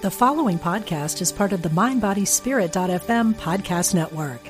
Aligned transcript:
The 0.00 0.12
following 0.12 0.60
podcast 0.60 1.20
is 1.20 1.32
part 1.32 1.52
of 1.52 1.62
the 1.62 1.70
MindBodySpirit.fm 1.70 3.34
podcast 3.34 3.96
network. 3.96 4.48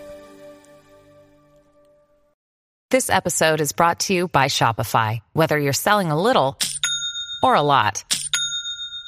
This 2.90 3.08
episode 3.08 3.62
is 3.62 3.72
brought 3.72 4.00
to 4.00 4.12
you 4.12 4.28
by 4.28 4.48
Shopify. 4.48 5.20
Whether 5.32 5.58
you're 5.58 5.72
selling 5.72 6.10
a 6.10 6.20
little 6.20 6.58
or 7.42 7.54
a 7.54 7.62
lot, 7.62 8.04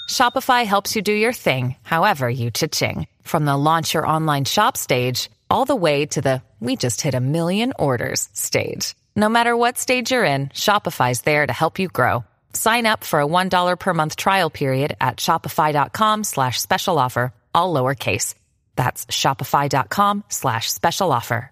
Shopify 0.08 0.64
helps 0.64 0.96
you 0.96 1.02
do 1.02 1.12
your 1.12 1.34
thing, 1.34 1.76
however 1.82 2.30
you 2.30 2.50
cha-ching. 2.50 3.06
From 3.20 3.44
the 3.44 3.58
launch 3.58 3.92
your 3.92 4.06
online 4.06 4.46
shop 4.46 4.78
stage, 4.78 5.28
all 5.50 5.66
the 5.66 5.76
way 5.76 6.06
to 6.06 6.22
the 6.22 6.42
we 6.58 6.74
just 6.74 7.02
hit 7.02 7.12
a 7.14 7.20
million 7.20 7.74
orders 7.78 8.30
stage. 8.32 8.94
No 9.14 9.28
matter 9.28 9.54
what 9.54 9.76
stage 9.76 10.10
you're 10.10 10.24
in, 10.24 10.48
Shopify's 10.48 11.20
there 11.20 11.46
to 11.46 11.52
help 11.52 11.78
you 11.78 11.88
grow. 11.88 12.24
Sign 12.52 12.86
up 12.86 13.04
for 13.04 13.20
a 13.20 13.26
$1 13.26 13.78
per 13.78 13.94
month 13.94 14.16
trial 14.16 14.50
period 14.50 14.96
at 15.00 15.16
shopify.com 15.16 16.24
slash 16.24 16.60
special 16.60 16.98
offer, 16.98 17.32
all 17.54 17.74
lowercase. 17.74 18.34
That's 18.76 19.06
shopify.com 19.06 20.24
slash 20.28 20.70
special 20.70 21.12
offer. 21.12 21.50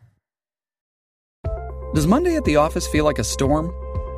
Does 1.94 2.06
Monday 2.06 2.36
at 2.36 2.44
the 2.44 2.56
office 2.56 2.86
feel 2.86 3.06
like 3.06 3.18
a 3.18 3.24
storm? 3.24 3.72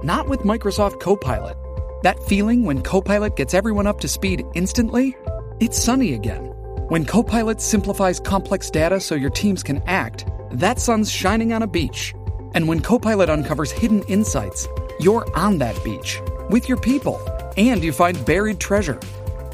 Not 0.05 0.29
with 0.29 0.41
Microsoft 0.41 0.99
Copilot. 0.99 1.57
That 2.03 2.19
feeling 2.25 2.65
when 2.65 2.83
Copilot 2.83 3.37
gets 3.37 3.55
everyone 3.55 3.87
up 3.87 4.01
to 4.01 4.09
speed 4.09 4.45
instantly? 4.55 5.17
It's 5.61 5.81
sunny 5.81 6.15
again. 6.15 6.47
When 6.89 7.05
Copilot 7.05 7.61
simplifies 7.61 8.19
complex 8.19 8.71
data 8.71 8.99
so 8.99 9.15
your 9.15 9.31
teams 9.31 9.63
can 9.63 9.83
act, 9.87 10.27
that 10.51 10.81
sun's 10.81 11.13
shining 11.13 11.53
on 11.53 11.63
a 11.63 11.69
beach. 11.69 12.13
And 12.55 12.67
when 12.67 12.81
Copilot 12.81 13.31
uncovers 13.31 13.71
hidden 13.71 14.03
insights, 14.09 14.67
you're 15.03 15.27
on 15.37 15.59
that 15.59 15.83
beach 15.85 16.21
with 16.49 16.69
your 16.69 16.79
people 16.79 17.21
and 17.57 17.83
you 17.83 17.93
find 17.93 18.25
buried 18.25 18.61
treasure. 18.61 19.01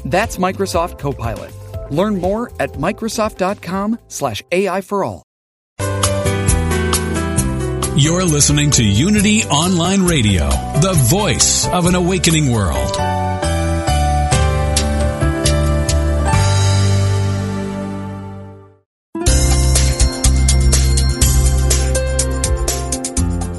That's 0.05 0.37
Microsoft 0.37 0.99
Copilot. 0.99 1.51
Learn 1.91 2.19
more 2.19 2.51
at 2.59 2.73
Microsoft.com/slash 2.73 4.43
AI 4.51 4.81
for 4.81 5.03
all. 5.03 5.23
You're 7.99 8.25
listening 8.25 8.69
to 8.71 8.83
Unity 8.83 9.43
Online 9.45 10.03
Radio, 10.03 10.49
the 10.81 10.93
voice 11.09 11.67
of 11.67 11.87
an 11.87 11.95
awakening 11.95 12.51
world. 12.51 13.06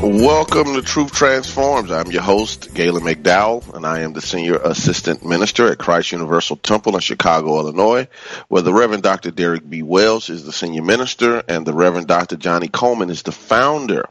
Welcome 0.00 0.74
to 0.74 0.82
Truth 0.82 1.10
Transforms. 1.10 1.90
I'm 1.90 2.12
your 2.12 2.22
host, 2.22 2.72
Galen 2.72 3.02
McDowell, 3.02 3.74
and 3.74 3.84
I 3.84 4.02
am 4.02 4.12
the 4.12 4.20
Senior 4.20 4.54
Assistant 4.54 5.26
Minister 5.26 5.72
at 5.72 5.78
Christ 5.78 6.12
Universal 6.12 6.58
Temple 6.58 6.94
in 6.94 7.00
Chicago, 7.00 7.58
Illinois, 7.58 8.06
where 8.46 8.62
the 8.62 8.72
Reverend 8.72 9.02
Dr. 9.02 9.32
Derek 9.32 9.68
B. 9.68 9.82
Wells 9.82 10.30
is 10.30 10.44
the 10.44 10.52
Senior 10.52 10.82
Minister 10.82 11.42
and 11.48 11.66
the 11.66 11.72
Reverend 11.72 12.06
Dr. 12.06 12.36
Johnnie 12.36 12.68
Colemon 12.68 13.10
is 13.10 13.24
the 13.24 13.32
founder. 13.32 14.04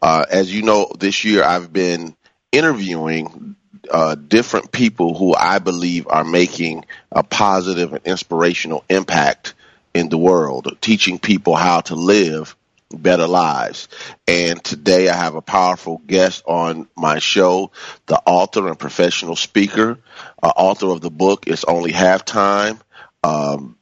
Uh, 0.00 0.24
as 0.30 0.54
you 0.54 0.62
know, 0.62 0.92
this 0.96 1.24
year 1.24 1.42
I've 1.42 1.72
been 1.72 2.14
interviewing 2.52 3.56
uh, 3.90 4.14
different 4.14 4.70
people 4.70 5.18
who 5.18 5.34
I 5.34 5.58
believe 5.58 6.06
are 6.06 6.24
making 6.24 6.84
a 7.10 7.24
positive 7.24 7.92
and 7.92 8.06
inspirational 8.06 8.84
impact 8.88 9.54
in 9.94 10.10
the 10.10 10.18
world, 10.18 10.76
teaching 10.80 11.18
people 11.18 11.56
how 11.56 11.80
to 11.80 11.96
live 11.96 12.54
better 12.90 13.26
lives. 13.26 13.88
And 14.26 14.62
today 14.62 15.08
I 15.08 15.16
have 15.16 15.34
a 15.34 15.42
powerful 15.42 15.98
guest 16.06 16.42
on 16.46 16.88
my 16.96 17.18
show, 17.18 17.72
the 18.06 18.20
author 18.24 18.68
and 18.68 18.78
professional 18.78 19.36
speaker, 19.36 19.98
uh, 20.42 20.52
author 20.56 20.90
of 20.90 21.00
the 21.00 21.10
book 21.10 21.46
It's 21.46 21.64
Only 21.64 21.92
Halftime. 21.92 22.80
Um, 23.22 23.76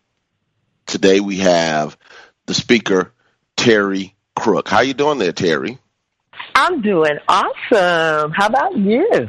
today 0.87 1.21
we 1.21 1.39
have 1.39 1.97
the 2.47 2.55
speaker, 2.55 3.13
Terry 3.57 4.15
Crook. 4.35 4.69
How 4.69 4.81
you 4.81 4.95
doing 4.95 5.19
there, 5.19 5.33
Terry? 5.33 5.79
I'm 6.55 6.83
doing 6.83 7.19
awesome. 7.29 8.33
How 8.33 8.47
about 8.47 8.77
you? 8.77 9.29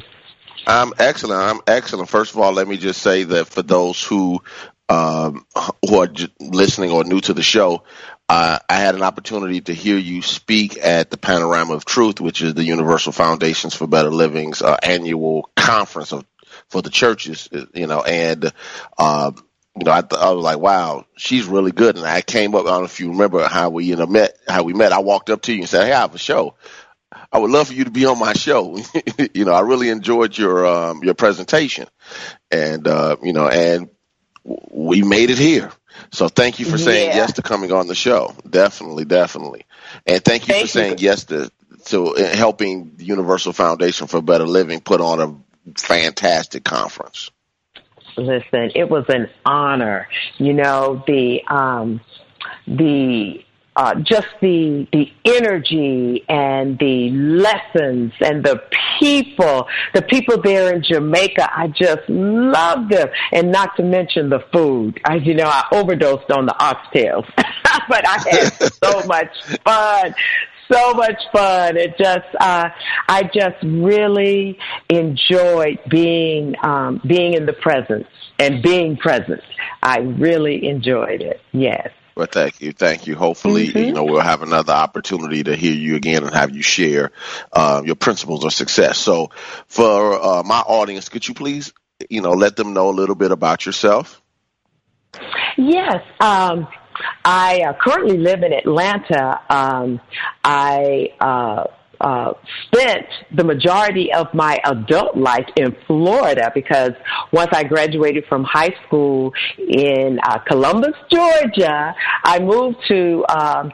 I'm 0.66 0.94
excellent. 1.00 1.42
I'm 1.42 1.62
excellent. 1.68 2.10
First 2.10 2.34
of 2.34 2.40
all, 2.40 2.52
let 2.52 2.68
me 2.68 2.78
just 2.78 3.02
say 3.02 3.24
that 3.24 3.48
for 3.48 3.62
those 3.62 4.04
who 4.04 4.42
um, 4.90 5.46
who 5.88 5.98
are 5.98 6.08
listening 6.40 6.92
or 6.92 7.04
new 7.04 7.20
to 7.22 7.34
the 7.34 7.44
show, 7.44 7.84
uh, 8.30 8.60
I 8.68 8.76
had 8.76 8.96
an 8.96 9.04
opportunity 9.04 9.62
to 9.62 9.74
hear 9.74 9.98
you 9.98 10.22
speak 10.22 10.78
at 10.84 11.10
the 11.12 11.18
Panorama 11.18 11.76
of 11.76 11.86
Truth, 11.86 12.20
which 12.20 12.42
is 12.42 12.54
the 12.54 12.64
Universal 12.64 13.14
Foundations 13.14 13.74
for 13.74 13.88
Better 13.88 14.10
Living's 14.12 14.62
uh, 14.62 14.78
annual 14.84 15.50
conference 15.56 16.12
of, 16.12 16.26
for 16.70 16.82
the 16.82 16.90
churches, 16.90 17.48
you 17.74 17.88
know, 17.88 18.02
and, 18.02 18.52
uh, 18.98 19.32
you 19.78 19.86
know, 19.86 19.92
I, 19.92 20.02
th- 20.02 20.22
I 20.22 20.32
was 20.32 20.44
like, 20.44 20.60
wow, 20.60 21.06
she's 21.16 21.46
really 21.46 21.72
good. 21.72 21.96
And 21.98 22.06
I 22.06 22.22
came 22.22 22.56
up, 22.56 22.66
I 22.66 22.70
don't 22.70 22.80
know 22.80 22.86
if 22.86 23.00
you 23.00 23.12
remember 23.12 23.48
how 23.48 23.70
we, 23.70 23.86
you 23.86 23.96
know, 23.96 24.08
met, 24.08 24.38
how 24.48 24.64
we 24.64 24.74
met. 24.74 24.92
I 24.92 25.00
walked 25.00 25.30
up 25.30 25.44
to 25.44 25.54
you 25.54 25.60
and 25.60 25.70
said, 25.70 25.86
Hey, 25.86 25.94
I 25.94 26.02
have 26.02 26.16
a 26.16 26.20
show. 26.20 26.56
I 27.32 27.38
would 27.40 27.52
love 27.52 27.68
for 27.68 27.74
you 27.74 27.86
to 27.86 27.92
be 27.92 28.06
on 28.06 28.20
my 28.20 28.34
show. 28.34 28.78
you 29.34 29.46
know, 29.46 29.54
I 29.54 29.62
really 29.62 29.90
enjoyed 29.90 30.38
your, 30.38 30.66
um, 30.66 31.04
your 31.04 31.14
presentation 31.14 31.88
and, 32.52 32.88
uh, 32.88 33.18
you 33.24 33.34
know, 33.34 33.48
and 33.48 33.90
we 34.44 35.04
made 35.04 35.30
it 35.30 35.38
here. 35.38 35.72
So 36.12 36.28
thank 36.28 36.60
you 36.60 36.66
for 36.66 36.78
saying 36.78 37.10
Yeah. 37.10 37.18
yes 37.18 37.34
to 37.34 37.42
coming 37.42 37.72
on 37.72 37.88
the 37.88 37.96
show. 37.96 38.34
Definitely, 38.50 39.06
definitely. 39.06 39.66
And 40.06 40.24
thank 40.24 40.48
you 40.48 40.54
Thank 40.54 40.70
for 40.70 40.78
you. 40.78 40.84
saying 40.84 40.96
yes 41.00 41.26
to 41.26 41.52
to 41.86 42.16
uh, 42.16 42.36
helping 42.36 42.96
the 42.98 43.06
Universal 43.06 43.54
Foundation 43.54 44.08
for 44.08 44.22
Better 44.22 44.46
Living 44.46 44.80
put 44.82 45.02
on 45.02 45.22
a 45.22 45.80
fantastic 45.80 46.64
conference. 46.64 47.32
Listen, 48.18 48.72
it 48.76 48.90
was 48.90 49.06
an 49.10 49.30
honor. 49.46 50.08
You 50.38 50.54
know, 50.54 51.04
the 51.06 51.44
um 51.48 52.02
the 52.66 53.44
uh, 53.78 53.94
just 53.96 54.28
the 54.42 54.88
the 54.92 55.14
energy 55.24 56.26
and 56.28 56.80
the 56.80 57.12
lessons 57.12 58.12
and 58.20 58.44
the 58.44 58.60
people, 59.00 59.68
the 59.94 60.02
people 60.02 60.42
there 60.42 60.74
in 60.74 60.82
Jamaica, 60.84 61.48
I 61.56 61.68
just 61.68 62.02
love 62.10 62.90
them, 62.90 63.08
and 63.32 63.52
not 63.52 63.76
to 63.78 63.84
mention 63.84 64.30
the 64.30 64.40
food. 64.52 65.00
I, 65.06 65.16
you 65.18 65.36
know, 65.36 65.46
I 65.46 65.66
overdosed 65.72 66.32
on 66.32 66.48
the 66.48 66.56
oxtails, 66.60 67.32
but 67.88 68.08
I 68.08 68.18
had 68.30 68.50
so 68.74 69.04
much 69.06 69.30
fun 69.64 70.16
so 70.70 70.94
much 70.94 71.22
fun. 71.32 71.78
It 71.78 71.98
just, 71.98 72.28
uh, 72.42 72.68
I 73.08 73.24
just 73.34 73.56
really 73.64 74.60
enjoyed 74.90 75.80
being, 75.90 76.56
um, 76.62 77.00
being 77.08 77.36
in 77.36 77.46
the 77.46 77.54
presence 77.54 78.08
and 78.38 78.62
being 78.62 78.98
present. 78.98 79.42
I 79.82 80.00
really 80.00 80.68
enjoyed 80.68 81.22
it. 81.22 81.40
Yes. 81.54 81.90
Well, 82.18 82.26
thank 82.26 82.62
you, 82.62 82.72
thank 82.72 83.06
you. 83.06 83.16
Hopefully, 83.16 83.68
Mm-hmm. 83.68 83.78
you 83.78 83.94
know 83.94 84.04
we'll 84.04 84.22
have 84.22 84.42
another 84.42 84.74
opportunity 84.74 85.44
to 85.44 85.56
hear 85.56 85.72
you 85.72 85.96
again 85.96 86.24
and 86.24 86.34
have 86.34 86.50
you 86.50 86.64
share 86.64 87.12
uh, 87.54 87.84
your 87.86 87.96
principles 87.96 88.44
of 88.44 88.54
success. 88.54 88.98
So, 88.98 89.30
for 89.68 90.20
uh, 90.20 90.42
my 90.42 90.58
audience, 90.62 91.10
could 91.10 91.28
you 91.28 91.36
please, 91.36 91.74
you 92.10 92.22
know, 92.22 92.32
let 92.32 92.56
them 92.56 92.74
know 92.74 92.90
a 92.90 92.96
little 92.96 93.14
bit 93.14 93.32
about 93.32 93.68
yourself? 93.68 94.20
Yes. 95.58 96.02
Um, 96.20 96.68
I 97.24 97.62
uh, 97.62 97.74
currently 97.80 98.18
live 98.18 98.42
in 98.42 98.52
Atlanta. 98.52 99.40
Um, 99.48 100.02
I 100.44 101.14
uh, 101.20 101.66
uh, 102.02 102.34
spent 102.66 103.06
the 103.36 103.44
majority 103.44 104.12
of 104.14 104.28
my 104.34 104.60
adult 104.66 105.18
life 105.18 105.48
in 105.56 105.76
Florida 105.86 106.52
because 106.54 106.92
once 107.32 107.50
I 107.54 107.64
graduated 107.64 108.26
from 108.28 108.44
high 108.44 108.74
school 108.86 109.34
in 109.58 110.20
uh, 110.24 110.40
Columbus, 110.40 110.94
Georgia, 111.12 111.96
I 112.24 112.40
moved 112.40 112.78
to 112.88 113.26
um, 113.30 113.72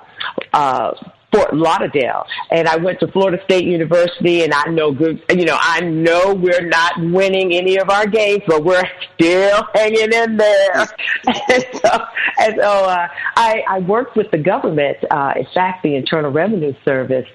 uh, 0.54 0.92
Fort 1.34 1.56
Lauderdale, 1.56 2.26
and 2.52 2.68
I 2.68 2.78
went 2.78 3.00
to 3.00 3.08
Florida 3.08 3.44
State 3.46 3.66
University, 3.66 4.44
and 4.44 4.54
I 4.54 4.66
know 4.66 4.92
good, 4.92 5.24
you 5.30 5.46
know, 5.46 5.58
I 5.60 5.82
know 5.82 6.34
we're 6.34 6.68
not 6.68 6.94
winning 7.00 7.54
any 7.54 7.78
of 7.78 7.90
our 7.90 8.06
games, 8.06 8.44
but 8.48 8.64
we're 8.64 8.88
still 9.16 9.68
hanging 9.74 10.14
in 10.14 10.38
there. 10.38 10.76
and 11.28 11.66
so, 11.74 12.06
and 12.40 12.56
so 12.58 12.70
uh, 12.86 13.08
I, 13.36 13.64
I 13.68 13.80
worked 13.80 14.16
with 14.16 14.30
the 14.32 14.38
government, 14.38 14.98
uh, 15.10 15.34
in 15.36 15.48
fact, 15.54 15.84
the 15.84 15.96
Internal 15.96 16.32
Revenue 16.32 16.74
Service, 16.86 17.28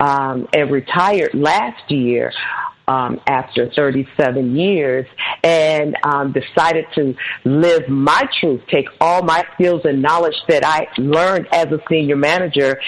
um, 0.00 0.48
and 0.52 0.70
retired 0.70 1.34
last 1.34 1.90
year 1.90 2.32
um, 2.88 3.20
after 3.26 3.70
37 3.74 4.56
years 4.56 5.06
and 5.42 5.96
um, 6.04 6.32
decided 6.32 6.86
to 6.94 7.14
live 7.44 7.88
my 7.88 8.28
truth, 8.40 8.62
take 8.70 8.86
all 9.00 9.22
my 9.22 9.44
skills 9.54 9.82
and 9.84 10.02
knowledge 10.02 10.36
that 10.48 10.64
I 10.64 10.88
learned 10.98 11.48
as 11.52 11.66
a 11.66 11.78
senior 11.88 12.16
manager 12.16 12.80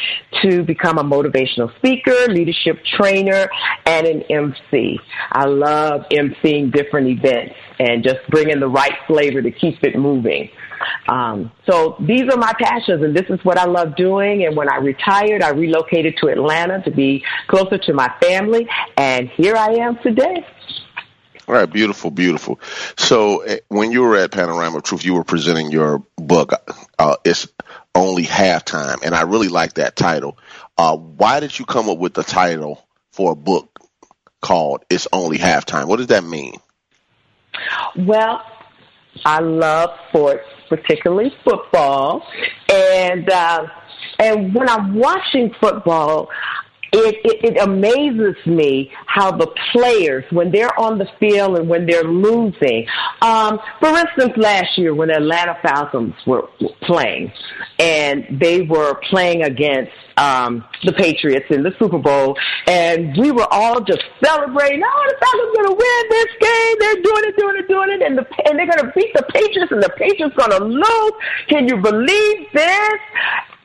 to 0.43 0.63
become 0.63 0.99
a 0.99 1.05
motivational 1.05 1.75
speaker, 1.77 2.29
leadership 2.29 2.79
trainer, 2.97 3.49
and 3.87 4.07
an 4.07 4.23
MC. 4.31 4.99
I 5.33 5.47
love 5.47 6.03
emceeing 6.13 6.73
different 6.73 7.09
events 7.09 7.55
and 7.79 8.03
just 8.03 8.19
bringing 8.29 8.61
the 8.61 8.69
right 8.69 8.95
flavor 9.07 9.43
to 9.43 9.51
keep 9.51 9.83
it 9.85 9.97
moving. 9.97 10.51
Um, 11.09 11.51
so 11.69 11.97
these 12.01 12.23
are 12.33 12.37
my 12.37 12.53
passions, 12.61 13.03
and 13.03 13.17
this 13.17 13.29
is 13.29 13.45
what 13.45 13.59
I 13.59 13.65
love 13.65 13.97
doing. 13.97 14.45
And 14.45 14.57
when 14.57 14.71
I 14.71 14.77
retired, 14.77 15.43
I 15.43 15.51
relocated 15.51 16.17
to 16.19 16.29
Atlanta 16.29 16.83
to 16.83 16.91
be 16.91 17.25
closer 17.49 17.79
to 17.79 17.93
my 17.93 18.13
family, 18.21 18.69
and 18.97 19.29
here 19.29 19.57
I 19.57 19.75
am 19.75 19.99
today. 19.99 20.47
All 21.49 21.55
right, 21.55 21.71
beautiful, 21.71 22.11
beautiful. 22.11 22.61
So 22.99 23.41
eh, 23.41 23.61
when 23.69 23.91
you 23.91 24.03
were 24.03 24.17
at 24.19 24.33
Panorama 24.33 24.83
Truth, 24.83 25.07
you 25.07 25.15
were 25.15 25.25
presenting 25.25 25.71
your 25.71 26.05
book. 26.17 26.53
Uh, 26.99 27.17
it's 27.25 27.49
only 27.95 28.25
halftime, 28.25 29.03
and 29.03 29.15
I 29.15 29.23
really 29.23 29.49
like 29.49 29.75
that 29.75 29.97
title. 29.97 30.37
Uh, 30.77 30.97
why 30.97 31.41
did 31.41 31.59
you 31.59 31.65
come 31.65 31.89
up 31.89 31.97
with 31.97 32.13
the 32.13 32.23
title 32.23 32.87
for 33.13 33.33
a 33.33 33.35
book 33.35 33.81
called 34.43 34.85
"It's 34.91 35.09
Only 35.11 35.39
Halftime"? 35.39 35.87
What 35.87 35.97
does 35.97 36.09
that 36.09 36.23
mean? 36.23 36.61
Well, 37.97 38.43
I 39.25 39.41
love 39.41 39.91
sports 40.09 40.45
particularly 40.69 41.33
football. 41.45 42.27
And 42.69 43.29
uh, 43.31 43.67
and 44.19 44.55
when 44.55 44.69
I'm 44.69 44.95
watching 44.95 45.55
football, 45.61 46.29
it, 46.93 47.17
it, 47.25 47.57
it 47.57 47.63
amazes 47.63 48.37
me 48.47 48.91
how 49.07 49.31
the 49.31 49.49
players, 49.73 50.25
when 50.31 50.51
they're 50.51 50.79
on 50.79 50.99
the 50.99 51.09
field 51.21 51.59
and 51.59 51.69
when 51.69 51.87
they're 51.87 52.05
losing, 52.05 52.87
um, 53.21 53.59
for 53.81 53.89
instance, 53.89 54.33
last 54.37 54.79
year 54.79 54.95
when 54.95 55.11
Atlanta 55.11 55.59
Falcons 55.63 56.15
were 56.27 56.49
playing, 56.83 57.33
and 57.79 58.41
they 58.41 58.63
were 58.63 58.95
playing 59.11 59.43
against 59.43 59.93
um, 60.17 60.65
the 60.85 60.93
Patriots 60.93 61.47
in 61.51 61.63
the 61.63 61.73
Super 61.79 61.99
Bowl, 61.99 62.37
and 62.67 63.17
we 63.17 63.31
were 63.31 63.47
all 63.51 63.81
just 63.81 64.03
celebrating. 64.23 64.83
Oh, 64.85 65.05
the 65.09 65.17
Falcons 65.21 65.57
going 65.57 65.69
to 65.69 65.77
win 65.77 66.05
this 66.11 66.33
game. 66.41 66.77
They're 66.81 67.03
doing 67.03 67.25
it, 67.25 67.37
doing 67.37 67.57
it, 67.57 67.69
doing 67.69 67.91
it, 67.91 68.03
and 68.03 68.19
the 68.19 68.27
and 68.49 68.59
they're 68.59 68.67
going 68.67 68.85
to 68.85 68.93
beat 68.97 69.13
the 69.15 69.25
Patriots, 69.33 69.73
and 69.73 69.83
the 69.83 69.91
Patriots 69.91 70.35
going 70.37 70.51
to 70.51 70.65
lose. 70.65 71.13
Can 71.49 71.69
you 71.69 71.77
believe 71.77 72.47
this? 72.53 72.99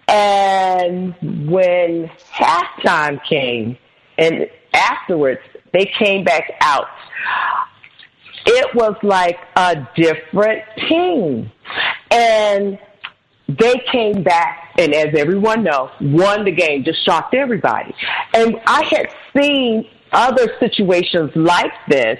And 0.07 1.15
when 1.49 2.09
halftime 2.33 3.23
came, 3.27 3.77
and 4.17 4.47
afterwards 4.73 5.41
they 5.71 5.91
came 5.97 6.23
back 6.23 6.51
out, 6.61 6.87
it 8.45 8.75
was 8.75 8.95
like 9.03 9.39
a 9.55 9.87
different 9.95 10.63
team. 10.87 11.51
And 12.11 12.77
they 13.47 13.81
came 13.91 14.23
back, 14.23 14.73
and 14.77 14.93
as 14.93 15.15
everyone 15.15 15.63
knows, 15.63 15.89
won 15.99 16.45
the 16.45 16.51
game, 16.51 16.83
just 16.83 17.03
shocked 17.05 17.33
everybody. 17.33 17.93
And 18.33 18.59
I 18.65 18.83
had 18.85 19.07
seen 19.35 19.87
other 20.11 20.47
situations 20.59 21.31
like 21.35 21.73
this 21.87 22.19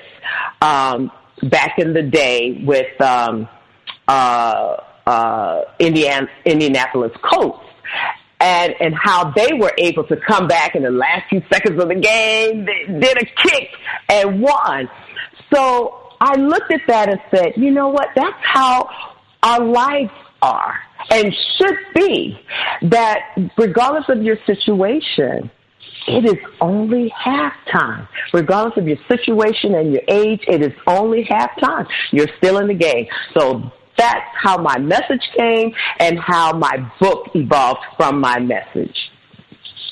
um, 0.61 1.11
back 1.43 1.79
in 1.79 1.93
the 1.93 2.01
day 2.01 2.63
with 2.65 2.99
um, 3.01 3.47
uh, 4.07 4.77
uh, 5.05 5.61
Indiana, 5.79 6.27
Indianapolis 6.45 7.11
Colts 7.21 7.62
and 8.39 8.75
and 8.79 8.93
how 8.95 9.31
they 9.31 9.53
were 9.53 9.73
able 9.77 10.03
to 10.05 10.17
come 10.17 10.47
back 10.47 10.75
in 10.75 10.83
the 10.83 10.91
last 10.91 11.29
few 11.29 11.41
seconds 11.51 11.81
of 11.81 11.87
the 11.87 11.95
game, 11.95 12.65
they 12.65 12.85
did 12.99 13.17
a 13.17 13.25
kick 13.25 13.69
and 14.09 14.41
won. 14.41 14.89
So 15.53 16.15
I 16.19 16.35
looked 16.35 16.71
at 16.71 16.81
that 16.87 17.09
and 17.09 17.19
said, 17.31 17.53
you 17.57 17.71
know 17.71 17.89
what? 17.89 18.09
That's 18.15 18.37
how 18.41 18.89
our 19.41 19.63
lives 19.63 20.11
are 20.41 20.75
and 21.09 21.33
should 21.57 21.77
be. 21.95 22.39
That 22.83 23.19
regardless 23.57 24.05
of 24.09 24.23
your 24.23 24.37
situation, 24.45 25.49
it 26.07 26.25
is 26.25 26.37
only 26.59 27.11
halftime. 27.11 28.07
Regardless 28.33 28.77
of 28.77 28.87
your 28.87 28.97
situation 29.07 29.75
and 29.75 29.93
your 29.93 30.01
age, 30.07 30.41
it 30.47 30.61
is 30.61 30.73
only 30.87 31.23
halftime. 31.25 31.87
You're 32.11 32.29
still 32.37 32.57
in 32.57 32.67
the 32.67 32.73
game. 32.73 33.07
So 33.37 33.71
that's 33.97 34.25
how 34.35 34.57
my 34.57 34.77
message 34.79 35.21
came 35.37 35.73
and 35.99 36.19
how 36.19 36.53
my 36.53 36.89
book 36.99 37.29
evolved 37.35 37.81
from 37.97 38.19
my 38.19 38.39
message. 38.39 39.11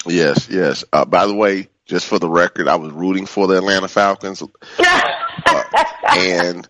Yes, 0.06 0.48
yes. 0.50 0.84
Uh, 0.92 1.06
by 1.06 1.28
the 1.28 1.36
way, 1.36 1.68
just 1.86 2.08
for 2.08 2.20
the 2.20 2.30
record, 2.30 2.68
I 2.68 2.76
was 2.76 2.92
rooting 2.92 3.26
for 3.26 3.48
the 3.48 3.58
Atlanta 3.58 3.88
Falcons, 3.88 4.42
uh, 4.80 5.64
and 6.10 6.68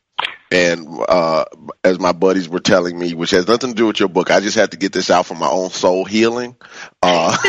and 0.51 0.87
uh, 1.07 1.45
as 1.83 1.99
my 1.99 2.11
buddies 2.11 2.49
were 2.49 2.59
telling 2.59 2.99
me, 2.99 3.13
which 3.13 3.31
has 3.31 3.47
nothing 3.47 3.69
to 3.69 3.75
do 3.75 3.87
with 3.87 3.99
your 3.99 4.09
book, 4.09 4.31
I 4.31 4.41
just 4.41 4.57
had 4.57 4.71
to 4.71 4.77
get 4.77 4.91
this 4.91 5.09
out 5.09 5.25
for 5.25 5.35
my 5.35 5.49
own 5.49 5.69
soul 5.69 6.03
healing. 6.03 6.55
Uh, 7.01 7.37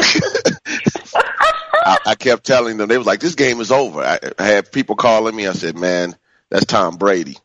I, 1.84 1.98
I 2.06 2.14
kept 2.14 2.44
telling 2.44 2.76
them 2.76 2.88
they 2.88 2.98
was 2.98 3.06
like, 3.06 3.20
"This 3.20 3.34
game 3.34 3.60
is 3.60 3.72
over." 3.72 4.02
I, 4.02 4.18
I 4.38 4.46
had 4.46 4.70
people 4.70 4.94
calling 4.94 5.34
me. 5.34 5.48
I 5.48 5.52
said, 5.52 5.76
"Man, 5.76 6.14
that's 6.48 6.66
Tom 6.66 6.96
Brady." 6.96 7.36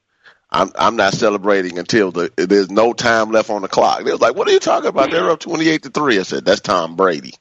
I'm 0.50 0.72
I'm 0.76 0.96
not 0.96 1.14
celebrating 1.14 1.78
until 1.78 2.12
the 2.12 2.32
there's 2.38 2.70
no 2.72 2.94
time 2.94 3.32
left 3.32 3.50
on 3.50 3.62
the 3.62 3.68
clock. 3.68 4.04
They 4.04 4.12
was 4.12 4.22
like, 4.22 4.36
"What 4.36 4.48
are 4.48 4.52
you 4.52 4.60
talking 4.60 4.90
about? 4.90 5.12
They're 5.12 5.30
up 5.30 5.40
twenty 5.40 5.68
eight 5.68 5.84
to 5.84 5.90
three. 5.90 6.20
I 6.20 6.24
said, 6.24 6.46
"That's 6.46 6.62
Tom 6.62 6.96
Brady." 6.96 7.34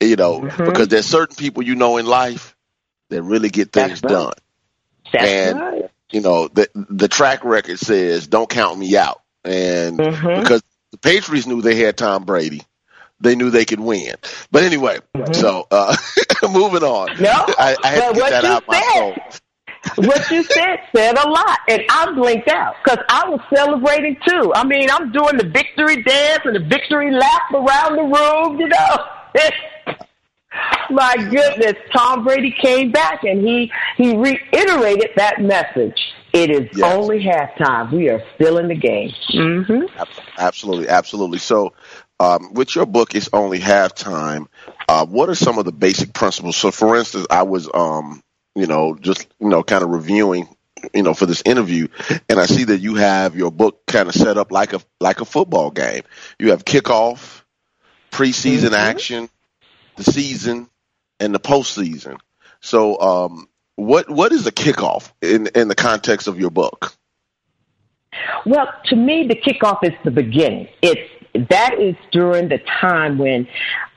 You 0.00 0.16
know, 0.16 0.40
mm-hmm. 0.40 0.64
because 0.64 0.88
there's 0.88 1.06
certain 1.06 1.36
people 1.36 1.62
you 1.62 1.74
know 1.74 1.98
in 1.98 2.06
life 2.06 2.56
that 3.10 3.22
really 3.22 3.50
get 3.50 3.72
things 3.72 4.00
done. 4.00 4.32
That's 5.12 5.24
and 5.24 5.60
right. 5.60 5.90
you 6.10 6.20
know, 6.20 6.48
the 6.48 6.68
the 6.74 7.08
track 7.08 7.44
record 7.44 7.78
says, 7.78 8.26
"Don't 8.26 8.48
count 8.48 8.78
me 8.78 8.96
out." 8.96 9.20
And 9.44 9.98
Mhm. 9.98 10.42
because 10.42 10.62
the 10.90 10.98
Patriots 10.98 11.46
knew 11.46 11.60
they 11.60 11.76
had 11.76 11.96
Tom 11.96 12.24
Brady, 12.24 12.62
they 13.20 13.34
knew 13.34 13.50
they 13.50 13.64
could 13.64 13.80
win. 13.80 14.14
But 14.50 14.62
anyway, 14.62 14.98
so 15.32 15.66
uh, 15.70 15.96
moving 16.50 16.82
on. 16.82 17.20
No, 17.20 17.30
I, 17.30 17.76
I 17.82 17.88
had 17.88 18.14
to 18.14 18.20
get 18.20 18.30
that 18.30 18.44
out 18.44 18.64
my 18.68 18.80
soul. 18.94 19.14
What 19.96 20.30
you 20.30 20.42
said 20.42 20.78
said 20.94 21.18
a 21.18 21.28
lot, 21.28 21.58
and 21.68 21.82
I 21.90 22.12
blinked 22.12 22.48
out 22.48 22.74
because 22.84 22.98
I 23.08 23.28
was 23.28 23.40
celebrating 23.54 24.16
too. 24.26 24.52
I 24.54 24.64
mean, 24.64 24.90
I'm 24.90 25.12
doing 25.12 25.36
the 25.36 25.48
victory 25.48 26.02
dance 26.02 26.40
and 26.44 26.54
the 26.56 26.60
victory 26.68 27.10
lap 27.12 27.42
around 27.52 27.96
the 27.96 28.02
room, 28.02 28.60
you 28.60 28.68
know. 28.68 28.96
My 30.90 31.14
goodness, 31.16 31.74
Tom 31.94 32.24
Brady 32.24 32.54
came 32.60 32.90
back 32.90 33.22
and 33.22 33.46
he 33.46 33.70
he 33.96 34.16
reiterated 34.16 35.10
that 35.16 35.40
message. 35.40 35.98
It 36.32 36.50
is 36.50 36.68
Yes. 36.74 36.92
only 36.94 37.22
halftime. 37.24 37.92
We 37.92 38.08
are 38.10 38.22
still 38.34 38.58
in 38.58 38.68
the 38.68 38.74
game. 38.74 39.10
hmm 39.32 39.84
Absolutely, 40.38 40.88
absolutely. 40.88 41.38
So, 41.38 41.72
um, 42.20 42.52
with 42.54 42.74
your 42.74 42.86
book, 42.86 43.14
it's 43.14 43.28
only 43.32 43.58
halftime. 43.58 44.46
Uh, 44.88 45.06
what 45.06 45.28
are 45.28 45.34
some 45.34 45.58
of 45.58 45.64
the 45.64 45.72
basic 45.72 46.12
principles? 46.12 46.56
So, 46.56 46.70
for 46.70 46.96
instance, 46.96 47.26
I 47.30 47.42
was, 47.42 47.68
um, 47.72 48.22
you 48.58 48.66
know, 48.66 48.94
just 48.94 49.26
you 49.40 49.48
know, 49.48 49.62
kind 49.62 49.84
of 49.84 49.90
reviewing, 49.90 50.48
you 50.92 51.02
know, 51.02 51.14
for 51.14 51.26
this 51.26 51.42
interview, 51.44 51.88
and 52.28 52.40
I 52.40 52.46
see 52.46 52.64
that 52.64 52.78
you 52.78 52.96
have 52.96 53.36
your 53.36 53.52
book 53.52 53.86
kind 53.86 54.08
of 54.08 54.14
set 54.14 54.36
up 54.36 54.50
like 54.50 54.72
a 54.72 54.80
like 55.00 55.20
a 55.20 55.24
football 55.24 55.70
game. 55.70 56.02
You 56.38 56.50
have 56.50 56.64
kickoff, 56.64 57.42
preseason 58.10 58.72
action, 58.72 59.28
the 59.96 60.04
season, 60.04 60.68
and 61.20 61.34
the 61.34 61.40
postseason. 61.40 62.18
So, 62.60 63.00
um, 63.00 63.48
what 63.76 64.10
what 64.10 64.32
is 64.32 64.46
a 64.46 64.52
kickoff 64.52 65.12
in 65.22 65.48
in 65.54 65.68
the 65.68 65.76
context 65.76 66.26
of 66.26 66.40
your 66.40 66.50
book? 66.50 66.94
Well, 68.44 68.66
to 68.86 68.96
me, 68.96 69.28
the 69.28 69.36
kickoff 69.36 69.78
is 69.84 69.92
the 70.04 70.10
beginning. 70.10 70.68
It's 70.82 71.00
that 71.50 71.78
is 71.78 71.94
during 72.10 72.48
the 72.48 72.58
time 72.80 73.18
when 73.18 73.46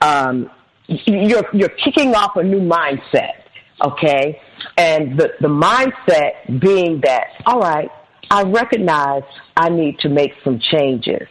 um, 0.02 0.52
you're 0.88 1.48
you're 1.54 1.70
kicking 1.70 2.14
off 2.16 2.36
a 2.36 2.44
new 2.44 2.62
mindset. 2.62 3.41
Okay, 3.84 4.40
and 4.78 5.18
the 5.20 5.30
the 5.40 5.48
mindset 5.48 6.60
being 6.62 7.02
that 7.04 7.28
all 7.46 7.60
right, 7.60 7.90
I 8.30 8.44
recognize 8.44 9.24
I 9.58 9.70
need 9.70 10.00
to 10.00 10.10
make 10.10 10.32
some 10.44 10.60
changes. 10.60 11.28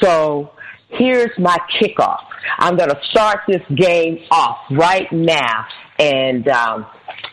So 0.00 0.52
here's 0.88 1.30
my 1.38 1.56
kickoff. 1.80 2.24
I'm 2.58 2.76
going 2.76 2.90
to 2.90 2.98
start 3.10 3.40
this 3.46 3.62
game 3.76 4.18
off 4.30 4.58
right 4.70 5.10
now 5.12 5.66
and, 5.98 6.46
um, 6.48 6.86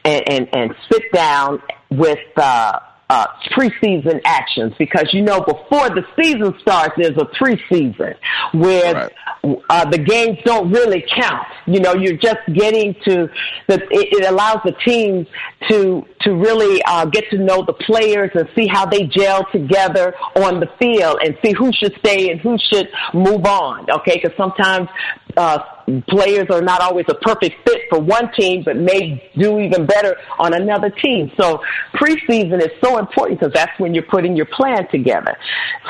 and, 0.05 0.23
and, 0.29 0.49
and 0.53 0.75
sit 0.91 1.03
down 1.11 1.61
with, 1.89 2.19
uh, 2.37 2.79
uh, 3.09 3.25
preseason 3.51 4.21
actions 4.25 4.73
because 4.77 5.09
you 5.13 5.21
know 5.21 5.41
before 5.41 5.89
the 5.89 6.03
season 6.15 6.53
starts 6.61 6.93
there's 6.97 7.17
a 7.17 7.25
preseason 7.41 8.15
where 8.53 8.93
right. 9.43 9.57
uh, 9.69 9.89
the 9.89 9.97
games 9.97 10.37
don't 10.45 10.71
really 10.71 11.03
count. 11.15 11.47
You 11.65 11.79
know, 11.79 11.93
you're 11.93 12.17
just 12.17 12.39
getting 12.53 12.95
to 13.05 13.29
the. 13.67 13.75
It, 13.89 14.21
it 14.21 14.25
allows 14.27 14.59
the 14.63 14.73
teams 14.85 15.27
to 15.69 16.05
to 16.21 16.35
really 16.35 16.81
uh, 16.83 17.05
get 17.05 17.29
to 17.31 17.37
know 17.37 17.63
the 17.65 17.73
players 17.73 18.31
and 18.35 18.47
see 18.55 18.67
how 18.67 18.85
they 18.85 19.03
gel 19.03 19.45
together 19.51 20.13
on 20.35 20.59
the 20.59 20.67
field 20.79 21.19
and 21.23 21.37
see 21.43 21.53
who 21.53 21.71
should 21.73 21.95
stay 21.99 22.31
and 22.31 22.39
who 22.41 22.57
should 22.71 22.89
move 23.13 23.45
on. 23.45 23.89
Okay, 23.89 24.19
because 24.21 24.35
sometimes 24.37 24.89
uh, 25.37 25.59
players 26.07 26.47
are 26.49 26.61
not 26.61 26.81
always 26.81 27.05
a 27.09 27.15
perfect 27.15 27.55
fit 27.67 27.81
for 27.89 27.99
one 27.99 28.31
team, 28.33 28.63
but 28.63 28.77
may 28.77 29.31
do 29.37 29.59
even 29.59 29.85
better 29.85 30.15
on 30.37 30.53
another 30.53 30.89
team. 30.89 31.31
So 31.39 31.61
preseason 31.95 32.61
is 32.61 32.71
so 32.83 32.97
important 32.97 33.39
because 33.39 33.53
that's 33.53 33.77
when 33.79 33.93
you're 33.93 34.03
putting 34.03 34.35
your 34.35 34.47
plan 34.47 34.87
together. 34.89 35.35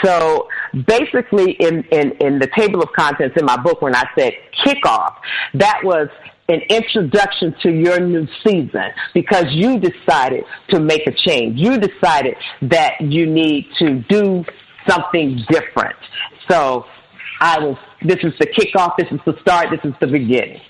So 0.04 0.48
basically, 0.88 1.52
in, 1.54 1.84
in, 1.92 2.12
in 2.20 2.40
the 2.40 2.50
table 2.56 2.82
of 2.82 2.90
contents 2.94 3.36
in 3.38 3.46
my 3.46 3.58
book, 3.58 3.82
when 3.82 3.96
I 3.96 4.06
said 4.18 4.34
kickoff, 4.66 5.16
that 5.56 5.82
was 5.84 6.08
an 6.50 6.62
introduction 6.70 7.56
to 7.62 7.72
your 7.72 8.00
new 8.00 8.28
season 8.44 8.92
because 9.14 9.46
you 9.50 9.80
decided 9.80 10.44
to 10.70 10.80
make 10.80 11.06
a 11.06 11.12
change. 11.12 11.60
You 11.60 11.78
decided 11.78 12.36
that 12.64 13.00
you 13.00 13.28
need 13.28 13.68
to 13.78 14.00
do 14.10 14.44
something 14.88 15.46
different. 15.50 15.96
So 16.50 16.86
I 17.40 17.60
was, 17.60 17.78
this 18.04 18.20
is 18.24 18.34
the 18.40 18.48
kickoff, 18.48 18.96
this 18.98 19.08
is 19.12 19.20
the 19.26 19.38
start, 19.42 19.68
this 19.72 19.82
is 19.84 19.94
the 20.00 20.08
beginning. 20.08 20.62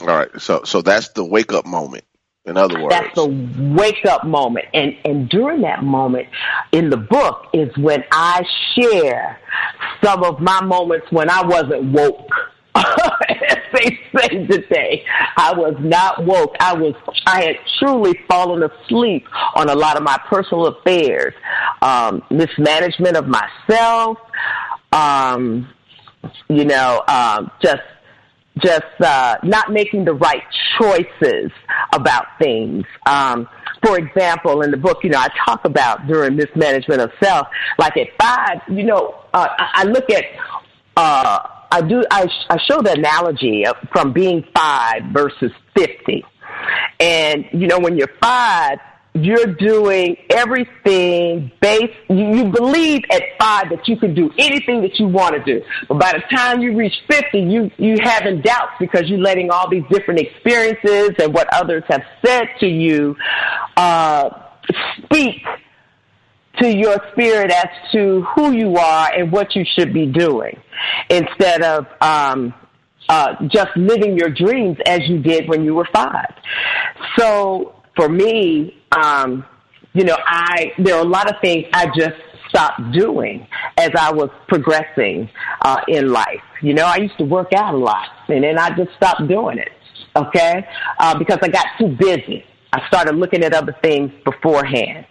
All 0.00 0.08
right. 0.08 0.28
So, 0.38 0.62
so 0.64 0.82
that's 0.82 1.08
the 1.10 1.24
wake 1.24 1.52
up 1.52 1.66
moment. 1.66 2.04
In 2.46 2.58
other 2.58 2.78
words, 2.78 2.94
that's 2.94 3.14
the 3.14 3.26
wake 3.74 4.04
up 4.04 4.26
moment. 4.26 4.66
And, 4.74 4.94
and 5.04 5.28
during 5.30 5.62
that 5.62 5.82
moment 5.82 6.28
in 6.72 6.90
the 6.90 6.96
book 6.96 7.46
is 7.54 7.74
when 7.78 8.04
I 8.12 8.44
share 8.74 9.40
some 10.04 10.22
of 10.22 10.40
my 10.40 10.62
moments 10.62 11.06
when 11.10 11.30
I 11.30 11.42
wasn't 11.42 11.92
woke. 11.92 12.28
As 12.74 13.58
they 13.72 13.98
say 14.14 14.46
today, 14.46 15.04
I 15.36 15.54
was 15.54 15.74
not 15.78 16.24
woke. 16.26 16.54
I 16.60 16.74
was, 16.74 16.94
I 17.24 17.42
had 17.44 17.56
truly 17.78 18.20
fallen 18.28 18.62
asleep 18.62 19.26
on 19.54 19.70
a 19.70 19.74
lot 19.74 19.96
of 19.96 20.02
my 20.02 20.18
personal 20.28 20.66
affairs, 20.66 21.34
um, 21.80 22.22
mismanagement 22.30 23.16
of 23.16 23.26
myself, 23.28 24.18
um, 24.92 25.68
you 26.48 26.64
know, 26.64 27.02
um, 27.08 27.50
just 27.62 27.82
just 28.58 29.00
uh, 29.00 29.36
not 29.42 29.72
making 29.72 30.04
the 30.04 30.14
right 30.14 30.42
choices 30.78 31.50
about 31.92 32.26
things. 32.40 32.84
Um, 33.06 33.48
for 33.84 33.98
example, 33.98 34.62
in 34.62 34.70
the 34.70 34.76
book, 34.76 34.98
you 35.02 35.10
know, 35.10 35.18
I 35.18 35.28
talk 35.44 35.64
about 35.64 36.06
during 36.06 36.36
mismanagement 36.36 37.00
of 37.00 37.10
self, 37.22 37.48
like 37.78 37.96
at 37.96 38.08
five, 38.20 38.60
you 38.68 38.84
know, 38.84 39.22
uh, 39.32 39.48
I, 39.58 39.82
I 39.82 39.84
look 39.84 40.08
at, 40.10 40.24
uh, 40.96 41.38
I 41.72 41.80
do, 41.82 42.04
I, 42.10 42.28
I 42.48 42.58
show 42.70 42.80
the 42.80 42.92
analogy 42.92 43.66
of, 43.66 43.76
from 43.92 44.12
being 44.12 44.44
five 44.54 45.02
versus 45.12 45.50
50. 45.76 46.24
And, 47.00 47.46
you 47.52 47.66
know, 47.66 47.80
when 47.80 47.98
you're 47.98 48.12
five, 48.22 48.78
you're 49.14 49.54
doing 49.54 50.16
everything 50.30 51.52
based, 51.60 51.94
you, 52.08 52.50
believe 52.50 53.02
at 53.12 53.22
five 53.38 53.70
that 53.70 53.86
you 53.86 53.96
can 53.96 54.12
do 54.12 54.28
anything 54.38 54.82
that 54.82 54.98
you 54.98 55.06
want 55.06 55.36
to 55.36 55.44
do. 55.44 55.64
But 55.88 56.00
by 56.00 56.12
the 56.12 56.36
time 56.36 56.60
you 56.60 56.76
reach 56.76 56.94
50, 57.08 57.38
you, 57.38 57.70
you 57.78 57.96
having 58.02 58.40
doubts 58.40 58.72
because 58.80 59.08
you're 59.08 59.20
letting 59.20 59.50
all 59.50 59.70
these 59.70 59.84
different 59.88 60.18
experiences 60.18 61.10
and 61.20 61.32
what 61.32 61.46
others 61.54 61.84
have 61.88 62.02
said 62.26 62.48
to 62.58 62.66
you, 62.66 63.14
uh, 63.76 64.30
speak 65.04 65.44
to 66.60 66.76
your 66.76 66.96
spirit 67.12 67.52
as 67.52 67.68
to 67.92 68.22
who 68.34 68.52
you 68.52 68.76
are 68.76 69.12
and 69.12 69.30
what 69.30 69.54
you 69.54 69.64
should 69.76 69.94
be 69.94 70.06
doing 70.06 70.60
instead 71.08 71.62
of, 71.62 71.86
um, 72.00 72.52
uh, 73.08 73.34
just 73.48 73.68
living 73.76 74.16
your 74.16 74.30
dreams 74.30 74.78
as 74.86 75.00
you 75.08 75.18
did 75.18 75.48
when 75.48 75.62
you 75.62 75.74
were 75.74 75.86
five. 75.92 76.32
So 77.18 77.83
for 77.96 78.08
me, 78.08 78.82
um, 78.92 79.44
you 79.92 80.04
know, 80.04 80.16
I 80.26 80.72
there 80.78 80.96
are 80.96 81.04
a 81.04 81.08
lot 81.08 81.28
of 81.28 81.40
things 81.40 81.66
I 81.72 81.86
just 81.96 82.16
stopped 82.48 82.92
doing 82.92 83.46
as 83.76 83.90
I 83.98 84.12
was 84.12 84.30
progressing 84.48 85.28
uh, 85.62 85.80
in 85.88 86.10
life. 86.10 86.42
You 86.62 86.74
know, 86.74 86.84
I 86.84 86.96
used 86.96 87.18
to 87.18 87.24
work 87.24 87.52
out 87.52 87.74
a 87.74 87.76
lot, 87.76 88.08
and 88.28 88.44
then 88.44 88.58
I 88.58 88.70
just 88.76 88.90
stopped 88.96 89.26
doing 89.28 89.58
it. 89.58 89.70
Okay, 90.16 90.64
uh, 90.98 91.18
because 91.18 91.38
I 91.42 91.48
got 91.48 91.66
too 91.78 91.88
busy. 91.88 92.44
I 92.72 92.86
started 92.88 93.14
looking 93.14 93.44
at 93.44 93.54
other 93.54 93.76
things 93.82 94.10
beforehand. 94.24 95.06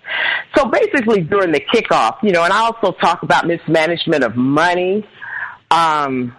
So 0.56 0.66
basically, 0.66 1.22
during 1.22 1.52
the 1.52 1.62
kickoff, 1.74 2.18
you 2.22 2.32
know, 2.32 2.44
and 2.44 2.52
I 2.52 2.60
also 2.60 2.92
talk 2.92 3.24
about 3.24 3.48
mismanagement 3.48 4.24
of 4.24 4.36
money, 4.36 5.08
um, 5.72 6.36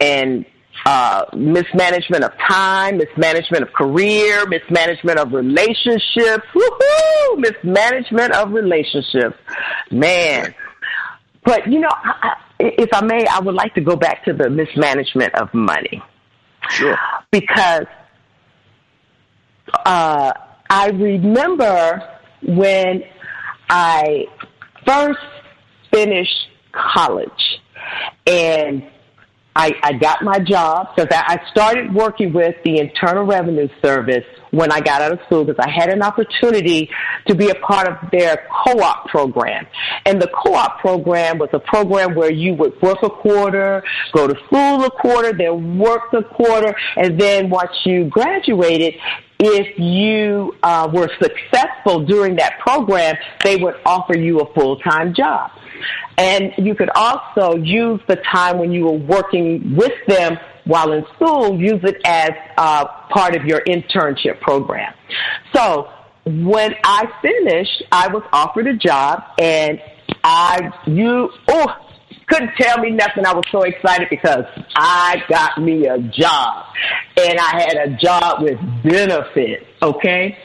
and 0.00 0.44
uh, 0.86 1.24
mismanagement 1.36 2.24
of 2.24 2.32
time, 2.38 2.98
mismanagement 2.98 3.62
of 3.62 3.72
career, 3.72 4.46
mismanagement 4.46 5.18
of 5.18 5.32
relationships, 5.32 6.46
woohoo, 6.54 7.38
mismanagement 7.38 8.32
of 8.34 8.52
relationships, 8.52 9.36
man. 9.90 10.54
But 11.44 11.66
you 11.70 11.80
know, 11.80 11.90
I, 11.92 12.36
if 12.58 12.90
I 12.92 13.04
may, 13.04 13.26
I 13.26 13.40
would 13.40 13.54
like 13.54 13.74
to 13.74 13.80
go 13.80 13.96
back 13.96 14.24
to 14.24 14.32
the 14.32 14.50
mismanagement 14.50 15.34
of 15.34 15.52
money. 15.52 16.02
Sure. 16.68 16.96
Because 17.30 17.86
uh, 19.86 20.32
I 20.68 20.88
remember 20.88 22.02
when 22.42 23.02
I 23.68 24.26
first 24.86 25.20
finished 25.92 26.48
college 26.72 27.60
and 28.26 28.82
I, 29.56 29.74
I 29.82 29.92
got 29.94 30.22
my 30.22 30.38
job 30.38 30.94
because 30.94 31.08
I, 31.12 31.34
I 31.34 31.50
started 31.50 31.92
working 31.92 32.32
with 32.32 32.56
the 32.64 32.78
Internal 32.78 33.24
Revenue 33.24 33.68
Service 33.82 34.24
when 34.50 34.72
I 34.72 34.80
got 34.80 35.02
out 35.02 35.12
of 35.12 35.20
school 35.26 35.44
because 35.44 35.64
I 35.64 35.70
had 35.70 35.90
an 35.90 36.02
opportunity 36.02 36.90
to 37.26 37.34
be 37.34 37.50
a 37.50 37.54
part 37.54 37.88
of 37.88 38.10
their 38.10 38.46
co-op 38.64 39.08
program. 39.08 39.66
And 40.06 40.20
the 40.20 40.28
co-op 40.28 40.80
program 40.80 41.38
was 41.38 41.50
a 41.52 41.60
program 41.60 42.14
where 42.14 42.32
you 42.32 42.54
would 42.54 42.80
work 42.82 42.98
a 43.02 43.10
quarter, 43.10 43.82
go 44.12 44.26
to 44.26 44.34
school 44.46 44.84
a 44.84 44.90
quarter, 44.90 45.32
then 45.32 45.78
work 45.78 46.12
a 46.12 46.22
quarter, 46.22 46.74
and 46.96 47.20
then 47.20 47.50
once 47.50 47.70
you 47.84 48.04
graduated, 48.04 48.94
if 49.38 49.78
you 49.78 50.54
uh, 50.62 50.88
were 50.92 51.10
successful 51.20 52.04
during 52.04 52.36
that 52.36 52.58
program, 52.58 53.16
they 53.42 53.56
would 53.56 53.74
offer 53.86 54.16
you 54.16 54.40
a 54.40 54.52
full-time 54.52 55.14
job. 55.14 55.50
And 56.18 56.52
you 56.58 56.74
could 56.74 56.90
also 56.94 57.56
use 57.56 58.00
the 58.06 58.16
time 58.16 58.58
when 58.58 58.70
you 58.70 58.84
were 58.84 58.98
working 58.98 59.74
with 59.74 59.94
them 60.06 60.38
while 60.70 60.92
in 60.92 61.04
school, 61.16 61.60
use 61.60 61.80
it 61.82 61.96
as 62.04 62.30
uh, 62.56 62.86
part 63.10 63.34
of 63.34 63.44
your 63.44 63.60
internship 63.62 64.40
program. 64.40 64.94
So 65.52 65.90
when 66.24 66.76
I 66.84 67.06
finished, 67.20 67.82
I 67.90 68.06
was 68.06 68.22
offered 68.32 68.68
a 68.68 68.76
job 68.76 69.20
and 69.40 69.80
I, 70.22 70.70
you, 70.86 71.28
oh, 71.48 71.66
couldn't 72.28 72.52
tell 72.56 72.78
me 72.78 72.90
nothing. 72.90 73.26
I 73.26 73.34
was 73.34 73.42
so 73.50 73.62
excited 73.62 74.06
because 74.10 74.44
I 74.76 75.16
got 75.28 75.60
me 75.60 75.88
a 75.88 75.98
job 75.98 76.66
and 77.16 77.40
I 77.40 77.64
had 77.66 77.76
a 77.88 77.96
job 77.96 78.42
with 78.42 78.58
benefits. 78.84 79.66
Okay. 79.82 80.36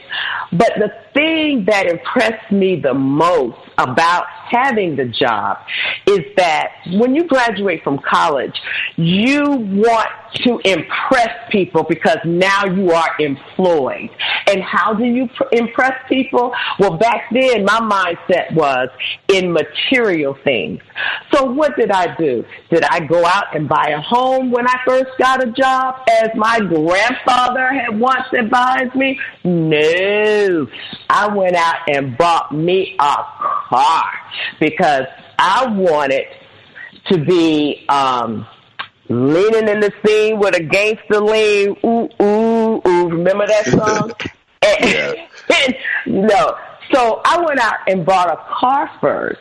But 0.52 0.72
the 0.78 0.90
thing 1.12 1.64
that 1.66 1.86
impressed 1.86 2.50
me 2.50 2.80
the 2.80 2.94
most 2.94 3.58
about 3.78 4.26
having 4.28 4.96
the 4.96 5.04
job 5.06 5.58
is 6.06 6.20
that 6.36 6.70
when 6.92 7.14
you 7.14 7.24
graduate 7.24 7.82
from 7.82 7.98
college, 7.98 8.54
you 8.96 9.42
want 9.44 10.08
to 10.34 10.58
impress 10.64 11.30
people 11.50 11.82
because 11.82 12.18
now 12.24 12.64
you 12.64 12.92
are 12.92 13.10
employed. 13.18 14.10
And 14.46 14.62
how 14.62 14.94
do 14.94 15.04
you 15.04 15.28
pr- 15.28 15.44
impress 15.52 15.94
people? 16.08 16.52
Well, 16.78 16.96
back 16.96 17.24
then 17.32 17.64
my 17.64 17.80
mindset 17.80 18.54
was 18.54 18.88
in 19.28 19.52
material 19.52 20.36
things. 20.44 20.80
So 21.32 21.44
what 21.44 21.76
did 21.76 21.90
I 21.90 22.14
do? 22.16 22.44
Did 22.70 22.84
I 22.84 23.00
go 23.00 23.24
out 23.24 23.54
and 23.54 23.68
buy 23.68 23.94
a 23.96 24.00
home 24.00 24.50
when 24.50 24.66
I 24.66 24.78
first 24.86 25.10
got 25.18 25.42
a 25.42 25.50
job 25.50 26.02
as 26.22 26.28
my 26.36 26.58
grandfather 26.60 27.68
had 27.68 27.98
once 27.98 28.26
advised 28.32 28.94
me? 28.94 29.18
No. 29.44 30.66
I 31.08 31.28
went 31.34 31.56
out 31.56 31.76
and 31.88 32.16
bought 32.18 32.54
me 32.54 32.96
a 32.98 33.16
car 33.68 34.04
because 34.60 35.06
I 35.38 35.66
wanted 35.66 36.24
to 37.10 37.18
be 37.24 37.84
um, 37.88 38.46
leaning 39.08 39.68
in 39.68 39.80
the 39.80 39.92
scene 40.04 40.38
with 40.38 40.56
a 40.56 40.62
gangster 40.62 41.20
lean. 41.20 41.76
Ooh, 41.84 42.08
ooh, 42.20 42.82
ooh. 42.86 43.08
Remember 43.08 43.46
that 43.46 43.66
song? 43.66 44.12
and, 44.62 45.16
and, 45.48 45.76
you 46.06 46.22
know, 46.22 46.56
so 46.92 47.20
I 47.24 47.40
went 47.40 47.60
out 47.60 47.76
and 47.88 48.04
bought 48.04 48.28
a 48.28 48.36
car 48.54 48.90
first, 49.00 49.40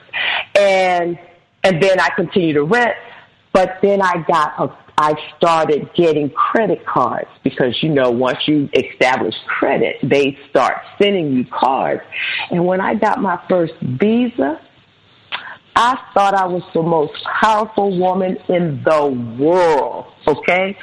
and 0.55 1.17
and 1.63 1.81
then 1.81 1.99
I 1.99 2.09
continued 2.09 2.53
to 2.53 2.63
rent. 2.63 2.95
But 3.53 3.77
then 3.81 4.01
I 4.01 4.23
got 4.27 4.53
a 4.59 4.67
I 4.97 5.13
started 5.37 5.89
getting 5.93 6.29
credit 6.29 6.85
cards 6.85 7.29
because, 7.43 7.77
you 7.81 7.89
know, 7.89 8.11
once 8.11 8.39
you 8.47 8.69
establish 8.73 9.35
credit, 9.47 9.97
they 10.01 10.37
start 10.49 10.77
sending 11.01 11.33
you 11.33 11.45
cards. 11.45 12.01
And 12.49 12.65
when 12.65 12.79
I 12.79 12.95
got 12.95 13.21
my 13.21 13.41
first 13.49 13.73
visa, 13.81 14.61
I 15.75 15.99
thought 16.13 16.33
I 16.33 16.45
was 16.45 16.63
the 16.73 16.81
most 16.81 17.11
powerful 17.41 17.97
woman 17.97 18.37
in 18.47 18.81
the 18.85 19.07
world. 19.37 20.13
Okay, 20.25 20.77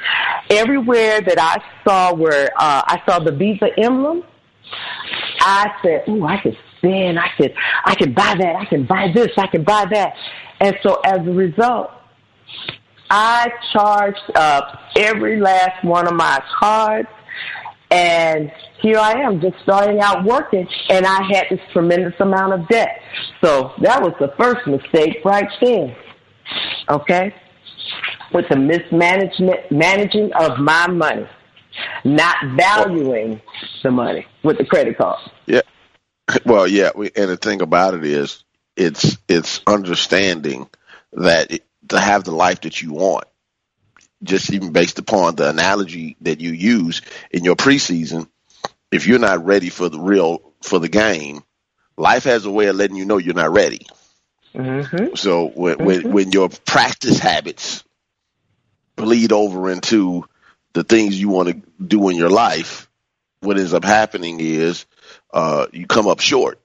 everywhere 0.51 1.19
that 1.19 1.39
I 1.39 1.61
saw 1.83 2.13
where 2.13 2.51
uh, 2.55 2.83
I 2.85 3.01
saw 3.07 3.19
the 3.19 3.31
Visa 3.31 3.67
emblem, 3.77 4.23
I 5.39 5.71
said, 5.81 6.07
"Ooh, 6.07 6.23
I 6.23 6.39
could 6.41 6.55
spend. 6.77 7.19
I 7.19 7.29
could, 7.35 7.53
I 7.83 7.95
could 7.95 8.13
buy 8.13 8.35
that. 8.37 8.55
I 8.55 8.65
can 8.65 8.85
buy 8.85 9.11
this. 9.13 9.29
I 9.35 9.47
can 9.47 9.63
buy 9.63 9.85
that." 9.91 10.13
And 10.59 10.77
so, 10.83 11.01
as 11.03 11.25
a 11.27 11.31
result, 11.31 11.89
I 13.15 13.51
charged 13.71 14.31
up 14.33 14.79
every 14.97 15.39
last 15.39 15.83
one 15.83 16.07
of 16.07 16.15
my 16.15 16.43
cards, 16.59 17.07
and 17.91 18.51
here 18.81 18.97
I 18.97 19.21
am 19.21 19.39
just 19.39 19.55
starting 19.61 19.99
out 19.99 20.23
working 20.25 20.67
and 20.89 21.05
I 21.05 21.21
had 21.31 21.45
this 21.51 21.59
tremendous 21.71 22.19
amount 22.19 22.53
of 22.53 22.67
debt. 22.67 22.99
So 23.39 23.71
that 23.81 24.01
was 24.01 24.13
the 24.19 24.33
first 24.35 24.65
mistake 24.65 25.19
right 25.23 25.47
there. 25.61 25.95
Okay? 26.89 27.35
With 28.33 28.49
the 28.49 28.55
mismanagement, 28.55 29.71
managing 29.71 30.33
of 30.33 30.57
my 30.57 30.87
money, 30.87 31.27
not 32.03 32.35
valuing 32.57 33.39
the 33.83 33.91
money 33.91 34.25
with 34.41 34.57
the 34.57 34.65
credit 34.65 34.97
card. 34.97 35.19
Yeah. 35.45 35.61
Well, 36.47 36.67
yeah. 36.67 36.89
And 36.95 37.29
the 37.29 37.37
thing 37.37 37.61
about 37.61 37.93
it 37.93 38.05
is, 38.05 38.43
it's 38.75 39.19
it's 39.27 39.61
understanding 39.67 40.67
that 41.11 41.51
to 41.89 41.99
have 41.99 42.23
the 42.23 42.31
life 42.31 42.61
that 42.61 42.81
you 42.81 42.93
want, 42.93 43.25
just 44.23 44.51
even 44.51 44.71
based 44.71 44.99
upon 44.99 45.35
the 45.35 45.49
analogy 45.49 46.17
that 46.21 46.41
you 46.41 46.51
use 46.51 47.01
in 47.31 47.43
your 47.43 47.55
preseason, 47.55 48.27
if 48.91 49.07
you're 49.07 49.19
not 49.19 49.45
ready 49.45 49.69
for 49.69 49.89
the 49.89 49.99
real 49.99 50.53
for 50.61 50.79
the 50.79 50.89
game, 50.89 51.43
life 51.97 52.23
has 52.25 52.45
a 52.45 52.51
way 52.51 52.67
of 52.67 52.75
letting 52.75 52.95
you 52.95 53.05
know 53.05 53.17
you're 53.17 53.33
not 53.33 53.51
ready. 53.51 53.85
Mm-hmm. 54.55 55.15
So 55.15 55.47
when, 55.47 55.75
mm-hmm. 55.75 55.85
when 55.85 56.11
when 56.13 56.31
your 56.31 56.49
practice 56.49 57.19
habits 57.19 57.83
bleed 58.95 59.31
over 59.31 59.71
into 59.71 60.25
the 60.73 60.83
things 60.83 61.19
you 61.19 61.29
want 61.29 61.49
to 61.49 61.61
do 61.83 62.09
in 62.09 62.15
your 62.15 62.29
life, 62.29 62.89
what 63.39 63.57
ends 63.57 63.73
up 63.73 63.83
happening 63.83 64.39
is 64.39 64.85
uh, 65.33 65.67
you 65.71 65.87
come 65.87 66.07
up 66.07 66.19
short. 66.19 66.59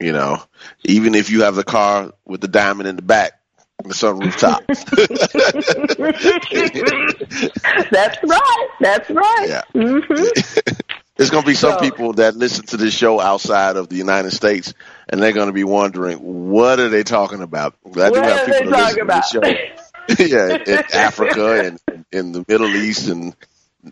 You 0.00 0.12
know, 0.12 0.40
even 0.84 1.14
if 1.14 1.30
you 1.30 1.42
have 1.42 1.56
the 1.56 1.64
car 1.64 2.12
with 2.24 2.40
the 2.40 2.48
diamond 2.48 2.88
in 2.88 2.96
the 2.96 3.02
back, 3.02 3.37
the 3.84 3.94
sunroof 3.94 4.36
top. 4.38 4.64
That's 7.90 8.18
right. 8.24 8.68
That's 8.80 9.10
right. 9.10 9.46
Yeah. 9.48 9.62
Mm-hmm. 9.74 10.72
There's 11.16 11.30
going 11.30 11.42
to 11.42 11.46
be 11.46 11.54
some 11.54 11.72
so, 11.72 11.80
people 11.80 12.12
that 12.14 12.36
listen 12.36 12.64
to 12.66 12.76
this 12.76 12.94
show 12.94 13.20
outside 13.20 13.76
of 13.76 13.88
the 13.88 13.96
United 13.96 14.30
States, 14.30 14.72
and 15.08 15.20
they're 15.20 15.32
going 15.32 15.48
to 15.48 15.52
be 15.52 15.64
wondering, 15.64 16.18
what 16.18 16.78
are 16.78 16.88
they 16.88 17.02
talking 17.02 17.42
about? 17.42 17.74
I 17.84 17.88
what 17.88 18.14
do 18.14 18.20
have 18.20 18.46
people 18.46 18.70
that 18.70 19.00
about? 19.00 19.24
to 19.24 19.40
this 19.40 19.58
show. 19.58 19.68
yeah, 20.18 20.58
in 20.64 20.84
Africa 20.94 21.66
and 21.66 21.80
in 22.12 22.32
the 22.32 22.44
Middle 22.48 22.68
East 22.68 23.08
and 23.08 23.34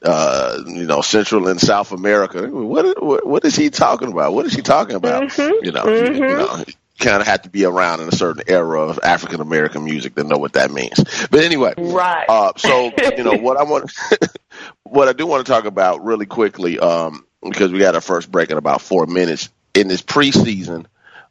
uh, 0.02 0.62
you 0.66 0.87
know 0.87 1.00
Central 1.00 1.49
and 1.49 1.61
South 1.61 1.93
America. 1.93 2.49
What, 2.49 3.02
what 3.02 3.26
what 3.26 3.45
is 3.45 3.57
he 3.57 3.71
talking 3.71 4.11
about? 4.11 4.33
What 4.33 4.47
is 4.47 4.55
he 4.55 4.62
talking 4.62 4.97
about? 4.97 5.25
Mm-hmm, 5.25 5.64
you 5.64 5.73
know, 5.73 5.85
mm-hmm. 5.85 6.14
you 6.14 6.21
know, 6.21 6.64
kind 6.99 7.21
of 7.21 7.26
have 7.26 7.43
to 7.43 7.50
be 7.50 7.65
around 7.65 8.00
in 8.00 8.09
a 8.09 8.12
certain 8.12 8.43
era 8.47 8.81
of 8.81 8.99
African 9.03 9.41
American 9.41 9.85
music 9.85 10.15
to 10.15 10.25
know 10.25 10.38
what 10.38 10.55
that 10.55 10.71
means. 10.71 11.03
But 11.31 11.45
anyway, 11.45 11.75
right. 11.76 12.26
Uh, 12.29 12.53
so 12.57 12.93
you 13.17 13.25
know 13.25 13.37
what 13.37 13.57
I 13.57 13.62
want, 13.71 13.93
what 14.85 15.09
I 15.09 15.12
do 15.12 15.26
want 15.26 15.45
to 15.47 15.53
talk 15.53 15.65
about 15.65 16.05
really 16.05 16.26
quickly, 16.26 16.79
um, 16.79 17.26
because 17.43 17.73
we 17.73 17.79
got 17.79 17.95
our 17.95 18.00
first 18.00 18.31
break 18.31 18.50
in 18.50 18.59
about 18.59 18.81
four 18.81 19.07
minutes 19.07 19.49
in 19.75 19.88
this 19.88 20.03
preseason 20.03 20.87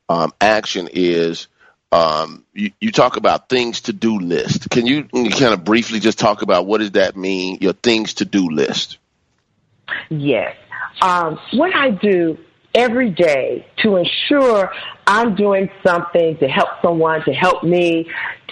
um, 0.10 0.34
action 0.40 0.90
is. 0.92 1.48
Um, 1.92 2.44
you, 2.52 2.72
you, 2.82 2.92
talk 2.92 3.16
about 3.16 3.48
things 3.48 3.82
to 3.82 3.94
do 3.94 4.20
list. 4.20 4.70
Can 4.70 4.86
you, 4.86 5.08
you 5.14 5.30
kind 5.30 5.54
of 5.54 5.64
briefly 5.64 6.02
just 6.02 6.20
talk 6.20 6.42
about 6.42 6.66
what 6.66 6.80
does 6.80 6.92
that 6.92 7.16
mean? 7.16 7.60
Your 7.62 7.72
things 7.72 8.16
to 8.16 8.26
do 8.26 8.50
list. 8.50 8.98
Yes. 10.10 10.58
Um, 11.02 11.40
what 11.54 11.74
I 11.74 11.92
do 11.92 12.38
every 12.76 13.10
day 13.10 13.66
to 13.78 13.96
ensure 13.96 14.72
I'm 15.08 15.36
doing 15.36 15.70
something 15.84 16.38
to 16.38 16.48
help 16.48 16.70
someone, 16.84 17.24
to 17.26 17.34
help 17.34 17.64
me, 17.64 18.10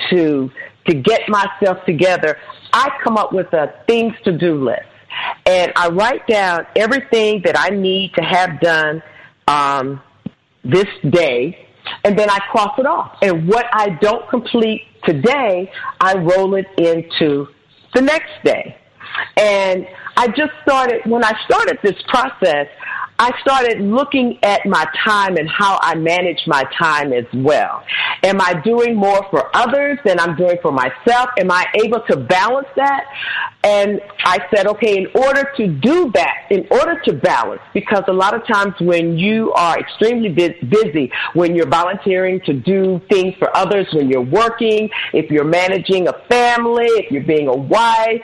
to 0.10 0.50
to 0.88 0.96
get 0.96 1.30
myself 1.30 1.78
together, 1.86 2.38
I 2.74 2.90
come 3.04 3.18
up 3.18 3.32
with 3.32 3.54
a 3.54 3.74
things 3.88 4.14
to 4.26 4.38
do 4.38 4.64
list. 4.64 4.82
And 5.46 5.72
I 5.76 5.90
write 5.90 6.28
down 6.28 6.66
everything 6.76 7.42
that 7.46 7.58
I 7.58 7.70
need 7.70 8.14
to 8.16 8.22
have 8.22 8.60
done 8.60 9.02
um, 9.48 10.02
this 10.64 10.88
day, 11.10 11.68
and 12.04 12.18
then 12.18 12.30
I 12.30 12.40
cross 12.52 12.78
it 12.78 12.86
off. 12.86 13.18
And 13.22 13.48
what 13.48 13.68
I 13.72 13.90
don't 14.02 14.28
complete 14.30 14.82
today, 15.06 15.72
I 16.02 16.18
roll 16.18 16.56
it 16.56 16.68
into 16.78 17.48
the 17.94 18.02
next 18.02 18.32
day. 18.44 18.78
And 19.38 19.88
I 20.18 20.28
just 20.28 20.52
started, 20.64 21.06
when 21.06 21.24
I 21.24 21.34
started 21.46 21.78
this 21.84 22.02
process, 22.08 22.68
I 23.24 23.32
started 23.40 23.80
looking 23.80 24.38
at 24.44 24.66
my 24.66 24.86
time 25.06 25.38
and 25.38 25.50
how 25.50 25.80
I 25.82 25.96
manage 25.96 26.46
my 26.46 26.66
time 26.78 27.14
as 27.14 27.24
well. 27.34 27.82
Am 28.22 28.42
I 28.42 28.54
doing 28.66 28.96
more 28.96 29.26
for 29.32 29.50
others 29.56 29.98
than 30.04 30.20
I'm 30.20 30.36
doing 30.36 30.58
for 30.62 30.74
myself? 30.74 31.30
Am 31.40 31.50
I 31.50 31.66
able 31.86 32.02
to 32.10 32.18
balance 32.18 32.68
that? 32.76 33.06
And 33.64 34.02
I 34.26 34.40
said, 34.54 34.68
okay, 34.68 34.98
in 34.98 35.08
order 35.16 35.50
to 35.56 35.68
do 35.68 36.12
that, 36.16 36.48
in 36.52 36.68
order 36.70 37.00
to 37.06 37.14
balance, 37.14 37.62
because 37.74 38.04
a 38.10 38.12
lot 38.12 38.34
of 38.34 38.46
times 38.46 38.74
when 38.82 39.18
you 39.18 39.54
are 39.54 39.80
extremely 39.80 40.28
busy, 40.28 41.10
when 41.34 41.56
you're 41.56 41.70
volunteering 41.70 42.42
to 42.42 42.52
do 42.52 43.00
things 43.10 43.36
for 43.40 43.56
others, 43.56 43.88
when 43.94 44.10
you're 44.10 44.20
working, 44.20 44.90
if 45.14 45.32
you're 45.32 45.46
managing 45.46 46.10
a 46.10 46.14
family, 46.28 46.88
if 46.88 47.10
you're 47.10 47.24
being 47.24 47.48
a 47.48 47.56
wife, 47.56 48.22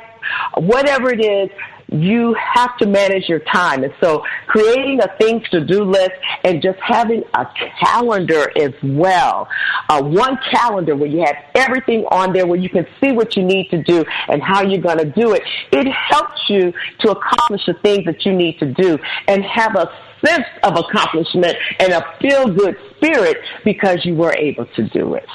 whatever 0.57 1.09
it 1.09 1.23
is, 1.23 1.49
you 1.91 2.35
have 2.35 2.77
to 2.77 2.85
manage 2.85 3.27
your 3.27 3.39
time. 3.39 3.83
And 3.83 3.93
so 4.01 4.23
creating 4.47 5.01
a 5.01 5.07
things 5.17 5.47
to 5.49 5.65
do 5.65 5.83
list 5.83 6.11
and 6.43 6.61
just 6.61 6.79
having 6.79 7.23
a 7.33 7.47
calendar 7.79 8.51
as 8.57 8.73
well. 8.83 9.47
Uh, 9.89 10.01
one 10.01 10.37
calendar 10.51 10.95
where 10.95 11.09
you 11.09 11.23
have 11.25 11.35
everything 11.55 12.05
on 12.11 12.33
there 12.33 12.45
where 12.45 12.59
you 12.59 12.69
can 12.69 12.85
see 13.01 13.11
what 13.11 13.35
you 13.35 13.43
need 13.43 13.69
to 13.69 13.81
do 13.83 14.05
and 14.27 14.41
how 14.41 14.61
you're 14.61 14.81
going 14.81 14.99
to 14.99 15.05
do 15.05 15.33
it. 15.33 15.43
It 15.71 15.87
helps 15.87 16.41
you 16.49 16.73
to 16.99 17.11
accomplish 17.11 17.65
the 17.65 17.73
things 17.75 18.05
that 18.05 18.25
you 18.25 18.33
need 18.33 18.59
to 18.59 18.73
do 18.73 18.99
and 19.27 19.43
have 19.43 19.75
a 19.75 19.91
sense 20.25 20.45
of 20.63 20.77
accomplishment 20.77 21.55
and 21.79 21.93
a 21.93 22.05
feel 22.21 22.47
good 22.47 22.77
spirit 22.97 23.37
because 23.63 24.05
you 24.05 24.15
were 24.15 24.33
able 24.33 24.65
to 24.65 24.87
do 24.89 25.13
it. 25.15 25.27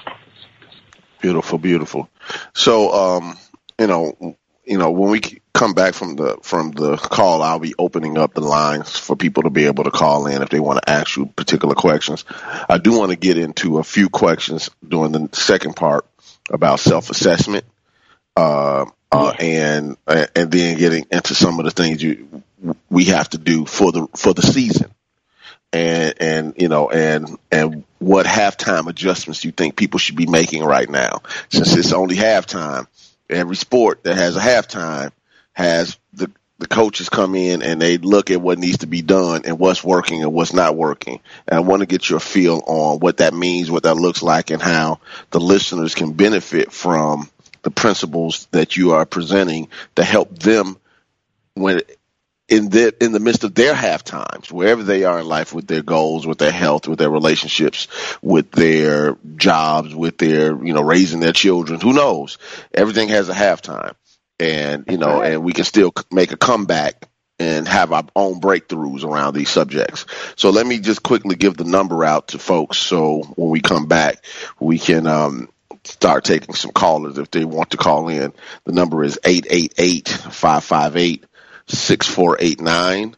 Beautiful, 1.20 1.58
beautiful. 1.58 2.08
So, 2.52 2.92
um, 2.92 3.38
you 3.78 3.86
know, 3.86 4.36
you 4.66 4.78
know, 4.78 4.90
when 4.90 5.10
we 5.10 5.20
come 5.52 5.74
back 5.74 5.94
from 5.94 6.16
the 6.16 6.38
from 6.42 6.72
the 6.72 6.96
call, 6.96 7.42
I'll 7.42 7.58
be 7.58 7.74
opening 7.78 8.18
up 8.18 8.34
the 8.34 8.40
lines 8.40 8.98
for 8.98 9.16
people 9.16 9.44
to 9.44 9.50
be 9.50 9.66
able 9.66 9.84
to 9.84 9.90
call 9.90 10.26
in 10.26 10.42
if 10.42 10.48
they 10.48 10.60
want 10.60 10.82
to 10.82 10.90
ask 10.90 11.16
you 11.16 11.26
particular 11.26 11.74
questions. 11.74 12.24
I 12.68 12.78
do 12.78 12.98
want 12.98 13.10
to 13.10 13.16
get 13.16 13.38
into 13.38 13.78
a 13.78 13.84
few 13.84 14.08
questions 14.08 14.70
during 14.86 15.12
the 15.12 15.28
second 15.32 15.76
part 15.76 16.06
about 16.50 16.80
self 16.80 17.10
assessment, 17.10 17.64
uh, 18.36 18.86
uh, 19.12 19.34
and 19.38 19.96
and 20.06 20.50
then 20.50 20.78
getting 20.78 21.06
into 21.10 21.34
some 21.34 21.58
of 21.58 21.64
the 21.64 21.70
things 21.70 22.02
you 22.02 22.42
we 22.88 23.06
have 23.06 23.28
to 23.30 23.38
do 23.38 23.66
for 23.66 23.92
the 23.92 24.06
for 24.16 24.32
the 24.32 24.42
season, 24.42 24.90
and 25.72 26.14
and 26.20 26.54
you 26.56 26.68
know 26.68 26.90
and 26.90 27.38
and 27.52 27.84
what 27.98 28.26
halftime 28.26 28.88
adjustments 28.88 29.44
you 29.44 29.52
think 29.52 29.76
people 29.76 29.98
should 29.98 30.16
be 30.16 30.26
making 30.26 30.64
right 30.64 30.88
now, 30.88 31.22
since 31.50 31.76
it's 31.76 31.92
only 31.92 32.16
halftime 32.16 32.86
every 33.30 33.56
sport 33.56 34.04
that 34.04 34.16
has 34.16 34.36
a 34.36 34.40
halftime 34.40 35.12
has 35.52 35.98
the 36.12 36.30
the 36.58 36.68
coaches 36.68 37.08
come 37.08 37.34
in 37.34 37.62
and 37.62 37.82
they 37.82 37.98
look 37.98 38.30
at 38.30 38.40
what 38.40 38.58
needs 38.58 38.78
to 38.78 38.86
be 38.86 39.02
done 39.02 39.42
and 39.44 39.58
what's 39.58 39.82
working 39.82 40.22
and 40.22 40.32
what's 40.32 40.52
not 40.52 40.76
working. 40.76 41.20
And 41.48 41.58
I 41.58 41.60
want 41.60 41.80
to 41.80 41.86
get 41.86 42.08
your 42.08 42.20
feel 42.20 42.62
on 42.66 43.00
what 43.00 43.16
that 43.16 43.34
means, 43.34 43.70
what 43.70 43.82
that 43.82 43.96
looks 43.96 44.22
like, 44.22 44.50
and 44.50 44.62
how 44.62 45.00
the 45.30 45.40
listeners 45.40 45.94
can 45.94 46.12
benefit 46.12 46.72
from 46.72 47.28
the 47.62 47.70
principles 47.70 48.46
that 48.52 48.76
you 48.76 48.92
are 48.92 49.04
presenting 49.04 49.68
to 49.96 50.04
help 50.04 50.38
them 50.38 50.76
when 51.54 51.80
in 52.48 52.68
the 52.68 52.94
in 53.02 53.12
the 53.12 53.20
midst 53.20 53.44
of 53.44 53.54
their 53.54 53.74
half 53.74 54.04
times, 54.04 54.52
wherever 54.52 54.82
they 54.82 55.04
are 55.04 55.20
in 55.20 55.26
life 55.26 55.54
with 55.54 55.66
their 55.66 55.82
goals, 55.82 56.26
with 56.26 56.38
their 56.38 56.52
health, 56.52 56.86
with 56.86 56.98
their 56.98 57.10
relationships, 57.10 57.88
with 58.22 58.50
their 58.50 59.16
jobs, 59.36 59.94
with 59.94 60.18
their 60.18 60.54
you 60.64 60.74
know 60.74 60.82
raising 60.82 61.20
their 61.20 61.32
children, 61.32 61.80
who 61.80 61.92
knows? 61.92 62.38
Everything 62.72 63.08
has 63.08 63.28
a 63.28 63.34
halftime, 63.34 63.94
and 64.38 64.84
you 64.88 64.98
know, 64.98 65.22
and 65.22 65.42
we 65.42 65.52
can 65.52 65.64
still 65.64 65.92
make 66.10 66.32
a 66.32 66.36
comeback 66.36 67.08
and 67.38 67.66
have 67.66 67.92
our 67.92 68.04
own 68.14 68.40
breakthroughs 68.40 69.04
around 69.04 69.34
these 69.34 69.50
subjects. 69.50 70.06
So 70.36 70.50
let 70.50 70.66
me 70.66 70.78
just 70.78 71.02
quickly 71.02 71.34
give 71.34 71.56
the 71.56 71.64
number 71.64 72.04
out 72.04 72.28
to 72.28 72.38
folks, 72.38 72.78
so 72.78 73.22
when 73.36 73.50
we 73.50 73.60
come 73.60 73.86
back, 73.86 74.24
we 74.60 74.78
can 74.78 75.06
um, 75.06 75.48
start 75.84 76.24
taking 76.24 76.54
some 76.54 76.72
callers 76.72 77.18
if 77.18 77.30
they 77.30 77.44
want 77.44 77.70
to 77.70 77.78
call 77.78 78.08
in. 78.08 78.32
The 78.64 78.72
number 78.72 79.02
is 79.02 79.18
888-558-6489, 81.68 83.14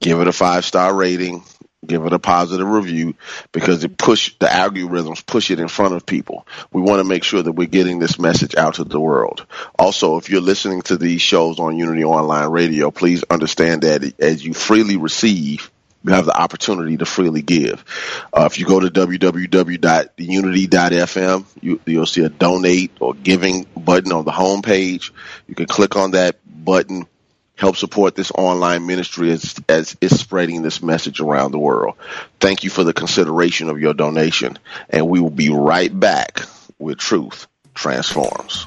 give 0.00 0.20
it 0.20 0.28
a 0.28 0.32
five 0.32 0.64
star 0.64 0.94
rating, 0.94 1.42
give 1.86 2.04
it 2.04 2.12
a 2.12 2.18
positive 2.18 2.68
review 2.68 3.14
because 3.52 3.84
it 3.84 3.96
push 3.96 4.34
the 4.38 4.46
algorithms 4.46 5.24
push 5.24 5.50
it 5.50 5.60
in 5.60 5.68
front 5.68 5.94
of 5.94 6.04
people. 6.04 6.46
We 6.72 6.82
want 6.82 7.00
to 7.00 7.04
make 7.04 7.24
sure 7.24 7.42
that 7.42 7.52
we're 7.52 7.68
getting 7.68 7.98
this 7.98 8.18
message 8.18 8.56
out 8.56 8.74
to 8.74 8.84
the 8.84 9.00
world. 9.00 9.46
Also, 9.78 10.16
if 10.16 10.28
you're 10.28 10.40
listening 10.40 10.82
to 10.82 10.96
these 10.96 11.22
shows 11.22 11.58
on 11.58 11.78
Unity 11.78 12.04
Online 12.04 12.48
Radio, 12.48 12.90
please 12.90 13.24
understand 13.30 13.82
that 13.82 14.20
as 14.20 14.44
you 14.44 14.54
freely 14.54 14.96
receive, 14.96 15.70
you 16.06 16.12
have 16.12 16.26
the 16.26 16.40
opportunity 16.40 16.96
to 16.98 17.04
freely 17.04 17.42
give. 17.42 17.84
Uh, 18.32 18.48
if 18.50 18.58
you 18.58 18.66
go 18.66 18.78
to 18.78 18.88
www.unity.fm, 18.88 21.44
you, 21.60 21.80
you'll 21.84 22.06
see 22.06 22.24
a 22.24 22.28
donate 22.28 22.92
or 23.00 23.14
giving 23.14 23.66
button 23.76 24.12
on 24.12 24.24
the 24.24 24.30
home 24.30 24.62
page. 24.62 25.12
You 25.48 25.54
can 25.54 25.66
click 25.66 25.96
on 25.96 26.12
that 26.12 26.36
button 26.46 27.06
help 27.56 27.76
support 27.76 28.14
this 28.14 28.30
online 28.32 28.86
ministry 28.86 29.32
as, 29.32 29.56
as 29.68 29.96
it's 30.00 30.20
spreading 30.20 30.62
this 30.62 30.82
message 30.82 31.20
around 31.20 31.52
the 31.52 31.58
world. 31.58 31.96
Thank 32.38 32.64
you 32.64 32.70
for 32.70 32.84
the 32.84 32.92
consideration 32.92 33.70
of 33.70 33.80
your 33.80 33.94
donation, 33.94 34.58
and 34.90 35.08
we 35.08 35.20
will 35.20 35.30
be 35.30 35.48
right 35.48 35.98
back 35.98 36.42
with 36.78 36.98
Truth 36.98 37.46
Transforms. 37.74 38.66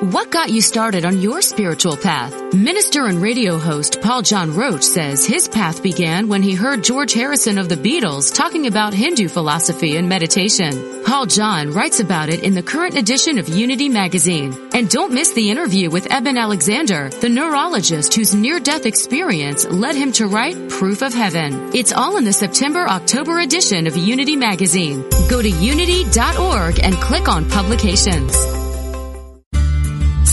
What 0.00 0.30
got 0.30 0.50
you 0.50 0.60
started 0.60 1.06
on 1.06 1.22
your 1.22 1.40
spiritual 1.40 1.96
path? 1.96 2.52
Minister 2.52 3.06
and 3.06 3.22
radio 3.22 3.56
host 3.56 4.02
Paul 4.02 4.20
John 4.20 4.54
Roach 4.54 4.82
says 4.82 5.24
his 5.24 5.48
path 5.48 5.82
began 5.82 6.28
when 6.28 6.42
he 6.42 6.54
heard 6.54 6.84
George 6.84 7.14
Harrison 7.14 7.56
of 7.56 7.70
the 7.70 7.76
Beatles 7.76 8.34
talking 8.34 8.66
about 8.66 8.92
Hindu 8.92 9.26
philosophy 9.28 9.96
and 9.96 10.06
meditation. 10.06 11.02
Paul 11.06 11.24
John 11.24 11.70
writes 11.70 12.00
about 12.00 12.28
it 12.28 12.42
in 12.42 12.52
the 12.52 12.62
current 12.62 12.94
edition 12.94 13.38
of 13.38 13.48
Unity 13.48 13.88
magazine. 13.88 14.54
And 14.74 14.90
don't 14.90 15.14
miss 15.14 15.32
the 15.32 15.48
interview 15.48 15.88
with 15.88 16.12
Eben 16.12 16.36
Alexander, 16.36 17.08
the 17.08 17.30
neurologist 17.30 18.12
whose 18.12 18.34
near-death 18.34 18.84
experience 18.84 19.64
led 19.64 19.94
him 19.94 20.12
to 20.12 20.26
write 20.26 20.68
Proof 20.68 21.00
of 21.00 21.14
Heaven. 21.14 21.70
It's 21.74 21.92
all 21.94 22.18
in 22.18 22.24
the 22.24 22.34
September-October 22.34 23.38
edition 23.38 23.86
of 23.86 23.96
Unity 23.96 24.36
magazine. 24.36 25.08
Go 25.30 25.40
to 25.40 25.48
unity.org 25.48 26.80
and 26.80 26.94
click 26.96 27.28
on 27.28 27.48
publications. 27.48 28.65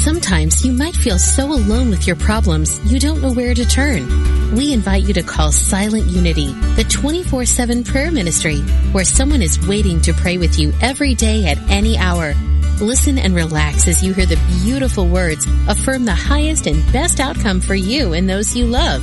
Sometimes 0.04 0.66
you 0.66 0.74
might 0.74 0.98
feel 0.98 1.18
so 1.18 1.54
alone 1.54 1.90
with 1.90 2.06
your 2.06 2.18
problems, 2.18 2.78
you 2.92 3.00
don't 3.00 3.22
know 3.22 3.32
where 3.32 3.54
to 3.54 3.66
turn. 3.66 4.54
We 4.54 4.74
invite 4.74 5.04
you 5.04 5.14
to 5.14 5.24
call 5.24 5.54
Silent 5.54 6.08
Unity, 6.08 6.52
the 6.76 6.84
24-7 6.84 7.88
prayer 7.88 8.12
ministry, 8.12 8.60
where 8.92 9.06
someone 9.06 9.42
is 9.42 9.66
waiting 9.66 10.02
to 10.02 10.12
pray 10.12 10.38
with 10.38 10.60
you 10.60 10.74
every 10.82 11.16
day 11.16 11.46
at 11.46 11.58
any 11.70 11.98
hour. 11.98 12.34
Listen 12.82 13.18
and 13.18 13.34
relax 13.34 13.88
as 13.88 14.04
you 14.04 14.14
hear 14.14 14.26
the 14.26 14.36
beautiful 14.66 15.08
words 15.08 15.48
affirm 15.70 16.04
the 16.04 16.14
highest 16.14 16.68
and 16.68 16.84
best 16.92 17.22
outcome 17.22 17.62
for 17.62 17.76
you 17.76 18.12
and 18.12 18.30
those 18.30 18.58
you 18.58 18.66
love. 18.66 19.02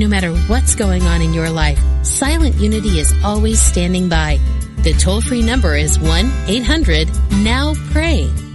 No 0.00 0.08
matter 0.08 0.34
what's 0.48 0.74
going 0.74 1.04
on 1.04 1.22
in 1.22 1.32
your 1.32 1.50
life, 1.50 1.78
Silent 2.02 2.56
Unity 2.56 2.98
is 2.98 3.14
always 3.22 3.62
standing 3.62 4.08
by. 4.08 4.40
The 4.78 4.94
toll-free 4.94 5.42
number 5.42 5.76
is 5.76 5.96
1-800-NOW-PRAY. 5.98 8.49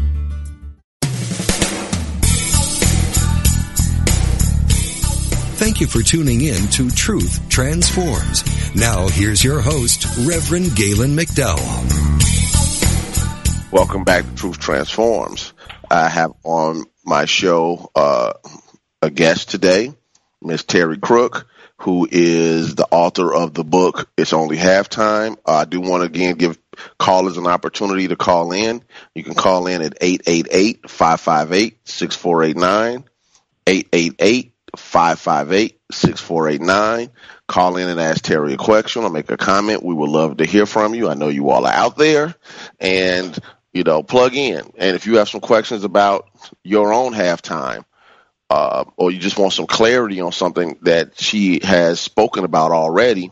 Thank 5.76 5.94
you 5.94 6.02
for 6.02 6.08
tuning 6.08 6.40
in 6.40 6.70
to 6.70 6.90
Truth 6.90 7.50
Transforms. 7.50 8.46
Now, 8.78 9.10
here's 9.10 9.44
your 9.44 9.60
host, 9.60 10.06
Reverend 10.26 10.74
Galen 10.74 11.18
McDowell. 11.18 11.92
Welcome 13.74 14.06
back 14.06 14.24
to 14.24 14.36
Truth 14.36 14.60
Transforms. 14.60 15.52
I 15.92 16.08
have 16.08 16.32
on 16.46 16.86
my 17.04 17.26
show 17.26 17.92
uh, 17.94 18.32
a 19.02 19.10
guest 19.10 19.50
today, 19.50 19.92
Miss 20.42 20.64
Terry 20.64 20.98
Crook, 20.98 21.46
who 21.80 22.08
is 22.10 22.76
the 22.76 22.88
author 22.90 23.34
of 23.34 23.54
the 23.54 23.66
book 23.66 24.10
It's 24.16 24.32
Only 24.32 24.56
Halftime. 24.56 25.36
Uh, 25.46 25.56
I 25.56 25.66
do 25.66 25.82
want 25.82 26.04
to 26.04 26.06
again 26.06 26.36
give 26.36 26.58
callers 26.98 27.36
an 27.36 27.48
opportunity 27.48 28.08
to 28.08 28.16
call 28.16 28.54
in. 28.54 28.82
You 29.14 29.26
can 29.26 29.36
call 29.36 29.68
in 29.68 29.82
at 29.82 29.98
888 30.00 30.90
558 30.90 31.86
6489. 31.86 33.04
888 33.68 34.55
558 34.76 35.80
6489. 35.92 37.10
Call 37.48 37.78
in 37.78 37.90
and 37.90 38.00
ask 38.00 38.24
Terry 38.24 38.54
a 38.54 38.58
question 38.58 39.04
or 39.04 39.10
make 39.10 39.30
a 39.32 39.38
comment. 39.38 39.84
We 39.84 39.94
would 39.94 40.10
love 40.10 40.38
to 40.38 40.46
hear 40.46 40.66
from 40.66 40.96
you. 40.96 41.10
I 41.10 41.14
know 41.14 41.28
you 41.28 41.50
all 41.50 41.66
are 41.66 41.74
out 41.74 41.98
there 41.98 42.36
and, 42.80 43.38
you 43.74 43.84
know, 43.84 44.04
plug 44.04 44.36
in. 44.36 44.62
And 44.78 44.96
if 44.96 45.06
you 45.06 45.18
have 45.18 45.30
some 45.30 45.42
questions 45.42 45.84
about 45.84 46.30
your 46.64 46.94
own 46.94 47.14
halftime, 47.14 47.86
uh, 48.50 48.86
or 48.98 49.12
you 49.12 49.20
just 49.20 49.38
want 49.38 49.54
some 49.54 49.68
clarity 49.68 50.22
on 50.22 50.32
something 50.32 50.78
that 50.84 51.20
she 51.20 51.60
has 51.64 52.00
spoken 52.00 52.44
about 52.44 52.72
already, 52.72 53.32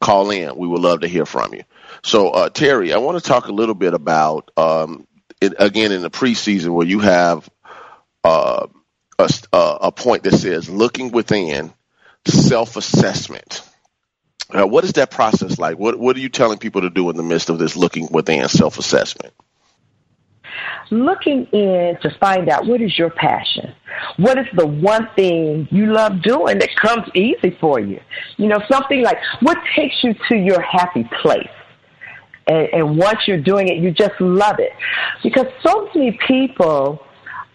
call 0.00 0.30
in. 0.30 0.56
We 0.56 0.68
would 0.68 0.80
love 0.80 1.00
to 1.00 1.08
hear 1.08 1.26
from 1.26 1.54
you. 1.54 1.62
So, 2.02 2.30
uh, 2.30 2.48
Terry, 2.48 2.92
I 2.92 2.98
want 2.98 3.18
to 3.18 3.24
talk 3.28 3.46
a 3.46 3.52
little 3.52 3.74
bit 3.74 3.94
about, 3.94 4.50
um, 4.56 5.06
it, 5.40 5.54
again, 5.58 5.92
in 5.92 6.02
the 6.02 6.10
preseason 6.10 6.74
where 6.74 6.86
you 6.86 7.00
have, 7.00 7.48
uh, 8.24 8.66
a, 9.52 9.78
a 9.82 9.92
point 9.92 10.22
that 10.24 10.34
says 10.34 10.68
looking 10.68 11.10
within 11.10 11.72
self 12.26 12.76
assessment. 12.76 13.62
Uh, 14.50 14.66
what 14.66 14.84
is 14.84 14.92
that 14.94 15.10
process 15.10 15.58
like? 15.58 15.78
What 15.78 15.98
What 15.98 16.16
are 16.16 16.20
you 16.20 16.28
telling 16.28 16.58
people 16.58 16.82
to 16.82 16.90
do 16.90 17.08
in 17.10 17.16
the 17.16 17.22
midst 17.22 17.48
of 17.48 17.58
this 17.58 17.76
looking 17.76 18.08
within 18.10 18.48
self 18.48 18.78
assessment? 18.78 19.32
Looking 20.90 21.46
in 21.46 21.96
to 22.02 22.10
find 22.20 22.50
out 22.50 22.66
what 22.66 22.82
is 22.82 22.98
your 22.98 23.08
passion. 23.10 23.74
What 24.18 24.38
is 24.38 24.46
the 24.54 24.66
one 24.66 25.08
thing 25.16 25.66
you 25.70 25.86
love 25.86 26.22
doing 26.22 26.58
that 26.58 26.68
comes 26.76 27.08
easy 27.14 27.56
for 27.60 27.80
you? 27.80 28.00
You 28.36 28.48
know, 28.48 28.60
something 28.70 29.02
like 29.02 29.18
what 29.40 29.56
takes 29.74 30.02
you 30.02 30.14
to 30.28 30.36
your 30.36 30.60
happy 30.60 31.08
place. 31.22 31.48
And, 32.46 32.68
and 32.72 32.98
once 32.98 33.20
you're 33.26 33.40
doing 33.40 33.68
it, 33.68 33.78
you 33.78 33.90
just 33.90 34.20
love 34.20 34.56
it. 34.58 34.72
Because 35.22 35.46
so 35.62 35.88
many 35.94 36.18
people 36.26 37.02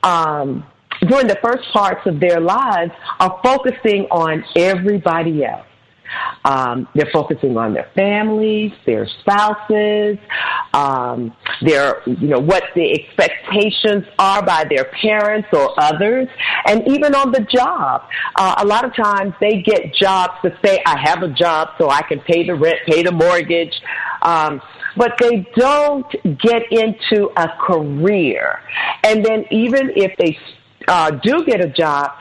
um, 0.01 0.65
during 1.07 1.27
the 1.27 1.37
first 1.43 1.67
parts 1.71 2.05
of 2.05 2.19
their 2.19 2.39
lives 2.39 2.91
are 3.19 3.39
focusing 3.43 4.05
on 4.11 4.43
everybody 4.55 5.45
else. 5.45 5.65
Um, 6.45 6.87
they're 6.95 7.09
focusing 7.11 7.57
on 7.57 7.73
their 7.73 7.89
families, 7.93 8.71
their 8.85 9.07
spouses, 9.19 10.17
um, 10.73 11.35
their, 11.61 12.01
you 12.05 12.29
know, 12.29 12.39
what 12.39 12.63
the 12.75 12.93
expectations 12.93 14.05
are 14.17 14.41
by 14.45 14.63
their 14.69 14.85
parents 14.85 15.49
or 15.51 15.77
others, 15.77 16.27
and 16.65 16.87
even 16.87 17.13
on 17.13 17.31
the 17.31 17.41
job. 17.41 18.03
Uh, 18.37 18.55
a 18.59 18.65
lot 18.65 18.85
of 18.85 18.95
times 18.95 19.33
they 19.41 19.61
get 19.61 19.93
jobs 19.93 20.33
to 20.43 20.57
say, 20.63 20.81
I 20.85 20.97
have 20.97 21.23
a 21.23 21.29
job 21.29 21.69
so 21.77 21.89
I 21.89 22.01
can 22.03 22.19
pay 22.21 22.45
the 22.45 22.55
rent, 22.55 22.79
pay 22.85 23.03
the 23.03 23.11
mortgage, 23.11 23.81
um, 24.21 24.61
but 24.95 25.13
they 25.19 25.45
don't 25.55 26.09
get 26.39 26.63
into 26.71 27.29
a 27.35 27.49
career. 27.59 28.61
And 29.03 29.25
then 29.25 29.45
even 29.51 29.91
if 29.95 30.15
they 30.17 30.37
uh, 30.87 31.11
do 31.11 31.45
get 31.45 31.63
a 31.63 31.69
job, 31.69 32.11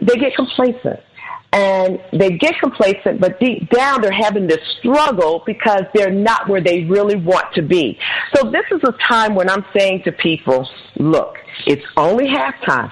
they 0.00 0.16
get 0.16 0.34
complacent 0.34 1.00
and 1.54 2.00
they 2.12 2.30
get 2.30 2.58
complacent, 2.58 3.20
but 3.20 3.38
deep 3.38 3.70
down 3.70 4.00
they're 4.00 4.10
having 4.10 4.48
this 4.48 4.58
struggle 4.78 5.42
because 5.46 5.82
they're 5.94 6.10
not 6.10 6.48
where 6.48 6.60
they 6.60 6.84
really 6.84 7.14
want 7.14 7.46
to 7.54 7.62
be. 7.62 7.96
So 8.34 8.50
this 8.50 8.64
is 8.72 8.80
a 8.82 8.92
time 9.08 9.36
when 9.36 9.48
I'm 9.48 9.64
saying 9.76 10.02
to 10.04 10.12
people, 10.12 10.68
look, 10.96 11.36
it's 11.66 11.84
only 11.96 12.26
halftime. 12.26 12.90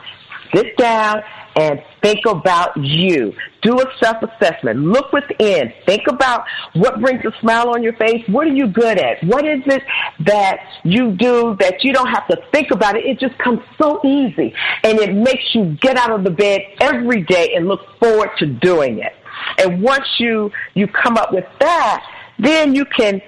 Sit 0.55 0.77
down 0.77 1.23
and 1.57 1.83
think 2.03 2.21
about 2.27 2.77
you. 2.77 3.35
Do 3.63 3.79
a 3.81 3.85
self-assessment. 4.03 4.79
Look 4.79 5.13
within. 5.13 5.73
Think 5.87 6.03
about 6.09 6.45
what 6.75 7.01
brings 7.01 7.25
a 7.25 7.33
smile 7.41 7.71
on 7.71 7.83
your 7.83 7.93
face. 7.95 8.27
What 8.29 8.47
are 8.47 8.55
you 8.55 8.67
good 8.67 8.99
at? 8.99 9.23
What 9.25 9.47
is 9.47 9.61
it 9.67 9.83
that 10.21 10.61
you 10.85 11.13
do 11.13 11.57
that 11.61 11.85
you 11.85 11.93
don't 11.93 12.09
have 12.09 12.27
to 12.29 12.39
think 12.53 12.71
about 12.71 12.97
it? 12.97 13.05
It 13.05 13.19
just 13.21 13.37
comes 13.39 13.61
so 13.81 14.01
easy 14.05 14.55
and 14.83 14.99
it 14.99 15.15
makes 15.15 15.55
you 15.55 15.77
get 15.81 15.97
out 15.97 16.11
of 16.11 16.25
the 16.25 16.31
bed 16.31 16.63
every 16.81 17.23
day 17.23 17.55
and 17.55 17.69
look 17.69 17.81
forward 18.01 18.31
to 18.39 18.47
doing 18.47 18.99
it. 18.99 19.13
And 19.59 19.83
once 19.83 20.07
you, 20.19 20.51
you 20.75 20.87
come 20.87 21.17
up 21.17 21.33
with 21.33 21.47
that, 21.61 22.05
then 22.39 22.75
you 22.75 22.85
can 22.85 23.21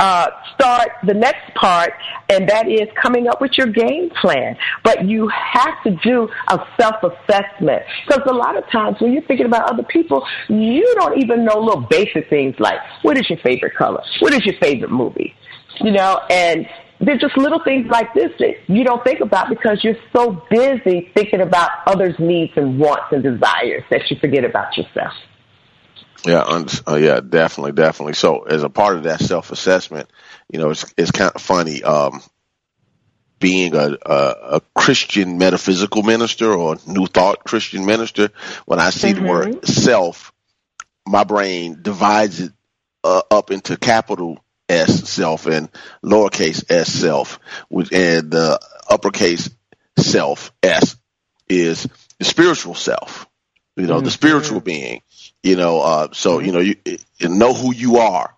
uh, 0.00 0.26
start 0.54 0.88
the 1.06 1.14
next 1.14 1.54
part, 1.54 1.92
and 2.28 2.48
that 2.48 2.68
is 2.68 2.88
coming 3.00 3.28
up 3.28 3.40
with 3.40 3.56
your 3.56 3.68
game 3.68 4.10
plan. 4.20 4.56
But 4.84 5.06
you 5.06 5.28
have 5.28 5.82
to 5.84 5.90
do 6.02 6.28
a 6.48 6.58
self 6.78 6.96
assessment 7.02 7.82
because 8.06 8.22
a 8.26 8.34
lot 8.34 8.56
of 8.56 8.68
times 8.70 8.96
when 9.00 9.12
you're 9.12 9.22
thinking 9.22 9.46
about 9.46 9.70
other 9.70 9.84
people, 9.84 10.26
you 10.48 10.94
don't 10.98 11.18
even 11.18 11.44
know 11.44 11.58
little 11.58 11.86
basic 11.88 12.28
things 12.28 12.54
like 12.58 12.78
what 13.02 13.18
is 13.18 13.28
your 13.28 13.38
favorite 13.38 13.74
color, 13.74 14.02
what 14.20 14.32
is 14.34 14.44
your 14.44 14.56
favorite 14.60 14.90
movie, 14.90 15.34
you 15.80 15.92
know, 15.92 16.20
and 16.30 16.66
they're 17.00 17.18
just 17.18 17.36
little 17.36 17.62
things 17.62 17.86
like 17.90 18.12
this 18.14 18.30
that 18.38 18.54
you 18.68 18.82
don't 18.84 19.04
think 19.04 19.20
about 19.20 19.48
because 19.50 19.84
you're 19.84 19.96
so 20.14 20.42
busy 20.50 21.10
thinking 21.14 21.42
about 21.42 21.70
others' 21.86 22.14
needs 22.18 22.52
and 22.56 22.78
wants 22.78 23.04
and 23.12 23.22
desires 23.22 23.82
that 23.90 24.10
you 24.10 24.16
forget 24.18 24.44
about 24.44 24.76
yourself. 24.76 25.12
Yeah, 26.26 26.40
uh, 26.86 26.96
yeah, 26.96 27.20
definitely, 27.20 27.72
definitely. 27.72 28.14
So, 28.14 28.42
as 28.42 28.62
a 28.62 28.68
part 28.68 28.96
of 28.96 29.04
that 29.04 29.20
self 29.20 29.52
assessment, 29.52 30.10
you 30.50 30.58
know, 30.58 30.70
it's 30.70 30.92
it's 30.96 31.10
kind 31.10 31.32
of 31.34 31.40
funny. 31.40 31.82
Um, 31.82 32.22
being 33.38 33.74
a, 33.74 33.96
a, 34.04 34.34
a 34.56 34.60
Christian 34.74 35.38
metaphysical 35.38 36.02
minister 36.02 36.52
or 36.52 36.78
New 36.86 37.06
Thought 37.06 37.44
Christian 37.44 37.84
minister, 37.84 38.30
when 38.64 38.80
I 38.80 38.90
see 38.90 39.12
mm-hmm. 39.12 39.24
the 39.24 39.30
word 39.30 39.66
self, 39.66 40.32
my 41.06 41.24
brain 41.24 41.78
divides 41.82 42.40
it 42.40 42.52
uh, 43.04 43.22
up 43.30 43.50
into 43.50 43.76
capital 43.76 44.42
S 44.68 45.08
self 45.08 45.46
and 45.46 45.70
lowercase 46.02 46.64
s 46.70 46.92
self, 46.92 47.38
which 47.68 47.92
and 47.92 48.30
the 48.30 48.58
uppercase 48.88 49.48
self 49.96 50.52
S 50.62 50.96
is 51.48 51.86
the 52.18 52.24
spiritual 52.24 52.74
self. 52.74 53.28
You 53.76 53.86
know, 53.86 53.96
mm-hmm. 53.96 54.06
the 54.06 54.10
spiritual 54.10 54.60
being. 54.60 55.02
You 55.46 55.54
know, 55.54 55.80
uh, 55.80 56.08
so 56.10 56.40
you 56.40 56.50
know 56.50 56.58
you, 56.58 56.74
you, 56.84 57.28
know 57.28 57.54
who 57.54 57.72
you 57.72 57.98
are 57.98 58.34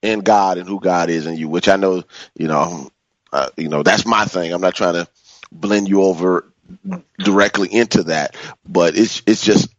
in 0.00 0.20
God 0.20 0.58
and 0.58 0.68
who 0.68 0.78
God 0.78 1.10
is 1.10 1.26
in 1.26 1.36
you, 1.36 1.48
which 1.48 1.66
I 1.66 1.74
know, 1.74 2.04
you 2.36 2.46
know, 2.46 2.88
uh, 3.32 3.48
you 3.56 3.68
know 3.68 3.82
that's 3.82 4.06
my 4.06 4.26
thing. 4.26 4.52
I'm 4.52 4.60
not 4.60 4.76
trying 4.76 4.94
to 4.94 5.08
blend 5.50 5.88
you 5.88 6.04
over 6.04 6.48
directly 7.18 7.66
into 7.74 8.04
that, 8.04 8.36
but 8.64 8.96
it's 8.96 9.24
it's 9.26 9.44
just 9.44 9.74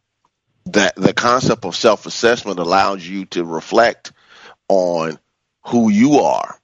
that 0.66 0.98
the 0.98 1.14
concept 1.14 1.64
of 1.64 1.74
self 1.74 2.06
assessment 2.06 2.60
allows 2.60 3.08
you 3.08 3.24
to 3.28 3.46
reflect 3.46 4.12
on 4.68 5.18
who 5.68 5.90
you 5.90 6.20
are 6.20 6.60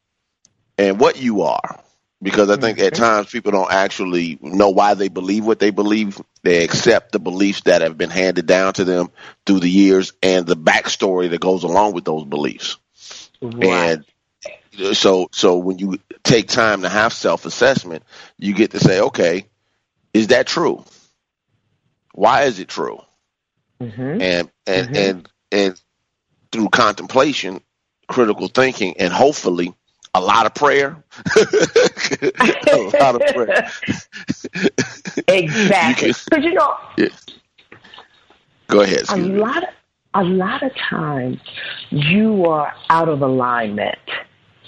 and 0.77 0.99
what 0.99 1.15
you 1.15 1.43
are 1.43 1.79
because 2.21 2.49
I 2.49 2.57
think 2.57 2.79
at 2.79 2.93
mm-hmm. 2.93 3.03
times 3.03 3.31
people 3.31 3.51
don't 3.51 3.71
actually 3.71 4.37
know 4.41 4.69
why 4.69 4.93
they 4.93 5.07
believe 5.07 5.45
what 5.45 5.59
they 5.59 5.69
believe. 5.69 6.21
They 6.43 6.63
accept 6.63 7.11
the 7.11 7.19
beliefs 7.19 7.61
that 7.61 7.81
have 7.81 7.97
been 7.97 8.09
handed 8.09 8.45
down 8.45 8.73
to 8.73 8.83
them 8.83 9.09
through 9.45 9.61
the 9.61 9.69
years 9.69 10.13
and 10.21 10.45
the 10.45 10.55
backstory 10.55 11.29
that 11.29 11.41
goes 11.41 11.63
along 11.63 11.93
with 11.93 12.05
those 12.05 12.25
beliefs. 12.25 12.77
Right. 13.41 13.99
And 14.75 14.95
so, 14.95 15.29
so 15.31 15.57
when 15.57 15.79
you 15.79 15.99
take 16.23 16.47
time 16.47 16.81
to 16.81 16.89
have 16.89 17.13
self 17.13 17.45
assessment, 17.45 18.03
you 18.37 18.53
get 18.53 18.71
to 18.71 18.79
say, 18.79 19.01
okay, 19.01 19.45
is 20.13 20.27
that 20.27 20.47
true? 20.47 20.83
Why 22.13 22.43
is 22.43 22.59
it 22.59 22.67
true? 22.67 22.99
Mm-hmm. 23.81 24.21
And 24.21 24.51
and 24.67 24.87
mm-hmm. 24.87 24.95
and 24.95 25.29
and 25.51 25.81
through 26.51 26.69
contemplation, 26.69 27.61
critical 28.07 28.47
thinking, 28.47 28.97
and 28.97 29.13
hopefully 29.13 29.73
a 30.13 30.21
lot 30.21 30.45
of 30.45 30.53
prayer. 30.53 31.01
a 31.35 32.91
lot 32.99 33.15
of 33.15 33.21
prayer. 33.33 33.69
exactly. 35.27 36.09
Because 36.09 36.43
you, 36.43 36.49
you, 36.49 36.53
know, 36.53 36.77
yeah. 36.97 37.07
go 38.67 38.81
ahead. 38.81 39.03
A 39.09 39.17
lot 39.17 39.63
of 39.63 39.69
a 40.15 40.23
lot 40.23 40.63
of 40.63 40.71
times 40.75 41.39
you 41.91 42.45
are 42.45 42.73
out 42.89 43.09
of 43.09 43.21
alignment. 43.21 43.99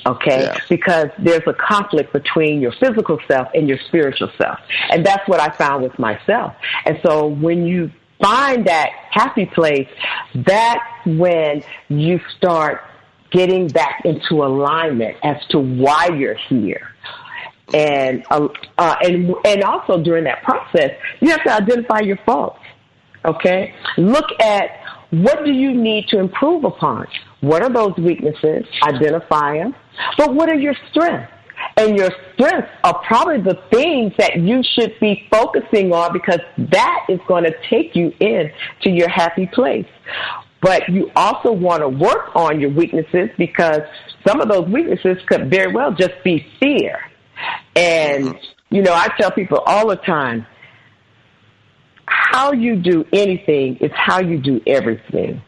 Okay, 0.03 0.43
yeah. 0.43 0.57
because 0.67 1.09
there's 1.19 1.43
a 1.45 1.53
conflict 1.53 2.11
between 2.11 2.59
your 2.59 2.71
physical 2.79 3.19
self 3.27 3.49
and 3.53 3.67
your 3.67 3.77
spiritual 3.87 4.31
self. 4.41 4.57
And 4.89 5.05
that's 5.05 5.27
what 5.27 5.39
I 5.39 5.55
found 5.55 5.83
with 5.83 5.97
myself. 5.99 6.55
And 6.85 6.99
so 7.05 7.27
when 7.27 7.67
you 7.67 7.91
find 8.19 8.65
that 8.65 8.89
happy 9.11 9.45
place, 9.45 9.87
that's 10.33 10.81
when 11.05 11.63
you 11.89 12.19
start 12.35 12.81
getting 13.31 13.67
back 13.67 14.01
into 14.05 14.43
alignment 14.43 15.17
as 15.23 15.37
to 15.49 15.59
why 15.59 16.09
you're 16.09 16.37
here. 16.49 16.93
And 17.73 18.25
uh, 18.29 18.47
uh, 18.77 18.95
and 19.01 19.33
and 19.45 19.63
also 19.63 20.01
during 20.03 20.25
that 20.25 20.43
process, 20.43 20.91
you 21.21 21.29
have 21.29 21.43
to 21.45 21.53
identify 21.53 21.99
your 21.99 22.17
faults. 22.25 22.59
Okay, 23.23 23.73
look 23.97 24.25
at 24.41 24.81
what 25.11 25.45
do 25.45 25.51
you 25.51 25.73
need 25.73 26.07
to 26.07 26.19
improve 26.19 26.63
upon. 26.63 27.07
What 27.41 27.63
are 27.63 27.71
those 27.71 27.95
weaknesses? 27.97 28.65
Identify 28.83 29.57
them. 29.57 29.75
But 30.17 30.33
what 30.33 30.49
are 30.49 30.55
your 30.55 30.75
strengths? 30.89 31.31
And 31.77 31.97
your 31.97 32.09
strengths 32.33 32.69
are 32.83 33.01
probably 33.05 33.41
the 33.41 33.61
things 33.71 34.13
that 34.17 34.37
you 34.37 34.63
should 34.63 34.99
be 34.99 35.27
focusing 35.31 35.93
on 35.93 36.11
because 36.13 36.39
that 36.57 37.05
is 37.09 37.19
going 37.27 37.43
to 37.43 37.53
take 37.69 37.95
you 37.95 38.11
in 38.19 38.51
to 38.81 38.89
your 38.89 39.09
happy 39.09 39.47
place. 39.53 39.85
But 40.61 40.87
you 40.89 41.11
also 41.15 41.51
want 41.51 41.81
to 41.81 41.89
work 41.89 42.35
on 42.35 42.59
your 42.59 42.69
weaknesses 42.69 43.29
because 43.37 43.81
some 44.25 44.41
of 44.41 44.47
those 44.47 44.67
weaknesses 44.67 45.17
could 45.25 45.49
very 45.49 45.73
well 45.73 45.91
just 45.91 46.13
be 46.23 46.45
fear. 46.59 46.99
And, 47.75 48.37
you 48.69 48.83
know, 48.83 48.93
I 48.93 49.07
tell 49.19 49.31
people 49.31 49.59
all 49.65 49.87
the 49.89 49.95
time, 49.95 50.45
how 52.05 52.51
you 52.51 52.75
do 52.75 53.05
anything 53.11 53.77
is 53.77 53.91
how 53.95 54.19
you 54.19 54.37
do 54.37 54.61
everything. 54.67 55.41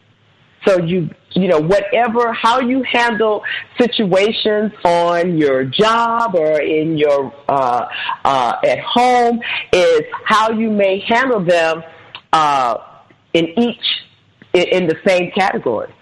So 0.65 0.80
you, 0.80 1.10
you 1.32 1.47
know, 1.47 1.60
whatever, 1.60 2.32
how 2.34 2.62
you 2.62 2.84
handle 2.84 3.43
situations 3.78 4.71
on 4.84 5.38
your 5.38 5.65
job 5.65 6.36
or 6.36 6.62
in 6.62 6.97
your, 6.97 7.34
uh, 7.49 7.86
uh, 8.23 8.56
at 8.65 8.80
home 8.80 9.41
is 9.73 10.02
how 10.26 10.52
you 10.52 10.71
may 10.71 10.99
handle 10.99 11.43
them, 11.43 11.84
uh, 12.32 12.78
in 13.34 13.47
each 13.60 13.84
in, 14.53 14.87
the 14.87 14.95
same 15.05 15.31
category. 15.31 15.93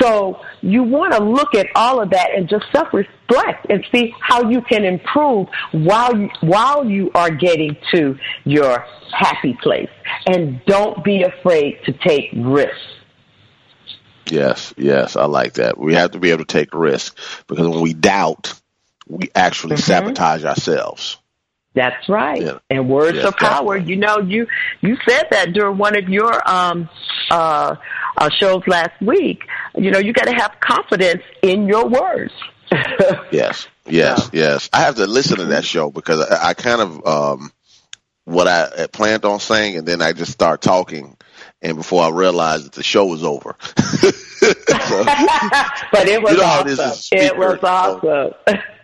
So 0.00 0.40
you 0.62 0.82
want 0.82 1.12
to 1.12 1.22
look 1.22 1.54
at 1.54 1.68
all 1.76 2.00
of 2.00 2.10
that 2.10 2.30
and 2.34 2.48
just 2.48 2.64
self-reflect 2.72 3.66
and 3.70 3.86
see 3.92 4.12
how 4.20 4.50
you 4.50 4.60
can 4.62 4.84
improve 4.84 5.48
while 5.72 6.16
you, 6.16 6.28
while 6.40 6.84
you 6.84 7.10
are 7.14 7.30
getting 7.30 7.76
to 7.92 8.18
your 8.44 8.84
happy 9.12 9.56
place. 9.62 9.90
And 10.26 10.64
don't 10.64 11.04
be 11.04 11.22
afraid 11.22 11.80
to 11.84 11.92
take 11.92 12.30
risks. 12.34 12.80
Yes, 14.26 14.74
yes, 14.76 15.16
I 15.16 15.26
like 15.26 15.54
that. 15.54 15.78
We 15.78 15.94
have 15.94 16.12
to 16.12 16.18
be 16.18 16.30
able 16.30 16.44
to 16.44 16.52
take 16.52 16.74
risks 16.74 17.44
because 17.46 17.68
when 17.68 17.80
we 17.80 17.94
doubt, 17.94 18.54
we 19.06 19.30
actually 19.34 19.76
mm-hmm. 19.76 19.82
sabotage 19.82 20.44
ourselves. 20.44 21.18
That's 21.74 22.08
right. 22.08 22.40
Yeah. 22.40 22.58
And 22.70 22.88
words 22.88 23.16
yes, 23.16 23.26
are 23.26 23.32
power. 23.32 23.78
Definitely. 23.78 23.94
You 23.94 24.00
know, 24.00 24.18
you 24.18 24.46
you 24.80 24.96
said 25.06 25.24
that 25.30 25.52
during 25.52 25.76
one 25.76 25.96
of 25.96 26.08
your 26.08 26.48
um 26.48 26.88
uh, 27.30 27.76
uh 28.16 28.30
shows 28.30 28.62
last 28.66 29.00
week. 29.00 29.44
You 29.76 29.90
know, 29.90 29.98
you 29.98 30.12
got 30.12 30.26
to 30.26 30.34
have 30.34 30.52
confidence 30.60 31.22
in 31.42 31.66
your 31.66 31.88
words. 31.88 32.32
yes. 33.32 33.66
Yes, 33.86 34.30
yes. 34.32 34.70
I 34.72 34.80
have 34.80 34.96
to 34.96 35.06
listen 35.06 35.38
to 35.38 35.44
that 35.46 35.64
show 35.64 35.90
because 35.90 36.20
I, 36.20 36.50
I 36.50 36.54
kind 36.54 36.80
of 36.80 37.06
um 37.06 37.52
what 38.24 38.48
I 38.48 38.68
had 38.76 38.92
planned 38.92 39.24
on 39.24 39.40
saying, 39.40 39.76
and 39.76 39.86
then 39.86 40.00
I 40.00 40.12
just 40.12 40.32
start 40.32 40.62
talking, 40.62 41.16
and 41.64 41.76
before 41.76 42.02
I 42.02 42.10
realized 42.10 42.66
that 42.66 42.72
the 42.72 42.82
show 42.82 43.06
was 43.06 43.24
over. 43.24 43.56
so, 44.44 45.04
but 45.92 46.06
it 46.06 46.22
was 46.22 46.32
you 46.32 46.38
know 46.38 46.44
awesome. 46.44 47.18
It 47.18 47.36
was 47.36 47.58
awesome. 47.62 48.34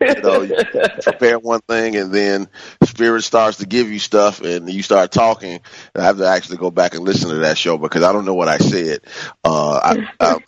You 0.00 0.14
know, 0.22 0.42
you 0.42 0.56
prepare 1.02 1.38
one 1.38 1.60
thing 1.60 1.96
and 1.96 2.10
then 2.10 2.48
spirit 2.84 3.22
starts 3.22 3.58
to 3.58 3.66
give 3.66 3.90
you 3.90 3.98
stuff 3.98 4.40
and 4.40 4.70
you 4.70 4.82
start 4.82 5.12
talking. 5.12 5.60
I 5.94 6.02
have 6.02 6.16
to 6.18 6.26
actually 6.26 6.56
go 6.56 6.70
back 6.70 6.94
and 6.94 7.04
listen 7.04 7.28
to 7.28 7.36
that 7.40 7.58
show 7.58 7.76
because 7.76 8.02
I 8.02 8.12
don't 8.12 8.24
know 8.24 8.34
what 8.34 8.48
I 8.48 8.56
said. 8.56 9.00
Uh, 9.44 9.98
I, 10.18 10.40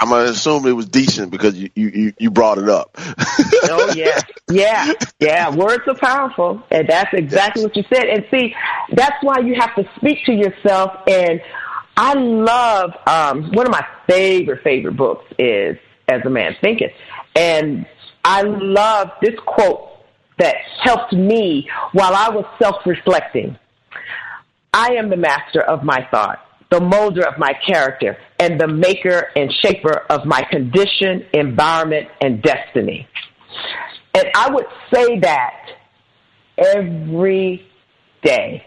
am 0.00 0.08
gonna 0.08 0.24
assume 0.24 0.66
it 0.66 0.72
was 0.72 0.86
decent 0.86 1.30
because 1.30 1.56
you, 1.56 1.70
you, 1.76 2.12
you 2.18 2.30
brought 2.32 2.58
it 2.58 2.68
up. 2.68 2.96
oh 2.98 3.92
yeah. 3.96 4.20
Yeah. 4.50 4.92
Yeah. 5.20 5.54
Words 5.54 5.84
are 5.86 5.94
powerful. 5.94 6.60
And 6.72 6.88
that's 6.88 7.14
exactly 7.14 7.62
yes. 7.62 7.68
what 7.68 7.76
you 7.76 7.84
said. 7.94 8.08
And 8.08 8.26
see, 8.32 8.52
that's 8.90 9.22
why 9.22 9.38
you 9.38 9.54
have 9.54 9.74
to 9.76 9.88
speak 9.94 10.24
to 10.26 10.32
yourself 10.32 10.90
and 11.06 11.40
I 12.02 12.14
love 12.14 12.92
um, 13.06 13.52
one 13.52 13.66
of 13.66 13.72
my 13.72 13.86
favorite 14.08 14.62
favorite 14.64 14.96
books 14.96 15.26
is 15.38 15.76
As 16.08 16.22
a 16.24 16.30
Man 16.30 16.56
Thinketh, 16.62 16.92
and 17.36 17.84
I 18.24 18.40
love 18.40 19.10
this 19.20 19.34
quote 19.44 20.02
that 20.38 20.56
helped 20.82 21.12
me 21.12 21.68
while 21.92 22.14
I 22.14 22.30
was 22.30 22.46
self-reflecting. 22.58 23.54
I 24.72 24.94
am 24.94 25.10
the 25.10 25.18
master 25.18 25.60
of 25.60 25.84
my 25.84 26.08
thought, 26.10 26.38
the 26.70 26.80
molder 26.80 27.28
of 27.28 27.38
my 27.38 27.52
character, 27.66 28.16
and 28.38 28.58
the 28.58 28.66
maker 28.66 29.28
and 29.36 29.52
shaper 29.60 30.06
of 30.08 30.24
my 30.24 30.40
condition, 30.50 31.26
environment, 31.34 32.08
and 32.22 32.40
destiny. 32.40 33.06
And 34.14 34.24
I 34.34 34.48
would 34.50 34.66
say 34.90 35.18
that 35.18 35.66
every 36.56 37.68
day, 38.22 38.64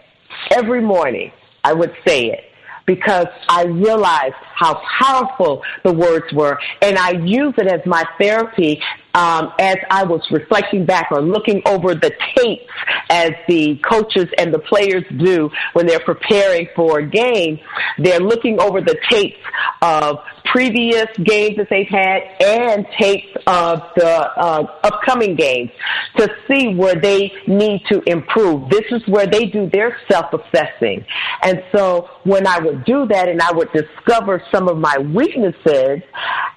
every 0.52 0.82
morning, 0.82 1.32
I 1.63 1.74
would 1.74 1.96
say 2.06 2.28
it 2.28 2.43
because 2.86 3.28
I 3.50 3.65
realized 3.65 4.36
how 4.56 4.82
powerful 5.00 5.63
the 5.84 5.93
words 5.93 6.32
were. 6.34 6.60
And 6.82 6.98
I 6.98 7.12
use 7.12 7.54
it 7.58 7.67
as 7.67 7.86
my 7.86 8.04
therapy 8.19 8.82
um, 9.13 9.54
as 9.60 9.78
I 9.89 10.04
was 10.04 10.21
reflecting 10.32 10.86
back 10.86 11.12
or 11.12 11.21
looking 11.21 11.62
over 11.65 11.93
the 11.93 12.12
tapes 12.36 12.71
as 13.10 13.32
the 13.47 13.80
coaches 13.88 14.28
and 14.38 14.54
the 14.54 14.60
players 14.60 15.04
do 15.17 15.49
when 15.73 15.86
they're 15.86 15.99
preparing 15.99 16.67
for 16.76 16.99
a 16.99 17.06
game. 17.06 17.60
They're 17.97 18.19
looking 18.19 18.60
over 18.60 18.82
the 18.82 18.97
tapes 19.10 19.38
of 19.82 20.17
previous 20.45 21.08
games 21.23 21.58
that 21.58 21.67
they've 21.69 21.88
had 21.88 22.21
and 22.41 22.86
tapes 22.99 23.38
of 23.47 23.82
the 23.95 24.08
uh, 24.08 24.80
upcoming 24.84 25.36
games 25.36 25.71
to 26.17 26.28
see 26.47 26.76
where 26.76 26.95
they 26.95 27.32
need 27.47 27.82
to 27.89 28.02
improve. 28.08 28.69
This 28.69 28.86
is 28.91 29.02
where 29.08 29.28
they 29.28 29.45
do 29.45 29.69
their 29.69 29.97
self-assessing. 30.12 31.06
And 31.43 31.63
so 31.76 32.10
when 32.23 32.45
I 32.47 32.60
would 32.60 32.84
do 32.86 33.06
that 33.08 33.30
and 33.30 33.41
I 33.41 33.52
would 33.52 33.69
discover 33.73 34.43
some 34.52 34.67
of 34.67 34.78
my 34.78 34.97
weaknesses 34.97 36.02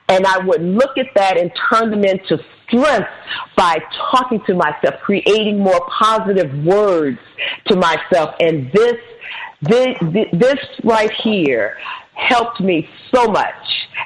and 0.08 0.26
I 0.26 0.38
would 0.38 0.62
look 0.62 0.96
at 0.98 1.06
that 1.14 1.38
and 1.38 1.50
turn 1.70 1.90
them 1.90 2.04
into 2.04 2.38
strength 2.66 3.08
by 3.56 3.78
talking 4.10 4.40
to 4.46 4.54
myself, 4.54 5.00
creating 5.02 5.58
more 5.58 5.86
positive 5.98 6.52
words 6.64 7.18
to 7.66 7.76
myself. 7.76 8.34
And 8.40 8.70
this, 8.72 8.96
this, 9.62 9.98
this 10.32 10.58
right 10.84 11.10
here 11.22 11.76
helped 12.14 12.60
me 12.60 12.88
so 13.14 13.26
much. 13.26 13.54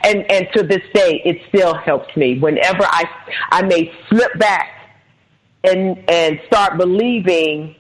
And, 0.04 0.30
and 0.30 0.48
to 0.54 0.62
this 0.62 0.82
day, 0.94 1.20
it 1.24 1.42
still 1.48 1.74
helps 1.74 2.16
me. 2.16 2.38
Whenever 2.38 2.84
I, 2.84 3.04
I 3.50 3.62
may 3.62 3.92
slip 4.08 4.38
back 4.38 4.68
and, 5.64 6.02
and 6.08 6.40
start 6.46 6.78
believing 6.78 7.76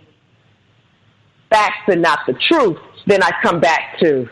facts 1.50 1.88
and 1.88 2.02
not 2.02 2.20
the 2.26 2.34
truth, 2.34 2.78
then 3.06 3.22
I 3.22 3.30
come 3.42 3.60
back 3.60 3.98
to 4.00 4.28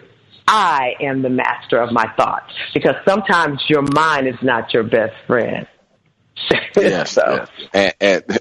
I 0.49 0.95
am 1.01 1.21
the 1.21 1.29
master 1.29 1.79
of 1.79 1.93
my 1.93 2.11
thoughts 2.17 2.53
because 2.73 2.95
sometimes 3.07 3.63
your 3.69 3.83
mind 3.83 4.27
is 4.27 4.43
not 4.43 4.73
your 4.73 4.83
best 4.83 5.15
friend. 5.27 5.67
yes, 6.77 7.13
so. 7.13 7.47
yes. 7.61 7.95
And, 8.01 8.25
and 8.31 8.39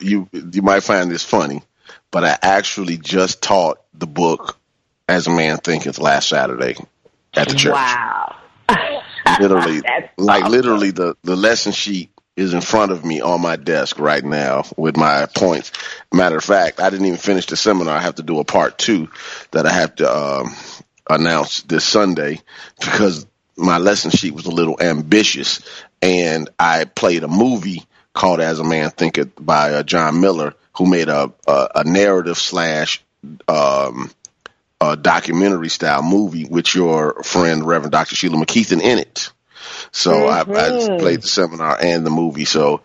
you 0.00 0.28
you 0.32 0.62
might 0.62 0.82
find 0.82 1.10
this 1.10 1.24
funny, 1.24 1.62
but 2.10 2.24
I 2.24 2.38
actually 2.40 2.96
just 2.96 3.42
taught 3.42 3.82
the 3.92 4.06
book 4.06 4.58
as 5.08 5.26
a 5.26 5.30
man 5.30 5.58
thinketh 5.58 5.98
last 5.98 6.30
Saturday 6.30 6.76
at 7.34 7.48
the 7.48 7.54
church. 7.54 7.74
Wow. 7.74 8.36
literally, 9.40 9.82
like 10.16 10.44
awesome. 10.44 10.52
literally, 10.52 10.90
the 10.90 11.16
the 11.22 11.36
lesson 11.36 11.72
sheet 11.72 12.10
is 12.34 12.54
in 12.54 12.62
front 12.62 12.92
of 12.92 13.04
me 13.04 13.20
on 13.20 13.42
my 13.42 13.56
desk 13.56 13.98
right 13.98 14.24
now 14.24 14.64
with 14.76 14.96
my 14.96 15.26
points. 15.26 15.70
Matter 16.14 16.38
of 16.38 16.44
fact, 16.44 16.80
I 16.80 16.88
didn't 16.88 17.04
even 17.04 17.18
finish 17.18 17.44
the 17.44 17.56
seminar. 17.56 17.94
I 17.94 18.00
have 18.00 18.14
to 18.14 18.22
do 18.22 18.38
a 18.38 18.44
part 18.44 18.78
two 18.78 19.10
that 19.50 19.66
I 19.66 19.72
have 19.72 19.94
to 19.96 20.10
um, 20.10 20.56
announce 21.08 21.62
this 21.62 21.84
Sunday 21.84 22.40
because 22.80 23.26
my 23.56 23.78
lesson 23.78 24.10
sheet 24.10 24.34
was 24.34 24.46
a 24.46 24.50
little 24.50 24.80
ambitious, 24.80 25.60
and 26.00 26.48
I 26.58 26.84
played 26.84 27.24
a 27.24 27.28
movie 27.28 27.84
called 28.12 28.40
"As 28.40 28.58
a 28.58 28.64
Man 28.64 28.90
Thinketh" 28.90 29.32
by 29.38 29.74
uh, 29.74 29.82
John 29.82 30.20
Miller, 30.20 30.54
who 30.76 30.86
made 30.86 31.08
a 31.08 31.32
a, 31.46 31.68
a 31.76 31.84
narrative 31.84 32.38
slash 32.38 33.02
um, 33.48 34.10
a 34.80 34.96
documentary 34.96 35.68
style 35.68 36.02
movie 36.02 36.44
with 36.44 36.74
your 36.74 37.22
friend 37.22 37.64
Reverend 37.64 37.92
Dr. 37.92 38.16
Sheila 38.16 38.36
McKeithen 38.36 38.82
in 38.82 38.98
it. 38.98 39.30
So 39.92 40.12
mm-hmm. 40.12 40.52
I, 40.52 40.94
I 40.94 40.98
played 40.98 41.22
the 41.22 41.28
seminar 41.28 41.78
and 41.80 42.04
the 42.04 42.10
movie. 42.10 42.46
So 42.46 42.82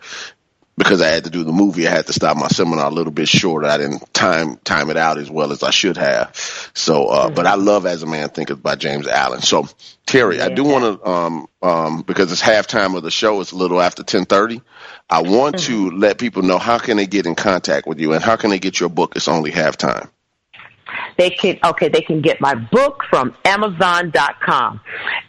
because 0.78 1.02
I 1.02 1.08
had 1.08 1.24
to 1.24 1.30
do 1.30 1.44
the 1.44 1.52
movie, 1.52 1.88
I 1.88 1.92
had 1.92 2.06
to 2.08 2.14
stop 2.14 2.38
my 2.38 2.48
seminar 2.48 2.88
a 2.88 2.94
little 2.94 3.12
bit 3.12 3.28
short. 3.28 3.66
I 3.66 3.78
didn't 3.78 4.14
time 4.14 4.58
time 4.58 4.90
it 4.90 4.98
out 4.98 5.18
as 5.18 5.30
well 5.30 5.52
as 5.52 5.64
I 5.64 5.72
should 5.72 5.98
have. 5.98 6.36
So, 6.76 7.08
uh, 7.08 7.26
mm-hmm. 7.26 7.36
but 7.36 7.48
I 7.48 7.56
love 7.56 7.86
As 7.86 8.04
a 8.04 8.06
Man 8.06 8.30
Thinketh 8.30 8.62
by 8.62 8.76
James 8.76 9.08
Allen. 9.08 9.42
So, 9.42 9.64
Terri, 10.06 10.38
yeah. 10.38 10.46
I 10.46 10.50
do 10.50 10.64
want 10.64 11.02
to, 11.02 11.10
um, 11.10 11.48
um, 11.64 12.02
because 12.04 12.32
it's 12.32 12.42
halftime 12.42 12.96
of 12.96 13.04
the 13.04 13.12
show, 13.12 13.42
it's 13.42 13.52
a 13.52 13.58
little 13.58 13.82
after 13.82 14.04
ten 14.04 14.26
thirty. 14.26 14.62
I 15.10 15.24
want 15.24 15.56
mm-hmm. 15.56 15.90
to 15.90 15.98
let 15.98 16.20
people 16.20 16.44
know 16.44 16.60
how 16.60 16.78
can 16.78 16.98
they 16.98 17.08
get 17.08 17.26
in 17.26 17.36
contact 17.36 17.88
with 17.88 18.00
you 18.00 18.14
and 18.14 18.24
how 18.24 18.36
can 18.36 18.52
they 18.52 18.60
get 18.60 18.80
your 18.80 18.90
book. 18.90 19.16
It's 19.16 19.28
only 19.28 19.52
halftime. 19.52 20.10
They 21.18 21.30
can 21.32 21.58
okay, 21.64 21.90
they 21.90 22.02
can 22.02 22.22
get 22.22 22.40
my 22.40 22.56
book 22.56 23.04
from 23.10 23.36
Amazon.com, 23.46 24.80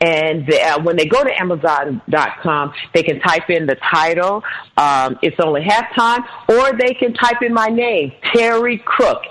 and 0.00 0.46
they, 0.46 0.62
uh, 0.62 0.82
when 0.82 0.96
they 0.96 1.06
go 1.06 1.24
to 1.24 1.40
Amazon.com, 1.40 2.72
they 2.94 3.02
can 3.02 3.20
type 3.20 3.48
in 3.50 3.66
the 3.66 3.76
title. 3.90 4.42
Um, 4.76 5.18
it's 5.22 5.36
only 5.40 5.62
halftime, 5.62 6.24
or 6.48 6.76
they 6.76 6.94
can 6.94 7.14
type 7.14 7.42
in 7.42 7.54
my 7.54 7.68
name, 7.68 8.12
Terri 8.34 8.84
Crook, 8.84 9.22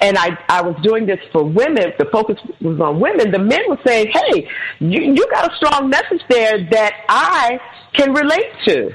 and 0.00 0.18
I 0.18 0.36
I 0.48 0.62
was 0.62 0.76
doing 0.82 1.06
this 1.06 1.20
for 1.32 1.44
women, 1.44 1.92
the 1.98 2.06
focus 2.06 2.38
was 2.60 2.80
on 2.80 2.98
women. 2.98 3.30
The 3.30 3.38
men 3.38 3.60
were 3.68 3.78
saying, 3.86 4.10
"Hey, 4.12 4.48
you 4.80 5.00
you 5.00 5.26
got 5.30 5.52
a 5.52 5.56
strong 5.56 5.88
message 5.88 6.22
there 6.28 6.68
that 6.70 6.94
I 7.08 7.60
can 7.92 8.12
relate 8.12 8.50
to." 8.66 8.90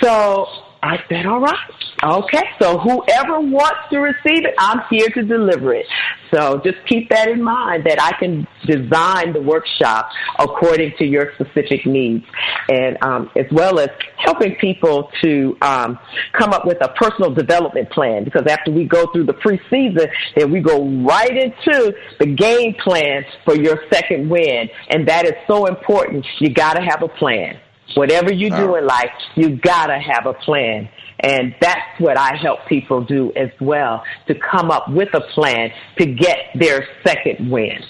So 0.00 0.46
I 0.84 1.02
said, 1.08 1.24
all 1.24 1.40
right. 1.40 1.56
Okay. 2.02 2.42
So 2.60 2.78
whoever 2.78 3.40
wants 3.40 3.88
to 3.90 4.00
receive 4.00 4.44
it, 4.44 4.54
I'm 4.58 4.82
here 4.90 5.08
to 5.08 5.22
deliver 5.22 5.72
it. 5.72 5.86
So 6.30 6.60
just 6.62 6.76
keep 6.86 7.08
that 7.08 7.28
in 7.28 7.42
mind 7.42 7.84
that 7.86 8.02
I 8.02 8.12
can 8.18 8.46
design 8.66 9.32
the 9.32 9.40
workshop 9.40 10.10
according 10.38 10.92
to 10.98 11.06
your 11.06 11.32
specific 11.36 11.86
needs 11.86 12.26
and 12.68 12.98
um, 13.02 13.30
as 13.34 13.46
well 13.50 13.78
as 13.78 13.88
helping 14.18 14.56
people 14.56 15.10
to 15.22 15.56
um, 15.62 15.98
come 16.32 16.52
up 16.52 16.66
with 16.66 16.78
a 16.82 16.88
personal 16.88 17.32
development 17.32 17.88
plan 17.90 18.24
because 18.24 18.46
after 18.46 18.70
we 18.70 18.84
go 18.84 19.10
through 19.12 19.24
the 19.24 19.34
preseason, 19.34 20.06
then 20.36 20.50
we 20.50 20.60
go 20.60 20.86
right 21.02 21.34
into 21.34 21.94
the 22.20 22.26
game 22.26 22.74
plan 22.74 23.24
for 23.46 23.56
your 23.56 23.78
second 23.90 24.28
win. 24.28 24.68
And 24.90 25.08
that 25.08 25.24
is 25.24 25.34
so 25.46 25.64
important. 25.64 26.26
You 26.40 26.52
got 26.52 26.74
to 26.74 26.82
have 26.82 27.02
a 27.02 27.08
plan. 27.08 27.58
Whatever 27.94 28.32
you 28.32 28.50
do 28.50 28.76
in 28.76 28.86
life, 28.86 29.10
you 29.34 29.56
gotta 29.56 29.98
have 29.98 30.26
a 30.26 30.34
plan. 30.34 30.88
And 31.20 31.54
that's 31.60 32.00
what 32.00 32.18
I 32.18 32.36
help 32.36 32.66
people 32.66 33.02
do 33.02 33.32
as 33.34 33.50
well, 33.60 34.04
to 34.26 34.34
come 34.34 34.70
up 34.70 34.88
with 34.88 35.14
a 35.14 35.20
plan 35.20 35.72
to 35.98 36.06
get 36.06 36.38
their 36.54 36.86
second 37.04 37.50
win. 37.50 37.84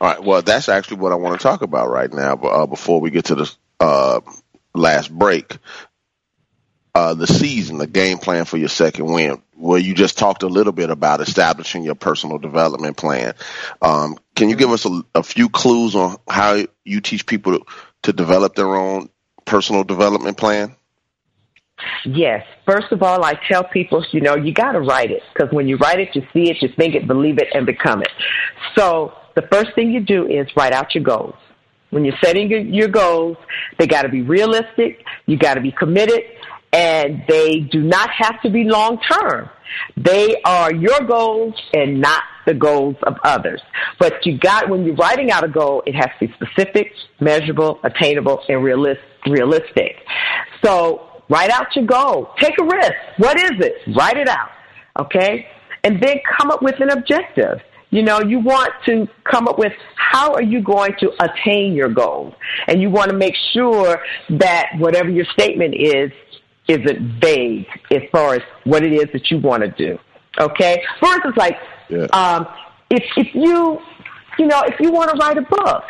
All 0.00 0.08
right. 0.08 0.22
Well, 0.22 0.42
that's 0.42 0.68
actually 0.68 0.98
what 0.98 1.12
I 1.12 1.16
want 1.16 1.38
to 1.38 1.42
talk 1.42 1.62
about 1.62 1.88
right 1.88 2.12
now. 2.12 2.34
Uh, 2.34 2.66
before 2.66 3.00
we 3.00 3.10
get 3.10 3.26
to 3.26 3.34
the 3.36 3.54
uh, 3.80 4.20
last 4.74 5.10
break, 5.10 5.56
uh, 6.94 7.14
the 7.14 7.26
season, 7.26 7.78
the 7.78 7.86
game 7.86 8.18
plan 8.18 8.44
for 8.44 8.56
your 8.56 8.68
second 8.68 9.06
win. 9.06 9.42
Where 9.56 9.78
you 9.78 9.94
just 9.94 10.18
talked 10.18 10.42
a 10.42 10.48
little 10.48 10.72
bit 10.72 10.90
about 10.90 11.20
establishing 11.20 11.84
your 11.84 11.94
personal 11.94 12.38
development 12.38 12.96
plan. 12.96 13.34
Um, 13.80 14.18
can 14.34 14.50
you 14.50 14.56
give 14.56 14.70
us 14.70 14.84
a, 14.84 15.04
a, 15.14 15.22
few 15.22 15.48
clues 15.48 15.94
on 15.94 16.16
how 16.28 16.66
you 16.84 17.00
teach 17.00 17.24
people 17.24 17.60
to, 18.04 18.12
develop 18.12 18.54
their 18.54 18.76
own 18.76 19.08
personal 19.44 19.84
development 19.84 20.38
plan? 20.38 20.74
Yes. 22.04 22.46
First 22.66 22.92
of 22.92 23.02
all, 23.02 23.24
I 23.24 23.34
tell 23.48 23.64
people, 23.64 24.04
you 24.12 24.20
know, 24.20 24.36
you 24.36 24.52
got 24.52 24.72
to 24.72 24.80
write 24.80 25.10
it 25.10 25.22
because 25.32 25.52
when 25.52 25.66
you 25.66 25.76
write 25.76 26.00
it, 26.00 26.14
you 26.14 26.22
see 26.32 26.50
it, 26.50 26.62
you 26.62 26.68
think 26.76 26.94
it, 26.94 27.06
believe 27.06 27.38
it, 27.38 27.48
and 27.52 27.66
become 27.66 28.00
it. 28.00 28.12
So 28.76 29.12
the 29.34 29.42
first 29.50 29.74
thing 29.74 29.90
you 29.90 30.00
do 30.00 30.26
is 30.26 30.46
write 30.56 30.72
out 30.72 30.94
your 30.94 31.04
goals. 31.04 31.34
When 31.90 32.04
you're 32.04 32.16
setting 32.22 32.50
your 32.72 32.88
goals, 32.88 33.36
they 33.78 33.86
got 33.86 34.02
to 34.02 34.08
be 34.08 34.22
realistic. 34.22 35.04
You 35.26 35.36
got 35.36 35.54
to 35.54 35.60
be 35.60 35.72
committed 35.72 36.22
and 36.74 37.22
they 37.28 37.60
do 37.60 37.82
not 37.82 38.10
have 38.10 38.42
to 38.42 38.50
be 38.50 38.64
long 38.64 38.98
term. 39.10 39.48
They 39.96 40.36
are 40.44 40.74
your 40.74 41.00
goals 41.06 41.54
and 41.72 42.00
not 42.00 42.22
the 42.46 42.54
goals 42.54 42.96
of 43.04 43.14
others. 43.22 43.62
But 43.98 44.26
you 44.26 44.38
got, 44.38 44.68
when 44.68 44.84
you're 44.84 44.96
writing 44.96 45.30
out 45.30 45.44
a 45.44 45.48
goal, 45.48 45.82
it 45.86 45.94
has 45.94 46.08
to 46.18 46.26
be 46.26 46.34
specific, 46.34 46.92
measurable, 47.20 47.78
attainable, 47.84 48.42
and 48.48 48.62
realist, 48.62 49.00
realistic. 49.26 49.96
So 50.64 51.22
write 51.28 51.50
out 51.50 51.74
your 51.76 51.86
goal. 51.86 52.30
Take 52.40 52.58
a 52.58 52.64
risk. 52.64 52.92
What 53.18 53.38
is 53.38 53.52
it? 53.60 53.74
Write 53.96 54.16
it 54.16 54.28
out. 54.28 54.50
Okay? 54.98 55.46
And 55.84 56.02
then 56.02 56.16
come 56.38 56.50
up 56.50 56.60
with 56.60 56.80
an 56.80 56.90
objective. 56.90 57.60
You 57.90 58.02
know, 58.02 58.20
you 58.20 58.40
want 58.40 58.72
to 58.86 59.06
come 59.30 59.46
up 59.46 59.56
with 59.56 59.72
how 59.94 60.34
are 60.34 60.42
you 60.42 60.60
going 60.60 60.94
to 60.98 61.12
attain 61.20 61.74
your 61.74 61.88
goals? 61.88 62.34
And 62.66 62.82
you 62.82 62.90
want 62.90 63.10
to 63.10 63.16
make 63.16 63.34
sure 63.52 64.00
that 64.30 64.70
whatever 64.78 65.10
your 65.10 65.26
statement 65.26 65.74
is, 65.76 66.10
isn't 66.68 67.20
vague 67.20 67.66
as 67.90 68.02
far 68.10 68.34
as 68.34 68.42
what 68.64 68.82
it 68.82 68.92
is 68.92 69.06
that 69.12 69.30
you 69.30 69.38
want 69.38 69.62
to 69.62 69.70
do. 69.70 69.98
Okay? 70.38 70.82
For 71.00 71.14
instance, 71.14 71.36
like, 71.36 71.56
yeah. 71.88 72.06
um, 72.12 72.46
if, 72.90 73.02
if 73.16 73.34
you, 73.34 73.78
you 74.38 74.46
know, 74.46 74.62
if 74.62 74.78
you 74.80 74.90
want 74.90 75.10
to 75.10 75.16
write 75.16 75.38
a 75.38 75.42
book, 75.42 75.84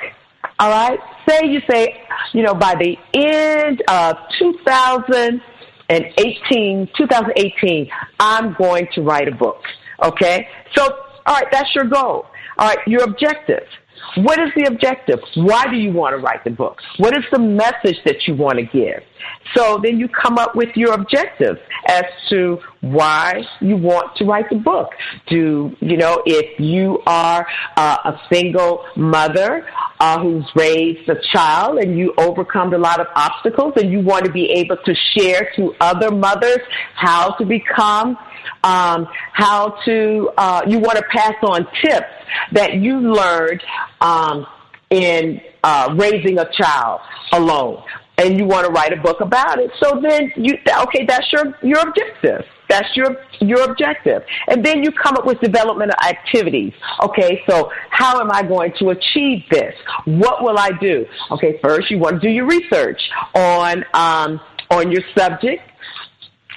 all 0.59 0.71
right, 0.71 0.99
say 1.29 1.47
you 1.47 1.61
say, 1.69 2.03
you 2.33 2.43
know, 2.43 2.55
by 2.55 2.75
the 2.75 2.97
end 3.15 3.83
of 3.89 4.17
2018, 4.39 6.89
2018, 6.97 7.91
I'm 8.21 8.55
going 8.55 8.89
to 8.95 9.03
write 9.03 9.29
a 9.29 9.35
book. 9.35 9.63
Okay? 10.03 10.49
So, 10.75 10.85
all 11.27 11.35
right, 11.35 11.47
that's 11.51 11.75
your 11.75 11.85
goal. 11.85 12.27
All 12.59 12.69
right, 12.69 12.79
your 12.87 13.03
objective. 13.05 13.67
What 14.17 14.39
is 14.41 14.51
the 14.57 14.65
objective? 14.65 15.21
Why 15.35 15.67
do 15.67 15.77
you 15.77 15.93
want 15.93 16.17
to 16.17 16.23
write 16.23 16.45
the 16.45 16.51
book? 16.51 16.79
What 16.99 17.17
is 17.17 17.25
the 17.33 17.39
message 17.39 17.99
that 18.05 18.27
you 18.27 18.35
want 18.35 18.59
to 18.59 18.65
give? 18.65 19.03
So 19.57 19.79
then 19.83 19.99
you 19.99 20.09
come 20.09 20.39
up 20.39 20.55
with 20.55 20.71
your 20.75 20.93
objectives 20.93 21.59
as 21.89 22.05
to 22.31 22.59
why 22.81 23.43
you 23.61 23.77
want 23.77 24.17
to 24.17 24.25
write 24.25 24.49
the 24.51 24.57
book. 24.57 24.91
Do, 25.29 25.75
you 25.81 25.97
know, 25.97 26.23
if 26.27 26.59
you 26.61 27.01
are 27.07 27.47
uh, 27.77 27.97
a 28.05 28.21
single 28.33 28.85
mother 28.97 29.67
uh, 30.01 30.21
who's 30.21 30.49
raised 30.55 31.09
a 31.09 31.17
child 31.33 31.79
and 31.79 31.99
you 31.99 32.15
overcome 32.19 32.73
a 32.75 32.79
lot 32.79 33.01
of 33.01 33.07
obstacles 33.15 33.75
and 33.77 33.91
you 33.91 34.01
want 34.01 34.25
to 34.25 34.33
be 34.33 34.51
able 34.51 34.77
to 34.85 34.95
share 35.17 35.51
to 35.57 35.75
other 35.81 36.11
mothers 36.11 36.61
how 36.95 37.31
to 37.35 37.45
become 37.45 38.17
um, 38.63 39.07
how 39.33 39.77
to, 39.85 40.31
uh, 40.37 40.63
you 40.67 40.79
want 40.79 40.99
to 40.99 41.05
pass 41.11 41.35
on 41.43 41.67
tips 41.83 42.07
that 42.53 42.75
you 42.75 42.99
learned 42.99 43.63
um, 44.01 44.47
in 44.91 45.41
uh, 45.63 45.95
raising 45.99 46.39
a 46.39 46.51
child 46.53 47.01
alone. 47.33 47.83
And 48.17 48.39
you 48.39 48.45
want 48.45 48.65
to 48.65 48.73
write 48.73 48.93
a 48.93 48.97
book 48.97 49.21
about 49.21 49.59
it. 49.59 49.73
So 49.83 50.01
then 50.01 50.33
you, 50.37 50.57
okay, 50.83 51.05
that's 51.05 51.33
your, 51.33 51.59
your 51.63 51.81
objective. 51.81 52.45
That's 52.69 52.97
your, 52.97 53.17
your 53.41 53.69
objective. 53.69 54.23
And 54.49 54.65
then 54.65 54.85
you 54.85 54.93
come 54.93 55.17
up 55.17 55.27
with 55.27 55.41
developmental 55.41 55.97
activities. 56.01 56.73
Okay, 57.03 57.43
so 57.49 57.73
how 57.91 58.21
am 58.21 58.31
I 58.31 58.43
going 58.43 58.73
to 58.79 58.91
achieve 58.91 59.43
this? 59.51 59.75
What 60.05 60.45
will 60.45 60.59
I 60.59 60.71
do? 60.81 61.07
Okay, 61.33 61.59
first 61.61 61.91
you 61.91 61.99
want 61.99 62.21
to 62.23 62.29
do 62.29 62.33
your 62.33 62.47
research 62.47 63.01
on, 63.35 63.85
um, 63.95 64.41
on 64.71 64.93
your 64.93 65.03
subject 65.17 65.63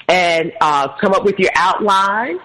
and 0.07 0.53
uh, 0.61 0.89
come 0.99 1.13
up 1.13 1.23
with 1.23 1.39
your 1.39 1.51
outline. 1.55 2.39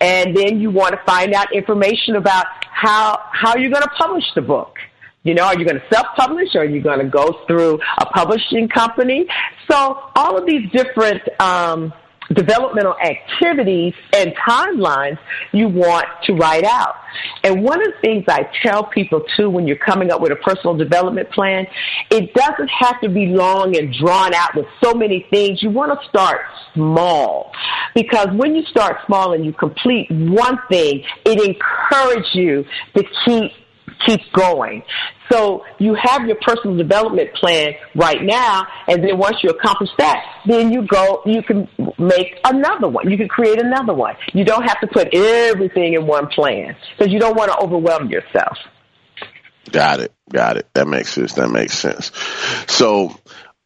And 0.00 0.36
then 0.36 0.60
you 0.60 0.70
want 0.70 0.92
to 0.92 1.00
find 1.04 1.34
out 1.34 1.52
information 1.54 2.16
about 2.16 2.46
how, 2.70 3.18
how 3.32 3.56
you're 3.56 3.70
going 3.70 3.82
to 3.82 3.90
publish 3.98 4.24
the 4.34 4.42
book. 4.42 4.76
You 5.22 5.34
know, 5.34 5.44
are 5.44 5.58
you 5.58 5.66
going 5.66 5.78
to 5.78 5.86
self-publish 5.92 6.54
or 6.54 6.60
are 6.60 6.64
you 6.64 6.80
going 6.80 7.00
to 7.00 7.04
go 7.04 7.40
through 7.46 7.78
a 7.98 8.06
publishing 8.06 8.68
company? 8.68 9.26
So 9.70 10.00
all 10.16 10.38
of 10.38 10.46
these 10.46 10.70
different 10.70 11.20
um, 11.40 11.92
developmental 12.32 12.96
activities 12.98 13.94
and 14.14 14.34
timelines 14.36 15.18
you 15.52 15.68
want 15.68 16.06
to 16.24 16.34
write 16.34 16.64
out. 16.64 16.96
And 17.42 17.62
one 17.62 17.80
of 17.80 17.92
the 17.92 18.00
things 18.00 18.24
I 18.28 18.48
tell 18.62 18.84
people 18.84 19.24
too 19.36 19.50
when 19.50 19.66
you're 19.66 19.76
coming 19.76 20.10
up 20.10 20.20
with 20.20 20.32
a 20.32 20.36
personal 20.36 20.76
development 20.76 21.30
plan, 21.30 21.66
it 22.10 22.32
doesn't 22.34 22.68
have 22.68 23.00
to 23.00 23.08
be 23.08 23.26
long 23.26 23.76
and 23.76 23.92
drawn 23.94 24.32
out 24.34 24.54
with 24.54 24.66
so 24.82 24.94
many 24.94 25.26
things. 25.30 25.62
You 25.62 25.70
want 25.70 25.98
to 25.98 26.08
start 26.08 26.42
small 26.74 27.52
because 27.94 28.28
when 28.32 28.54
you 28.54 28.64
start 28.66 28.98
small 29.06 29.32
and 29.32 29.44
you 29.44 29.52
complete 29.52 30.10
one 30.10 30.58
thing, 30.70 31.04
it 31.24 31.40
encourages 31.40 32.34
you 32.34 32.64
to 32.96 33.04
keep 33.24 33.52
keep 34.06 34.20
going. 34.32 34.82
So 35.30 35.64
you 35.78 35.94
have 35.94 36.26
your 36.26 36.36
personal 36.40 36.76
development 36.76 37.34
plan 37.34 37.74
right 37.94 38.22
now, 38.22 38.66
and 38.88 39.02
then 39.04 39.16
once 39.18 39.36
you 39.42 39.50
accomplish 39.50 39.90
that, 39.98 40.24
then 40.46 40.72
you 40.72 40.86
go, 40.86 41.22
you 41.24 41.42
can 41.42 41.68
make 41.98 42.38
another 42.44 42.88
one. 42.88 43.08
You 43.10 43.16
can 43.16 43.28
create 43.28 43.60
another 43.60 43.94
one. 43.94 44.16
You 44.32 44.44
don't 44.44 44.64
have 44.64 44.80
to 44.80 44.86
put 44.86 45.14
everything 45.14 45.94
in 45.94 46.06
one 46.06 46.28
plan 46.28 46.76
because 46.96 47.12
you 47.12 47.20
don't 47.20 47.36
want 47.36 47.52
to 47.52 47.58
overwhelm 47.58 48.10
yourself. 48.10 48.58
Got 49.70 50.00
it. 50.00 50.12
Got 50.32 50.56
it. 50.56 50.68
That 50.74 50.88
makes 50.88 51.12
sense. 51.12 51.34
That 51.34 51.48
makes 51.48 51.78
sense. 51.78 52.10
So, 52.66 53.16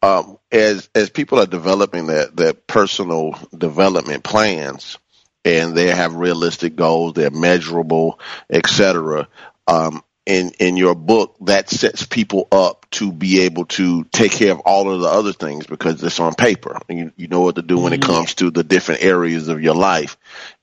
um, 0.02 0.38
as 0.52 0.90
as 0.94 1.08
people 1.08 1.40
are 1.40 1.46
developing 1.46 2.06
their 2.06 2.26
their 2.26 2.52
personal 2.52 3.38
development 3.56 4.22
plans, 4.22 4.98
and 5.44 5.74
they 5.74 5.88
have 5.88 6.14
realistic 6.14 6.76
goals, 6.76 7.14
they're 7.14 7.30
measurable, 7.30 8.18
etc. 8.50 9.28
Um, 9.66 10.02
in 10.26 10.50
in 10.58 10.76
your 10.76 10.94
book 10.94 11.36
that 11.42 11.68
sets 11.68 12.06
people 12.06 12.48
up 12.50 12.86
to 12.90 13.12
be 13.12 13.42
able 13.42 13.66
to 13.66 14.04
take 14.04 14.32
care 14.32 14.52
of 14.52 14.60
all 14.60 14.90
of 14.90 15.00
the 15.00 15.08
other 15.08 15.32
things 15.32 15.66
because 15.66 16.02
it's 16.02 16.20
on 16.20 16.34
paper 16.34 16.78
and 16.88 16.98
you, 16.98 17.12
you 17.16 17.28
know 17.28 17.42
what 17.42 17.56
to 17.56 17.62
do 17.62 17.78
when 17.78 17.92
it 17.92 18.00
mm-hmm. 18.00 18.12
comes 18.12 18.34
to 18.34 18.50
the 18.50 18.64
different 18.64 19.02
areas 19.02 19.48
of 19.48 19.62
your 19.62 19.74
life 19.74 20.16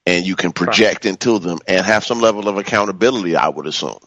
and 0.06 0.26
you 0.26 0.36
can 0.36 0.52
project 0.52 1.06
right. 1.06 1.12
into 1.12 1.38
them 1.38 1.60
and 1.68 1.86
have 1.86 2.04
some 2.04 2.20
level 2.22 2.48
of 2.48 2.58
accountability 2.58 3.36
i 3.36 3.48
would 3.48 3.68
assume 3.68 4.00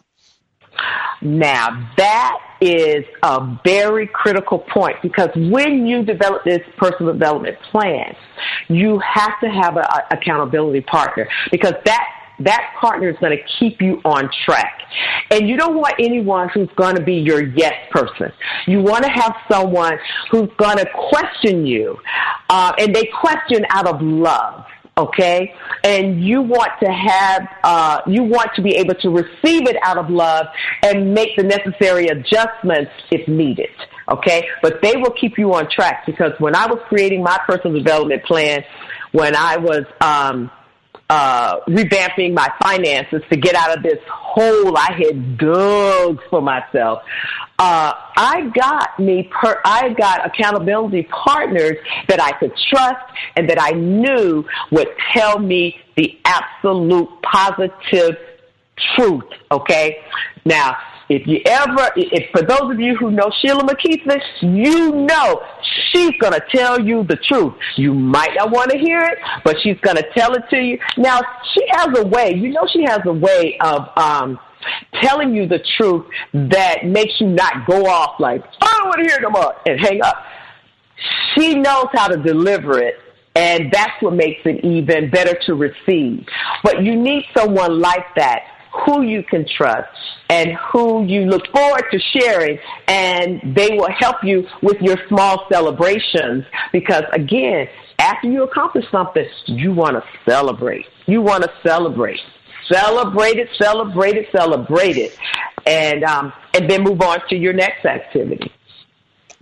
Now, 1.21 1.91
that 1.97 2.37
is 2.61 3.05
a 3.23 3.59
very 3.63 4.07
critical 4.07 4.59
point 4.59 4.97
because 5.01 5.29
when 5.35 5.85
you 5.85 6.03
develop 6.03 6.43
this 6.43 6.61
personal 6.77 7.13
development 7.13 7.57
plan, 7.71 8.15
you 8.67 8.99
have 8.99 9.39
to 9.39 9.49
have 9.49 9.77
an 9.77 9.85
accountability 10.11 10.81
partner 10.81 11.27
because 11.51 11.73
that 11.85 12.24
that 12.39 12.73
partner 12.79 13.09
is 13.09 13.17
going 13.19 13.37
to 13.37 13.43
keep 13.59 13.81
you 13.81 14.01
on 14.05 14.29
track. 14.45 14.81
And 15.31 15.47
you 15.47 15.57
don't 15.57 15.75
want 15.75 15.95
anyone 15.99 16.49
who's 16.49 16.69
going 16.75 16.95
to 16.95 17.03
be 17.03 17.15
your 17.15 17.43
yes 17.43 17.73
person. 17.91 18.31
You 18.67 18.81
want 18.81 19.03
to 19.03 19.09
have 19.09 19.35
someone 19.51 19.97
who's 20.31 20.49
going 20.57 20.77
to 20.77 20.87
question 21.09 21.65
you, 21.65 21.97
uh, 22.49 22.73
and 22.77 22.93
they 22.95 23.09
question 23.19 23.65
out 23.69 23.87
of 23.87 24.01
love 24.01 24.65
okay 24.97 25.53
and 25.83 26.23
you 26.23 26.41
want 26.41 26.71
to 26.81 26.89
have 26.89 27.47
uh, 27.63 28.01
you 28.07 28.23
want 28.23 28.49
to 28.55 28.61
be 28.61 28.75
able 28.75 28.95
to 28.95 29.09
receive 29.09 29.67
it 29.67 29.75
out 29.83 29.97
of 29.97 30.09
love 30.09 30.45
and 30.83 31.13
make 31.13 31.35
the 31.35 31.43
necessary 31.43 32.07
adjustments 32.07 32.91
if 33.11 33.27
needed 33.27 33.69
okay 34.09 34.47
but 34.61 34.81
they 34.81 34.95
will 34.95 35.11
keep 35.19 35.37
you 35.37 35.53
on 35.53 35.69
track 35.69 36.05
because 36.05 36.31
when 36.39 36.55
i 36.55 36.65
was 36.65 36.79
creating 36.87 37.21
my 37.21 37.37
personal 37.45 37.77
development 37.77 38.23
plan 38.23 38.63
when 39.11 39.35
i 39.35 39.57
was 39.57 39.83
um, 39.99 40.49
uh, 41.09 41.59
revamping 41.67 42.33
my 42.33 42.49
finances 42.61 43.21
to 43.29 43.37
get 43.37 43.55
out 43.55 43.77
of 43.77 43.83
this 43.83 43.99
hole 44.09 44.75
I 44.77 44.91
had 44.93 45.37
dug 45.37 46.19
for 46.29 46.41
myself. 46.41 47.03
Uh, 47.59 47.93
I 48.17 48.51
got 48.53 48.99
me 48.99 49.29
per, 49.31 49.61
I 49.63 49.89
got 49.93 50.25
accountability 50.25 51.03
partners 51.03 51.77
that 52.07 52.21
I 52.21 52.31
could 52.33 52.53
trust 52.69 53.05
and 53.35 53.49
that 53.49 53.61
I 53.61 53.71
knew 53.71 54.45
would 54.71 54.89
tell 55.13 55.39
me 55.39 55.79
the 55.95 56.17
absolute 56.25 57.09
positive 57.21 58.17
truth. 58.95 59.23
Okay. 59.51 59.97
Now, 60.43 60.77
if 61.09 61.27
you 61.27 61.41
ever, 61.45 61.91
if 61.95 62.29
for 62.31 62.41
those 62.41 62.71
of 62.71 62.79
you 62.79 62.95
who 62.97 63.11
know 63.11 63.31
Sheila 63.41 63.63
McKeithen, 63.63 64.19
you 64.41 64.91
know 64.91 65.41
she's 65.91 66.11
going 66.19 66.33
to 66.33 66.43
tell 66.53 66.79
you 66.79 67.03
the 67.03 67.15
truth. 67.15 67.53
You 67.75 67.93
might 67.93 68.35
not 68.35 68.51
want 68.51 68.71
to 68.71 68.77
hear 68.77 68.99
it, 69.01 69.19
but 69.43 69.57
she's 69.61 69.79
going 69.81 69.97
to 69.97 70.05
tell 70.15 70.33
it 70.33 70.43
to 70.49 70.57
you. 70.57 70.79
Now, 70.97 71.21
she 71.53 71.65
has 71.71 71.87
a 71.97 72.05
way, 72.07 72.33
you 72.33 72.49
know, 72.49 72.67
she 72.71 72.83
has 72.83 72.99
a 73.05 73.13
way 73.13 73.57
of, 73.61 73.87
um, 73.97 74.39
telling 75.01 75.35
you 75.35 75.47
the 75.47 75.59
truth 75.77 76.05
that 76.33 76.85
makes 76.85 77.13
you 77.19 77.27
not 77.27 77.67
go 77.67 77.85
off 77.85 78.19
like, 78.19 78.43
I 78.61 78.77
don't 78.79 78.87
want 78.87 79.03
to 79.03 79.09
hear 79.09 79.21
no 79.21 79.29
more 79.29 79.53
and 79.67 79.79
hang 79.79 80.01
up. 80.01 80.23
She 81.35 81.53
knows 81.53 81.87
how 81.93 82.07
to 82.07 82.17
deliver 82.17 82.79
it 82.79 82.95
and 83.35 83.69
that's 83.71 84.01
what 84.01 84.13
makes 84.13 84.41
it 84.45 84.63
even 84.63 85.09
better 85.09 85.37
to 85.45 85.55
receive. 85.55 86.25
But 86.63 86.83
you 86.83 86.95
need 86.95 87.25
someone 87.37 87.79
like 87.79 88.05
that 88.15 88.43
who 88.83 89.01
you 89.01 89.23
can 89.23 89.45
trust 89.47 89.89
and 90.29 90.53
who 90.71 91.05
you 91.05 91.21
look 91.25 91.47
forward 91.47 91.83
to 91.91 91.99
sharing 91.99 92.59
and 92.87 93.55
they 93.55 93.69
will 93.71 93.91
help 93.91 94.17
you 94.23 94.47
with 94.61 94.81
your 94.81 94.97
small 95.07 95.45
celebrations 95.51 96.45
because 96.71 97.03
again, 97.13 97.67
after 97.99 98.27
you 98.27 98.43
accomplish 98.43 98.85
something, 98.91 99.25
you 99.45 99.71
want 99.71 99.95
to 99.95 100.03
celebrate. 100.29 100.85
You 101.05 101.21
want 101.21 101.43
to 101.43 101.51
celebrate. 101.63 102.19
Celebrate 102.71 103.37
it, 103.37 103.49
celebrate 103.61 104.15
it, 104.17 104.27
celebrate 104.31 104.97
it. 104.97 105.17
And 105.67 106.03
um, 106.03 106.33
and 106.53 106.69
then 106.69 106.83
move 106.83 107.01
on 107.01 107.19
to 107.29 107.35
your 107.35 107.53
next 107.53 107.85
activity. 107.85 108.51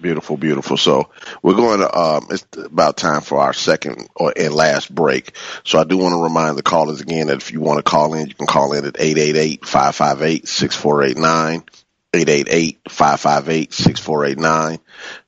Beautiful, 0.04 0.36
beautiful. 0.36 0.76
So 0.76 1.10
we're 1.42 1.56
going 1.56 1.80
to, 1.80 1.98
um, 1.98 2.28
it's 2.30 2.46
about 2.58 2.98
time 2.98 3.22
for 3.22 3.40
our 3.40 3.54
second 3.54 4.10
or 4.14 4.34
and 4.36 4.54
last 4.54 4.94
break. 4.94 5.32
So 5.64 5.80
I 5.80 5.86
do 5.86 5.98
want 5.98 6.12
to 6.12 6.22
remind 6.22 6.58
the 6.58 6.62
callers 6.62 7.00
again 7.00 7.28
that 7.28 7.38
if 7.38 7.54
you 7.54 7.62
want 7.62 7.78
to 7.78 7.84
call 7.84 8.14
in, 8.14 8.28
you 8.28 8.34
can 8.34 8.46
call 8.46 8.74
in 8.74 8.84
at 8.84 8.96
888-558-6489. 8.96 11.64
888-558-6489. 12.14 14.80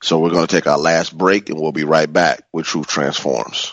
So 0.02 0.18
we're 0.20 0.30
going 0.30 0.46
to 0.46 0.54
take 0.54 0.66
our 0.66 0.78
last 0.78 1.16
break 1.16 1.48
and 1.48 1.58
we'll 1.58 1.72
be 1.72 1.84
right 1.84 2.12
back 2.12 2.42
with 2.52 2.66
Truth 2.66 2.88
Transforms. 2.88 3.72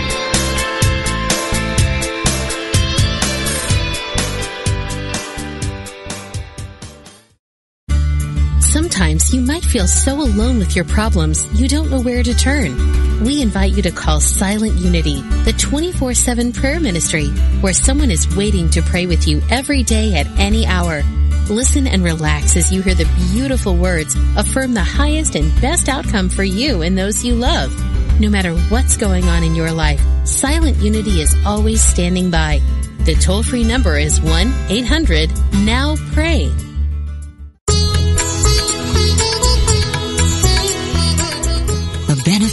Sometimes 9.01 9.33
you 9.33 9.41
might 9.41 9.65
feel 9.65 9.87
so 9.87 10.21
alone 10.21 10.59
with 10.59 10.75
your 10.75 10.85
problems 10.85 11.47
you 11.59 11.67
don't 11.67 11.89
know 11.89 12.01
where 12.01 12.21
to 12.21 12.35
turn. 12.35 13.23
We 13.23 13.41
invite 13.41 13.71
you 13.71 13.81
to 13.81 13.89
call 13.89 14.19
Silent 14.19 14.75
Unity, 14.75 15.21
the 15.43 15.53
24-7 15.53 16.53
prayer 16.53 16.79
ministry, 16.79 17.29
where 17.61 17.73
someone 17.73 18.11
is 18.11 18.35
waiting 18.35 18.69
to 18.69 18.83
pray 18.83 19.07
with 19.07 19.27
you 19.27 19.41
every 19.49 19.81
day 19.81 20.13
at 20.13 20.27
any 20.37 20.67
hour. 20.67 21.01
Listen 21.49 21.87
and 21.87 22.03
relax 22.03 22.55
as 22.55 22.71
you 22.71 22.83
hear 22.83 22.93
the 22.93 23.09
beautiful 23.31 23.75
words 23.75 24.15
affirm 24.37 24.75
the 24.75 24.83
highest 24.83 25.33
and 25.33 25.51
best 25.61 25.89
outcome 25.89 26.29
for 26.29 26.43
you 26.43 26.83
and 26.83 26.95
those 26.95 27.25
you 27.25 27.33
love. 27.33 27.73
No 28.19 28.29
matter 28.29 28.53
what's 28.69 28.97
going 28.97 29.23
on 29.23 29.41
in 29.41 29.55
your 29.55 29.71
life, 29.71 29.99
Silent 30.27 30.77
Unity 30.77 31.21
is 31.21 31.35
always 31.43 31.83
standing 31.83 32.29
by. 32.29 32.61
The 33.05 33.15
toll-free 33.15 33.63
number 33.63 33.97
is 33.97 34.19
1-800-NOW-PRAY. 34.19 36.49
The 36.49 36.70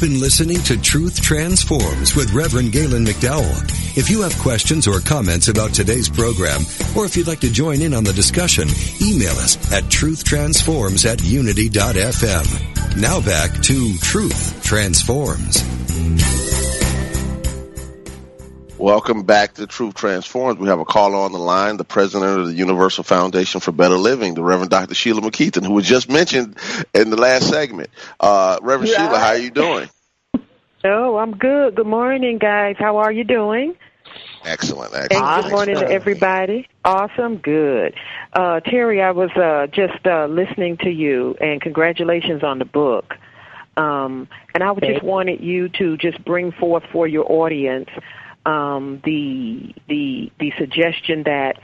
You've 0.00 0.12
been 0.12 0.20
listening 0.20 0.62
to 0.62 0.80
Truth 0.80 1.20
Transforms 1.20 2.14
with 2.14 2.32
Reverend 2.32 2.70
Galen 2.70 3.04
McDowell. 3.04 3.98
If 3.98 4.08
you 4.08 4.22
have 4.22 4.38
questions 4.38 4.86
or 4.86 5.00
comments 5.00 5.48
about 5.48 5.74
today's 5.74 6.08
program, 6.08 6.60
or 6.96 7.04
if 7.04 7.16
you'd 7.16 7.26
like 7.26 7.40
to 7.40 7.50
join 7.50 7.82
in 7.82 7.92
on 7.92 8.04
the 8.04 8.12
discussion, 8.12 8.68
email 9.02 9.32
us 9.32 9.56
at 9.72 9.82
truthtransforms 9.84 11.04
at 11.04 11.24
unity.fm. 11.24 12.96
Now 12.96 13.20
back 13.20 13.60
to 13.64 13.98
Truth 13.98 14.62
Transforms. 14.62 15.64
Welcome 18.78 19.24
back 19.24 19.54
to 19.54 19.66
Truth 19.66 19.96
Transforms. 19.96 20.60
We 20.60 20.68
have 20.68 20.78
a 20.78 20.84
caller 20.84 21.16
on 21.16 21.32
the 21.32 21.38
line, 21.38 21.78
the 21.78 21.84
president 21.84 22.38
of 22.38 22.46
the 22.46 22.54
Universal 22.54 23.02
Foundation 23.02 23.60
for 23.60 23.72
Better 23.72 23.96
Living, 23.96 24.34
the 24.34 24.42
Reverend 24.44 24.70
Dr. 24.70 24.94
Sheila 24.94 25.20
McKeithen, 25.20 25.66
who 25.66 25.72
was 25.72 25.84
just 25.84 26.08
mentioned 26.08 26.56
in 26.94 27.10
the 27.10 27.16
last 27.16 27.48
segment. 27.48 27.90
Uh, 28.20 28.60
Reverend 28.62 28.92
yeah. 28.92 28.98
Sheila, 28.98 29.18
how 29.18 29.28
are 29.30 29.36
you 29.36 29.50
doing? 29.50 29.90
Oh, 30.84 31.16
I'm 31.16 31.36
good. 31.36 31.74
Good 31.74 31.88
morning, 31.88 32.38
guys. 32.38 32.76
How 32.78 32.98
are 32.98 33.10
you 33.10 33.24
doing? 33.24 33.74
Excellent. 34.44 34.94
excellent. 34.94 35.12
And 35.12 35.42
good 35.42 35.50
morning 35.50 35.74
to 35.74 35.90
everybody. 35.90 36.68
Awesome. 36.84 37.38
Good. 37.38 37.94
Uh, 38.32 38.60
Terri, 38.60 39.02
I 39.02 39.10
was 39.10 39.30
uh, 39.32 39.66
just 39.66 40.06
uh, 40.06 40.26
listening 40.26 40.76
to 40.78 40.88
you, 40.88 41.36
and 41.40 41.60
congratulations 41.60 42.44
on 42.44 42.60
the 42.60 42.64
book. 42.64 43.16
Um, 43.76 44.28
and 44.54 44.62
I 44.62 44.72
just 44.74 45.02
wanted 45.02 45.40
you 45.40 45.68
to 45.70 45.96
just 45.96 46.24
bring 46.24 46.52
forth 46.52 46.84
for 46.92 47.08
your 47.08 47.30
audience 47.30 47.88
um, 48.48 49.00
the 49.04 49.74
the 49.88 50.32
the 50.40 50.52
suggestion 50.58 51.24
that 51.24 51.58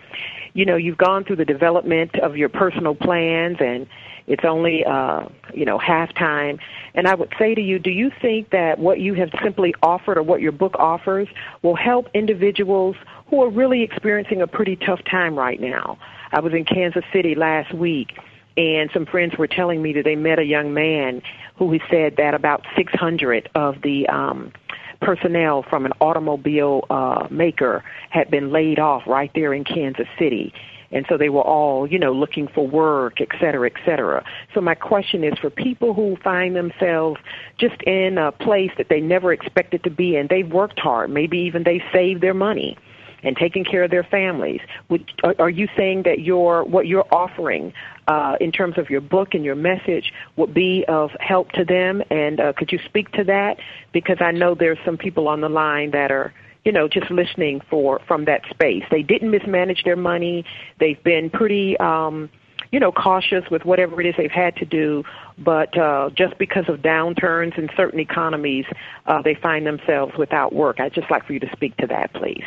you 0.53 0.67
know 0.67 0.77
you've 0.77 0.99
gone 0.99 1.25
through 1.25 1.37
the 1.37 1.45
development 1.45 2.15
of 2.17 2.37
your 2.37 2.51
personal 2.51 2.95
plans 2.95 3.57
and 3.61 3.87
it's 4.27 4.45
only 4.45 4.85
uh, 4.85 5.27
you 5.53 5.65
know 5.65 5.79
halftime. 5.79 6.59
And 6.95 7.09
I 7.09 7.15
would 7.15 7.33
say 7.39 7.55
to 7.55 7.61
you, 7.61 7.79
do 7.79 7.91
you 7.91 8.11
think 8.23 8.51
that 8.51 8.79
what 8.79 9.01
you 9.01 9.15
have 9.15 9.31
simply 9.43 9.75
offered 9.83 10.19
or 10.19 10.23
what 10.23 10.41
your 10.41 10.53
book 10.53 10.77
offers 10.79 11.29
will 11.63 11.77
help 11.77 12.09
individuals 12.15 12.97
who 13.29 13.43
are 13.43 13.51
really 13.51 13.83
experiencing 13.83 14.43
a 14.43 14.47
pretty 14.47 14.77
tough 14.77 15.01
time 15.11 15.39
right 15.39 15.61
now? 15.61 15.99
I 16.33 16.41
was 16.41 16.53
in 16.53 16.65
Kansas 16.65 17.05
City 17.13 17.35
last 17.35 17.73
week 17.75 18.19
and 18.57 18.91
some 18.93 19.07
friends 19.07 19.37
were 19.37 19.49
telling 19.49 19.83
me 19.83 19.93
that 19.95 20.05
they 20.05 20.17
met 20.17 20.39
a 20.39 20.45
young 20.45 20.73
man 20.73 21.23
who 21.57 21.73
had 21.73 21.83
said 21.91 22.17
that 22.17 22.35
about 22.35 22.65
600 22.77 23.51
of 23.55 23.83
the 23.83 24.09
um 24.09 24.53
personnel 25.01 25.63
from 25.63 25.87
an 25.87 25.93
automobile 26.01 26.85
uh, 26.91 27.27
maker 27.31 27.83
had 28.11 28.31
been 28.31 28.51
laid 28.53 28.79
off 28.79 29.07
right 29.07 29.31
there 29.35 29.53
in 29.53 29.65
Kansas 29.65 30.09
City. 30.19 30.53
And 30.91 31.05
so 31.09 31.17
they 31.19 31.29
were 31.29 31.43
all, 31.43 31.89
you 31.89 31.99
know, 31.99 32.13
looking 32.13 32.47
for 32.47 32.65
work, 32.67 33.21
et 33.21 33.29
cetera, 33.41 33.69
et 33.69 33.77
cetera. 33.85 34.25
So 34.53 34.61
my 34.61 34.77
question 34.77 35.25
is 35.25 35.37
for 35.39 35.51
people 35.51 35.93
who 35.93 36.17
find 36.23 36.55
themselves 36.55 37.21
just 37.59 37.83
in 37.83 38.17
a 38.17 38.31
place 38.31 38.71
that 38.79 38.89
they 38.91 39.01
never 39.01 39.33
expected 39.33 39.83
to 39.83 39.91
be 39.91 40.15
in, 40.15 40.29
they've 40.29 40.53
worked 40.53 40.79
hard, 40.79 41.11
maybe 41.11 41.39
even 41.39 41.65
they 41.65 41.83
saved 41.93 42.21
their 42.21 42.35
money 42.35 42.79
and 43.25 43.37
taking 43.37 43.65
care 43.65 43.83
of 43.83 43.91
their 43.91 44.05
families. 44.05 44.61
Would, 44.89 45.11
are, 45.25 45.35
are 45.39 45.51
you 45.51 45.67
saying 45.77 46.03
that 46.05 46.21
your 46.21 46.63
what 46.63 46.87
you're 46.87 47.07
offering 47.11 47.73
uh, 48.09 48.37
in 48.41 48.53
terms 48.53 48.79
of 48.79 48.91
your 48.91 49.01
book 49.01 49.35
and 49.35 49.45
your 49.45 49.55
message 49.55 50.13
would 50.37 50.55
be 50.55 50.85
of 50.89 51.11
help 51.21 51.53
to 51.53 51.65
them? 51.65 52.03
And 52.11 52.41
uh, 52.41 52.53
could 52.53 52.73
you 52.73 52.79
speak 52.85 53.11
to 53.13 53.25
that? 53.25 53.59
Because 53.93 54.19
I 54.21 54.31
know 54.31 54.55
there's 54.55 54.79
some 54.85 54.97
people 54.97 55.29
on 55.29 55.41
the 55.41 55.49
line 55.49 55.91
that 55.93 56.11
are 56.11 56.33
you 56.65 56.73
know, 56.73 56.89
just 56.89 57.11
listening 57.11 57.61
for 57.69 58.01
from 58.09 58.25
that 58.25 58.41
space. 58.49 58.85
They 58.91 59.03
didn't 59.03 59.31
mismanage 59.31 59.85
their 59.85 59.97
money. 59.97 60.47
They've 60.81 61.03
been 61.03 61.29
pretty 61.29 61.77
um 61.79 62.31
you 62.71 62.81
know, 62.81 62.91
cautious 62.91 63.45
with 63.53 63.65
whatever 63.65 64.01
it 64.01 64.07
is 64.07 64.15
they've 64.17 64.33
had 64.33 64.57
to 64.57 64.65
do, 64.65 65.05
but 65.39 65.79
uh, 65.79 66.11
just 66.13 66.37
because 66.39 66.65
of 66.69 66.81
downturns 66.81 67.57
in 67.57 67.71
certain 67.77 68.01
economies, 68.01 68.65
uh, 69.07 69.23
they 69.23 69.37
find 69.37 69.65
themselves 69.65 70.13
without 70.19 70.53
work. 70.53 70.81
I'd 70.81 70.93
just 70.93 71.09
like 71.09 71.25
for 71.25 71.35
you 71.35 71.41
to 71.41 71.51
speak 71.53 71.77
to 71.77 71.87
that, 71.87 72.13
please 72.15 72.43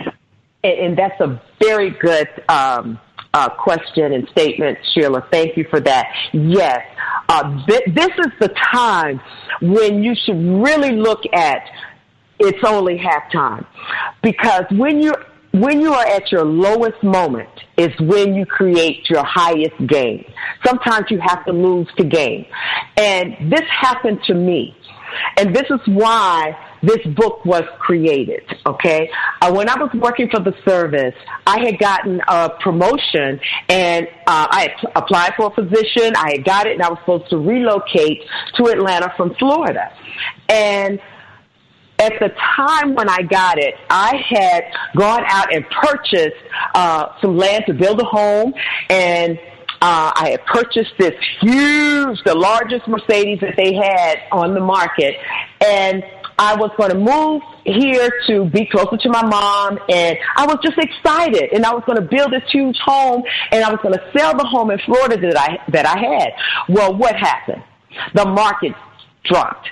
and, 0.64 0.80
and 0.80 0.98
that's 0.98 1.20
a 1.22 1.42
very 1.60 1.90
good 1.90 2.28
um, 2.50 3.00
uh, 3.34 3.50
question 3.50 4.14
and 4.14 4.28
statement, 4.30 4.78
Sheila. 4.94 5.28
Thank 5.32 5.58
you 5.58 5.66
for 5.70 5.80
that. 5.82 6.08
Yes, 6.34 6.82
uh, 7.30 7.66
th- 7.66 7.94
this 7.94 8.10
is 8.18 8.32
the 8.40 8.50
time 8.72 9.20
when 9.62 10.04
you 10.04 10.16
should 10.16 10.38
really 10.64 10.92
look 10.92 11.22
at 11.34 11.64
it's 12.40 12.64
only 12.64 12.98
halftime 12.98 13.66
because 14.22 14.66
when 14.72 15.02
you 15.02 15.14
when 15.54 15.82
you 15.82 15.92
are 15.94 16.06
at 16.06 16.32
your 16.32 16.44
lowest 16.44 17.02
moment 17.02 17.50
is 17.78 17.90
when 18.00 18.36
you 18.36 18.46
create 18.46 19.10
your 19.10 19.24
highest 19.24 19.76
gain. 19.88 20.24
Sometimes 20.66 21.06
you 21.10 21.20
have 21.20 21.46
to 21.46 21.52
lose 21.52 21.88
to 21.98 22.04
gain. 22.04 22.46
And 22.96 23.52
this 23.52 23.64
happened 23.70 24.20
to 24.26 24.36
me. 24.36 24.76
And 25.38 25.56
this 25.56 25.66
is 25.70 25.80
why 25.86 26.56
this 26.88 27.06
book 27.16 27.44
was 27.46 27.64
created. 27.80 28.44
Okay, 28.66 29.10
uh, 29.42 29.52
when 29.54 29.70
I 29.70 29.76
was 29.78 29.90
working 29.94 30.30
for 30.30 30.40
the 30.40 30.54
service, 30.66 31.16
I 31.46 31.60
had 31.60 31.80
gotten 31.80 32.22
a 32.28 32.50
promotion, 32.62 33.40
and 33.70 34.08
uh, 34.26 34.48
I 34.50 34.62
had 34.62 34.92
applied 34.96 35.34
for 35.36 35.48
a 35.48 35.52
position. 35.52 36.16
I 36.16 36.32
had 36.36 36.46
got 36.46 36.68
it, 36.68 36.74
and 36.74 36.82
I 36.82 36.90
was 36.90 37.00
supposed 37.00 37.30
to 37.32 37.38
relocate 37.38 38.24
to 38.56 38.68
Atlanta 38.68 39.14
from 39.18 39.36
Florida, 39.36 39.92
and 40.50 41.00
at 42.00 42.14
the 42.20 42.30
time 42.56 42.94
when 42.94 43.10
I 43.10 43.24
got 43.24 43.58
it, 43.58 43.74
I 43.90 44.22
had 44.30 44.64
gone 44.96 45.24
out 45.28 45.54
and 45.54 45.66
purchased 45.70 46.36
uh, 46.76 47.08
some 47.22 47.38
land 47.38 47.64
to 47.68 47.74
build 47.74 48.00
a 48.00 48.06
home, 48.06 48.54
and 48.90 49.40
uh, 49.82 50.12
I 50.16 50.30
had 50.32 50.46
purchased 50.46 50.94
this 50.98 51.14
huge, 51.40 52.20
the 52.24 52.36
largest 52.36 52.88
Mercedes 52.88 53.40
that 53.42 53.56
they 53.58 53.74
had 53.74 54.20
on 54.32 54.54
the 54.54 54.60
market, 54.60 55.16
and 55.66 56.04
I 56.38 56.56
was 56.56 56.72
going 56.78 56.92
to 56.92 56.98
move 56.98 57.42
here 57.66 58.12
to 58.28 58.46
be 58.46 58.66
closer 58.68 58.98
to 58.98 59.10
my 59.10 59.26
mom 59.26 59.80
and 59.90 60.18
I 60.36 60.46
was 60.46 60.58
just 60.64 60.78
excited 60.78 61.52
and 61.52 61.66
I 61.66 61.74
was 61.74 61.84
going 61.88 62.00
to 62.00 62.08
build 62.08 62.32
this 62.32 62.44
huge 62.52 62.78
home 62.78 63.24
and 63.52 63.64
I 63.64 63.72
was 63.72 63.80
going 63.82 63.96
to 63.96 64.12
sell 64.16 64.38
the 64.38 64.46
home 64.46 64.70
in 64.70 64.80
Florida 64.80 65.18
that 65.18 65.38
I, 65.38 65.72
that 65.72 65.86
I 65.86 65.98
had. 65.98 66.34
Well, 66.70 66.96
what 66.96 67.16
happened? 67.16 67.64
The 68.14 68.26
market 68.26 68.74
dropped. 69.24 69.70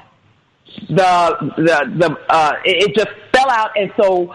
The, 0.89 1.53
the, 1.57 1.93
the, 1.97 2.17
uh, 2.29 2.53
it, 2.65 2.95
just 2.95 3.09
fell 3.31 3.49
out 3.49 3.71
and 3.77 3.93
so 4.01 4.33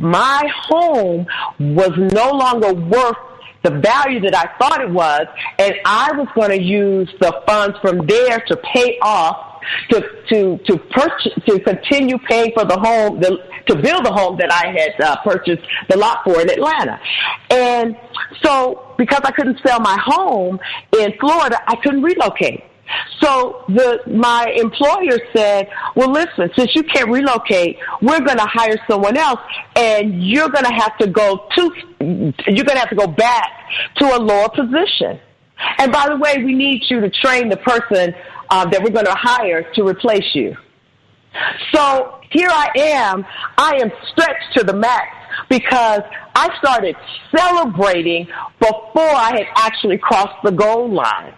my 0.00 0.42
home 0.68 1.26
was 1.60 1.92
no 1.96 2.30
longer 2.30 2.72
worth 2.72 3.16
the 3.62 3.70
value 3.80 4.20
that 4.20 4.34
I 4.34 4.56
thought 4.58 4.80
it 4.80 4.90
was, 4.90 5.26
and 5.58 5.74
I 5.84 6.12
was 6.12 6.28
going 6.36 6.50
to 6.50 6.62
use 6.62 7.12
the 7.20 7.42
funds 7.48 7.76
from 7.82 8.06
there 8.06 8.38
to 8.46 8.56
pay 8.58 8.96
off 9.02 9.45
to 9.90 10.00
to 10.28 10.58
to 10.66 10.78
purchase 10.90 11.32
to 11.46 11.60
continue 11.60 12.18
paying 12.28 12.52
for 12.54 12.64
the 12.64 12.78
home 12.78 13.20
the, 13.20 13.38
to 13.66 13.76
build 13.76 14.04
the 14.04 14.12
home 14.12 14.36
that 14.38 14.52
I 14.52 14.68
had 14.68 15.00
uh, 15.00 15.16
purchased 15.22 15.62
the 15.88 15.96
lot 15.96 16.24
for 16.24 16.40
in 16.40 16.50
Atlanta, 16.50 17.00
and 17.50 17.96
so 18.42 18.94
because 18.98 19.20
I 19.24 19.32
couldn't 19.32 19.58
sell 19.66 19.80
my 19.80 19.98
home 20.02 20.58
in 20.98 21.12
Florida, 21.18 21.58
I 21.66 21.76
couldn't 21.76 22.02
relocate. 22.02 22.64
So 23.20 23.64
the 23.68 24.00
my 24.06 24.46
employer 24.56 25.18
said, 25.34 25.68
"Well, 25.94 26.12
listen, 26.12 26.50
since 26.56 26.74
you 26.74 26.82
can't 26.84 27.10
relocate, 27.10 27.78
we're 28.00 28.20
going 28.20 28.38
to 28.38 28.46
hire 28.46 28.76
someone 28.88 29.16
else, 29.16 29.40
and 29.74 30.22
you're 30.24 30.48
going 30.48 30.64
to 30.64 30.72
have 30.72 30.96
to 30.98 31.06
go 31.08 31.48
to 31.56 31.72
you're 32.00 32.64
going 32.64 32.76
to 32.76 32.78
have 32.78 32.90
to 32.90 32.96
go 32.96 33.06
back 33.06 33.50
to 33.96 34.16
a 34.16 34.18
lower 34.18 34.48
position." 34.48 35.18
And 35.78 35.90
by 35.90 36.08
the 36.08 36.16
way, 36.16 36.44
we 36.44 36.54
need 36.54 36.82
you 36.88 37.00
to 37.00 37.10
train 37.10 37.48
the 37.48 37.56
person 37.56 38.14
uh, 38.50 38.68
that 38.70 38.82
we're 38.82 38.90
going 38.90 39.06
to 39.06 39.14
hire 39.14 39.72
to 39.74 39.86
replace 39.86 40.34
you. 40.34 40.56
So 41.74 42.20
here 42.30 42.48
I 42.50 42.68
am. 42.78 43.24
I 43.58 43.78
am 43.82 43.90
stretched 44.10 44.56
to 44.56 44.64
the 44.64 44.74
max 44.74 45.14
because 45.48 46.00
I 46.34 46.48
started 46.58 46.96
celebrating 47.36 48.26
before 48.58 49.14
I 49.14 49.32
had 49.36 49.46
actually 49.56 49.98
crossed 49.98 50.42
the 50.42 50.52
goal 50.52 50.92
line. 50.92 51.34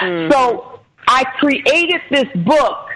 Mm-hmm. 0.00 0.32
So 0.32 0.80
I 1.08 1.24
created 1.38 2.00
this 2.10 2.28
book 2.44 2.88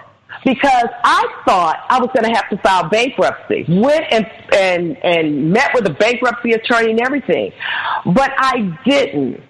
because 0.44 0.88
I 1.04 1.26
thought 1.46 1.84
I 1.88 1.98
was 1.98 2.10
going 2.14 2.32
to 2.32 2.36
have 2.38 2.48
to 2.50 2.58
file 2.58 2.88
bankruptcy. 2.88 3.64
Went 3.68 4.04
and, 4.10 4.26
and, 4.54 4.96
and 5.04 5.52
met 5.52 5.70
with 5.74 5.86
a 5.86 5.94
bankruptcy 5.94 6.52
attorney 6.52 6.92
and 6.92 7.00
everything. 7.00 7.52
But 8.04 8.32
I 8.36 8.78
didn't. 8.86 9.42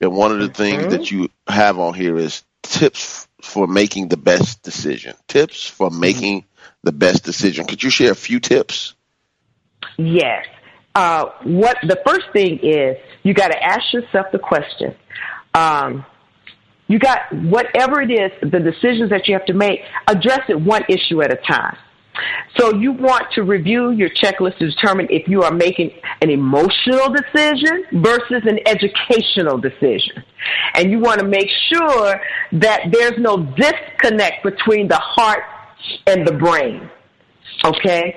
And 0.00 0.12
one 0.12 0.32
of 0.32 0.38
the 0.38 0.48
things 0.48 0.82
Mm-hmm. 0.82 0.90
that 0.90 1.10
you 1.10 1.28
have 1.48 1.78
on 1.78 1.94
here 1.94 2.16
is 2.16 2.42
tips 2.62 3.26
for 3.42 3.66
making 3.66 4.08
the 4.08 4.16
best 4.16 4.62
decision. 4.62 5.14
Tips 5.28 5.66
for 5.66 5.90
Mm-hmm. 5.90 6.00
making 6.00 6.44
the 6.82 6.92
best 6.92 7.24
decision. 7.24 7.66
Could 7.66 7.82
you 7.82 7.90
share 7.90 8.12
a 8.12 8.16
few 8.16 8.40
tips? 8.40 8.94
Yes. 9.96 10.46
Uh, 10.94 11.26
what 11.44 11.76
the 11.82 12.00
first 12.06 12.26
thing 12.32 12.58
is, 12.62 12.96
you 13.22 13.34
got 13.34 13.48
to 13.48 13.62
ask 13.62 13.92
yourself 13.92 14.26
the 14.32 14.38
question. 14.38 14.94
Um, 15.54 16.04
you 16.88 16.98
got 16.98 17.32
whatever 17.32 18.00
it 18.00 18.10
is, 18.10 18.32
the 18.40 18.60
decisions 18.60 19.10
that 19.10 19.28
you 19.28 19.34
have 19.34 19.44
to 19.46 19.52
make, 19.52 19.80
address 20.06 20.40
it 20.48 20.60
one 20.60 20.82
issue 20.88 21.22
at 21.22 21.32
a 21.32 21.36
time. 21.36 21.76
So 22.56 22.74
you 22.74 22.92
want 22.92 23.26
to 23.34 23.42
review 23.42 23.90
your 23.90 24.10
checklist 24.10 24.58
to 24.58 24.70
determine 24.70 25.06
if 25.10 25.28
you 25.28 25.42
are 25.42 25.52
making 25.52 25.92
an 26.20 26.30
emotional 26.30 27.10
decision 27.10 27.84
versus 27.92 28.42
an 28.44 28.58
educational 28.66 29.58
decision. 29.58 30.24
And 30.74 30.90
you 30.90 30.98
want 30.98 31.20
to 31.20 31.26
make 31.26 31.48
sure 31.72 32.20
that 32.52 32.86
there's 32.90 33.18
no 33.18 33.44
disconnect 33.56 34.42
between 34.42 34.88
the 34.88 34.98
heart 34.98 35.44
and 36.06 36.26
the 36.26 36.32
brain. 36.32 36.90
Okay? 37.64 38.16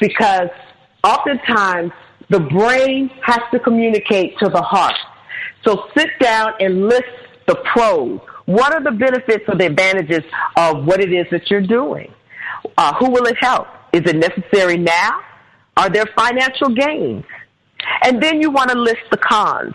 Because 0.00 0.48
oftentimes 1.04 1.92
the 2.28 2.40
brain 2.40 3.10
has 3.22 3.40
to 3.52 3.58
communicate 3.58 4.38
to 4.38 4.48
the 4.48 4.62
heart. 4.62 4.96
So 5.64 5.88
sit 5.96 6.08
down 6.20 6.52
and 6.60 6.88
list 6.88 7.04
the 7.46 7.56
pros. 7.72 8.20
What 8.46 8.74
are 8.74 8.82
the 8.82 8.90
benefits 8.90 9.44
or 9.48 9.56
the 9.56 9.66
advantages 9.66 10.24
of 10.56 10.84
what 10.84 11.00
it 11.00 11.12
is 11.12 11.26
that 11.30 11.50
you're 11.50 11.66
doing? 11.66 12.12
Uh, 12.76 12.94
who 12.94 13.10
will 13.10 13.26
it 13.26 13.36
help? 13.40 13.66
Is 13.92 14.02
it 14.02 14.16
necessary 14.16 14.76
now? 14.76 15.20
Are 15.76 15.88
there 15.88 16.06
financial 16.16 16.70
gains? 16.70 17.24
And 18.02 18.22
then 18.22 18.40
you 18.40 18.50
want 18.50 18.70
to 18.70 18.78
list 18.78 19.02
the 19.10 19.16
cons. 19.16 19.74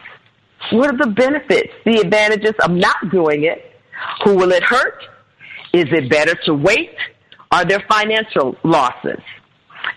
What 0.71 0.93
are 0.93 0.97
the 0.97 1.11
benefits, 1.11 1.71
the 1.85 1.99
advantages 1.99 2.53
of 2.63 2.71
not 2.71 2.95
doing 3.11 3.43
it? 3.43 3.75
Who 4.23 4.35
will 4.35 4.51
it 4.51 4.63
hurt? 4.63 5.03
Is 5.73 5.85
it 5.91 6.09
better 6.09 6.35
to 6.45 6.53
wait? 6.53 6.95
Are 7.51 7.65
there 7.65 7.83
financial 7.89 8.55
losses? 8.63 9.21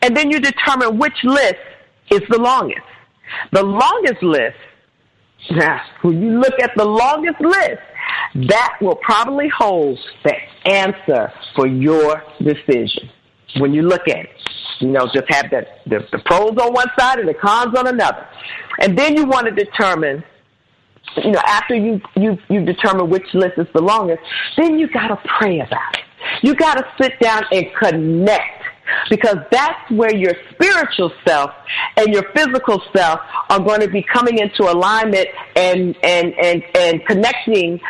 And 0.03 0.17
then 0.17 0.31
you 0.31 0.41
determine 0.41 0.99
which 0.99 1.25
list 1.25 1.57
is 2.11 2.23
the 2.29 2.39
longest. 2.39 2.83
The 3.53 3.63
longest 3.63 4.23
list, 4.23 4.57
now, 5.51 5.81
when 6.03 6.23
you 6.23 6.39
look 6.39 6.55
at 6.63 6.73
the 6.77 6.85
longest 6.85 7.41
list, 7.41 7.81
that 8.49 8.77
will 8.81 8.97
probably 8.97 9.49
hold 9.49 9.99
the 10.25 10.35
answer 10.67 11.33
for 11.57 11.67
your 11.67 12.23
decision. 12.43 13.09
When 13.59 13.73
you 13.73 13.83
look 13.83 14.07
at 14.09 14.19
it, 14.19 14.31
you 14.81 14.89
know, 14.89 15.07
just 15.13 15.27
have 15.29 15.51
the, 15.51 15.67
the, 15.87 16.07
the 16.13 16.19
pros 16.25 16.57
on 16.61 16.73
one 16.73 16.87
side 16.99 17.19
and 17.19 17.29
the 17.29 17.35
cons 17.35 17.77
on 17.77 17.87
another. 17.87 18.27
And 18.81 18.97
then 18.97 19.17
you 19.17 19.27
want 19.27 19.47
to 19.47 19.53
determine 19.53 20.23
you 21.17 21.33
know, 21.33 21.41
after 21.47 21.75
you 21.75 22.01
you 22.15 22.39
you 22.49 22.65
determine 22.65 23.11
which 23.11 23.27
list 23.35 23.55
is 23.59 23.67
the 23.75 23.83
longest, 23.83 24.21
then 24.57 24.79
you 24.79 24.89
got 24.89 25.09
to 25.09 25.19
pray 25.39 25.61
about 25.61 25.99
it. 25.99 26.00
You 26.43 26.55
got 26.55 26.75
to 26.75 26.87
sit 27.01 27.19
down 27.21 27.45
and 27.53 27.67
connect 27.75 28.65
because 29.09 29.37
that's 29.51 29.91
where 29.91 30.15
your 30.15 30.35
spiritual 30.53 31.13
self 31.27 31.53
and 31.97 32.09
your 32.09 32.25
physical 32.35 32.83
self 32.95 33.21
are 33.49 33.61
going 33.61 33.81
to 33.81 33.89
be 33.89 34.03
coming 34.03 34.39
into 34.39 34.63
alignment 34.65 35.29
and 35.57 35.97
and 36.03 36.35
and 36.35 36.63
and 36.77 37.07
connecting 37.07 37.81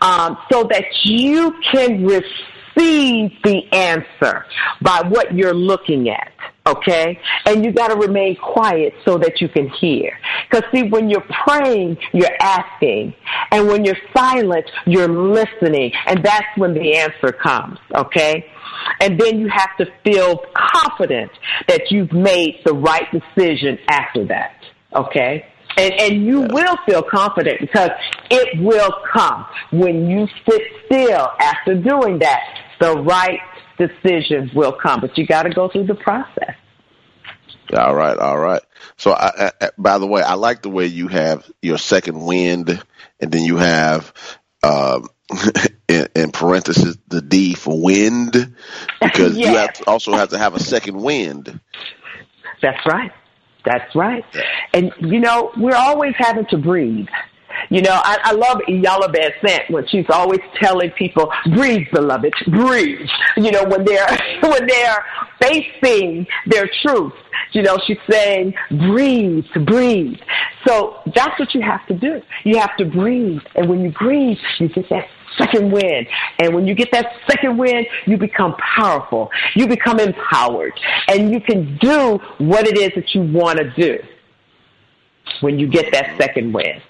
um, 0.00 0.38
so 0.52 0.64
that 0.64 0.84
you 1.04 1.54
can 1.72 2.04
receive 2.04 2.53
the 2.76 3.62
answer 3.72 4.46
by 4.82 5.02
what 5.08 5.34
you're 5.34 5.54
looking 5.54 6.08
at 6.08 6.32
okay? 6.66 7.20
And 7.46 7.64
you 7.64 7.72
got 7.72 7.88
to 7.88 7.96
remain 7.96 8.36
quiet 8.36 8.94
so 9.04 9.18
that 9.18 9.40
you 9.40 9.48
can 9.48 9.68
hear. 9.68 10.18
Because 10.48 10.64
see, 10.72 10.88
when 10.88 11.10
you're 11.10 11.26
praying, 11.46 11.98
you're 12.12 12.36
asking. 12.40 13.14
And 13.50 13.68
when 13.68 13.84
you're 13.84 13.98
silent, 14.16 14.70
you're 14.86 15.08
listening. 15.08 15.92
And 16.06 16.24
that's 16.24 16.46
when 16.56 16.74
the 16.74 16.96
answer 16.96 17.32
comes, 17.32 17.78
okay? 17.94 18.46
And 19.00 19.20
then 19.20 19.38
you 19.38 19.48
have 19.48 19.76
to 19.78 19.86
feel 20.04 20.42
confident 20.54 21.30
that 21.68 21.90
you've 21.90 22.12
made 22.12 22.60
the 22.64 22.74
right 22.74 23.06
decision 23.12 23.78
after 23.88 24.24
that, 24.26 24.56
okay? 24.94 25.46
And, 25.76 25.92
and 25.94 26.24
you 26.24 26.42
will 26.42 26.76
feel 26.86 27.02
confident 27.02 27.60
because 27.60 27.90
it 28.30 28.60
will 28.60 28.92
come 29.12 29.44
when 29.72 30.08
you 30.08 30.28
sit 30.48 30.62
still 30.86 31.30
after 31.40 31.74
doing 31.74 32.20
that. 32.20 32.63
The 32.80 32.96
right 32.96 33.40
decision 33.78 34.50
will 34.54 34.72
come, 34.72 35.00
but 35.00 35.16
you 35.16 35.26
got 35.26 35.44
to 35.44 35.50
go 35.50 35.68
through 35.68 35.86
the 35.86 35.94
process. 35.94 36.54
All 37.72 37.94
right, 37.94 38.16
all 38.18 38.38
right. 38.38 38.62
So, 38.96 39.12
I, 39.12 39.50
I, 39.60 39.70
by 39.78 39.98
the 39.98 40.06
way, 40.06 40.22
I 40.22 40.34
like 40.34 40.62
the 40.62 40.70
way 40.70 40.86
you 40.86 41.08
have 41.08 41.50
your 41.62 41.78
second 41.78 42.24
wind, 42.24 42.82
and 43.20 43.32
then 43.32 43.42
you 43.42 43.56
have 43.56 44.12
um, 44.62 45.08
in, 45.88 46.08
in 46.14 46.30
parentheses 46.30 46.98
the 47.08 47.22
D 47.22 47.54
for 47.54 47.80
wind, 47.80 48.54
because 49.00 49.36
you 49.36 49.48
have 49.48 49.72
to 49.74 49.84
also 49.86 50.12
have 50.12 50.30
to 50.30 50.38
have 50.38 50.54
a 50.54 50.60
second 50.60 51.00
wind. 51.00 51.58
That's 52.60 52.84
right. 52.86 53.12
That's 53.64 53.94
right. 53.94 54.24
And 54.74 54.92
you 55.00 55.20
know, 55.20 55.52
we're 55.56 55.76
always 55.76 56.14
having 56.18 56.46
to 56.46 56.58
breathe. 56.58 57.08
You 57.70 57.82
know, 57.82 58.00
I, 58.02 58.18
I 58.24 58.32
love 58.32 58.58
Iyanla 58.68 59.14
Vanzant 59.14 59.70
when 59.70 59.86
she's 59.88 60.06
always 60.10 60.40
telling 60.60 60.90
people, 60.92 61.32
breathe, 61.52 61.86
beloved, 61.92 62.34
breathe. 62.48 63.08
You 63.36 63.50
know, 63.50 63.64
when 63.64 63.84
they're, 63.84 64.06
when 64.42 64.66
they're 64.66 65.04
facing 65.40 66.26
their 66.46 66.68
truth, 66.82 67.12
you 67.52 67.62
know, 67.62 67.78
she's 67.86 67.98
saying, 68.10 68.54
breathe, 68.70 69.44
breathe. 69.64 70.18
So 70.66 71.00
that's 71.14 71.38
what 71.38 71.54
you 71.54 71.62
have 71.62 71.86
to 71.86 71.94
do. 71.94 72.20
You 72.44 72.58
have 72.58 72.76
to 72.78 72.84
breathe. 72.84 73.40
And 73.54 73.68
when 73.68 73.80
you 73.82 73.92
breathe, 73.92 74.38
you 74.58 74.68
get 74.68 74.88
that 74.90 75.06
second 75.38 75.72
wind. 75.72 76.06
And 76.38 76.54
when 76.54 76.66
you 76.66 76.74
get 76.74 76.90
that 76.92 77.12
second 77.28 77.56
wind, 77.56 77.86
you 78.06 78.16
become 78.16 78.54
powerful. 78.76 79.30
You 79.54 79.66
become 79.66 80.00
empowered. 80.00 80.72
And 81.08 81.32
you 81.32 81.40
can 81.40 81.76
do 81.78 82.18
what 82.38 82.66
it 82.66 82.76
is 82.76 82.90
that 82.96 83.14
you 83.14 83.22
want 83.22 83.58
to 83.58 83.70
do 83.74 83.98
when 85.40 85.58
you 85.58 85.68
get 85.68 85.92
that 85.92 86.16
second 86.18 86.52
wind. 86.52 86.82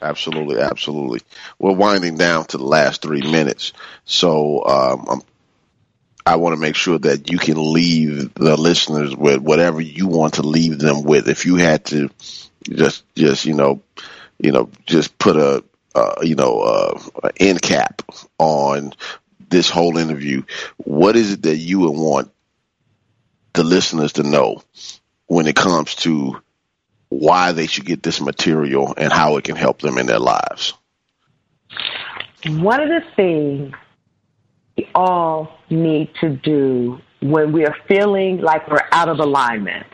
Absolutely, 0.00 0.60
absolutely. 0.60 1.20
We're 1.58 1.72
winding 1.72 2.16
down 2.16 2.46
to 2.46 2.58
the 2.58 2.64
last 2.64 3.02
three 3.02 3.22
minutes, 3.22 3.72
so 4.04 4.64
um, 4.64 5.22
I 6.24 6.36
want 6.36 6.54
to 6.54 6.60
make 6.60 6.74
sure 6.76 6.98
that 6.98 7.30
you 7.30 7.38
can 7.38 7.72
leave 7.72 8.34
the 8.34 8.56
listeners 8.56 9.14
with 9.16 9.38
whatever 9.40 9.80
you 9.80 10.06
want 10.06 10.34
to 10.34 10.42
leave 10.42 10.78
them 10.78 11.02
with. 11.04 11.28
If 11.28 11.46
you 11.46 11.56
had 11.56 11.84
to 11.86 12.10
just, 12.68 13.04
just 13.14 13.44
you 13.46 13.54
know, 13.54 13.80
you 14.38 14.52
know, 14.52 14.70
just 14.86 15.18
put 15.18 15.36
a, 15.36 15.64
uh, 15.94 16.14
you 16.22 16.34
know, 16.34 16.60
uh, 16.60 17.30
end 17.38 17.62
cap 17.62 18.02
on 18.38 18.92
this 19.48 19.70
whole 19.70 19.96
interview, 19.98 20.42
what 20.78 21.16
is 21.16 21.32
it 21.34 21.42
that 21.42 21.56
you 21.56 21.80
would 21.80 21.96
want 21.98 22.30
the 23.52 23.64
listeners 23.64 24.14
to 24.14 24.22
know 24.22 24.62
when 25.26 25.46
it 25.46 25.56
comes 25.56 25.94
to 25.96 26.40
why 27.18 27.52
they 27.52 27.66
should 27.66 27.84
get 27.84 28.02
this 28.02 28.20
material 28.20 28.94
and 28.96 29.12
how 29.12 29.36
it 29.36 29.44
can 29.44 29.56
help 29.56 29.80
them 29.80 29.98
in 29.98 30.06
their 30.06 30.18
lives? 30.18 30.74
One 32.46 32.80
of 32.80 32.88
the 32.88 33.02
things 33.16 33.74
we 34.76 34.88
all 34.94 35.58
need 35.70 36.10
to 36.20 36.30
do 36.36 37.00
when 37.20 37.52
we 37.52 37.64
are 37.64 37.76
feeling 37.88 38.40
like 38.40 38.68
we're 38.68 38.86
out 38.92 39.08
of 39.08 39.18
alignment, 39.18 39.86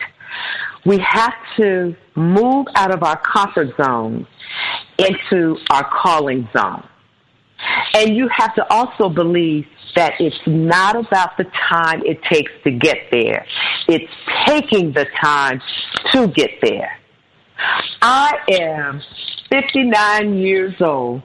we 0.85 0.99
have 0.99 1.35
to 1.57 1.95
move 2.17 2.67
out 2.75 2.93
of 2.93 3.03
our 3.03 3.17
comfort 3.19 3.69
zone 3.77 4.27
into 4.99 5.57
our 5.71 5.89
calling 5.89 6.49
zone. 6.57 6.87
And 7.95 8.17
you 8.17 8.29
have 8.29 8.55
to 8.57 8.73
also 8.73 9.09
believe 9.09 9.67
that 9.95 10.15
it's 10.19 10.37
not 10.47 10.97
about 10.97 11.37
the 11.37 11.45
time 11.69 12.03
it 12.05 12.21
takes 12.25 12.51
to 12.65 12.73
get 12.73 12.97
there. 13.13 13.47
It's 13.89 14.13
taking 14.47 14.93
the 14.93 15.07
time 15.23 15.63
to 16.13 16.27
get 16.27 16.51
there. 16.61 16.99
I 18.01 18.37
am 18.51 19.03
59 19.51 20.35
years 20.35 20.75
old. 20.81 21.23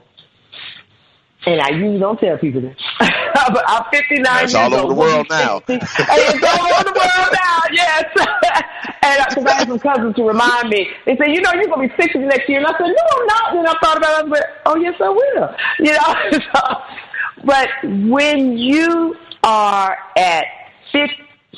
And 1.46 1.60
I 1.60 1.70
usually 1.70 1.98
don't 1.98 2.18
tell 2.18 2.36
people 2.36 2.60
this. 2.60 2.76
but 2.98 3.64
I'm 3.66 3.84
59 3.92 4.22
That's 4.22 4.52
years 4.52 4.54
all 4.54 4.74
over 4.74 4.82
old. 4.82 4.90
the 4.90 4.94
world 4.94 5.26
now. 5.30 5.62
and 5.68 5.80
it's 5.80 6.44
all 6.44 6.66
over 6.66 6.84
the 6.84 6.92
world 6.92 7.32
now, 7.32 7.58
yes. 7.72 8.04
and 9.02 9.24
because 9.28 9.44
I 9.46 9.54
had 9.54 9.68
some 9.68 9.78
cousins 9.78 10.16
to 10.16 10.24
remind 10.24 10.68
me, 10.68 10.88
they 11.06 11.16
said, 11.16 11.28
you 11.28 11.40
know, 11.40 11.52
you're 11.54 11.68
going 11.68 11.88
to 11.88 11.96
be 11.96 12.02
60 12.02 12.18
next 12.20 12.48
year. 12.48 12.58
And 12.58 12.66
I 12.66 12.72
said, 12.72 12.86
no, 12.88 13.20
I'm 13.20 13.26
not. 13.26 13.56
And 13.56 13.66
I 13.68 13.74
thought 13.82 13.96
about 13.96 14.26
it. 14.26 14.32
I 14.32 14.36
said, 14.36 14.44
oh, 14.66 14.76
yes, 14.76 14.94
I 15.00 15.08
will. 15.08 15.54
You 15.78 15.92
know, 15.92 16.40
so, 16.54 17.44
but 17.44 17.68
when 18.08 18.58
you 18.58 19.16
are 19.44 19.96
at 20.16 20.44
50, 20.92 21.14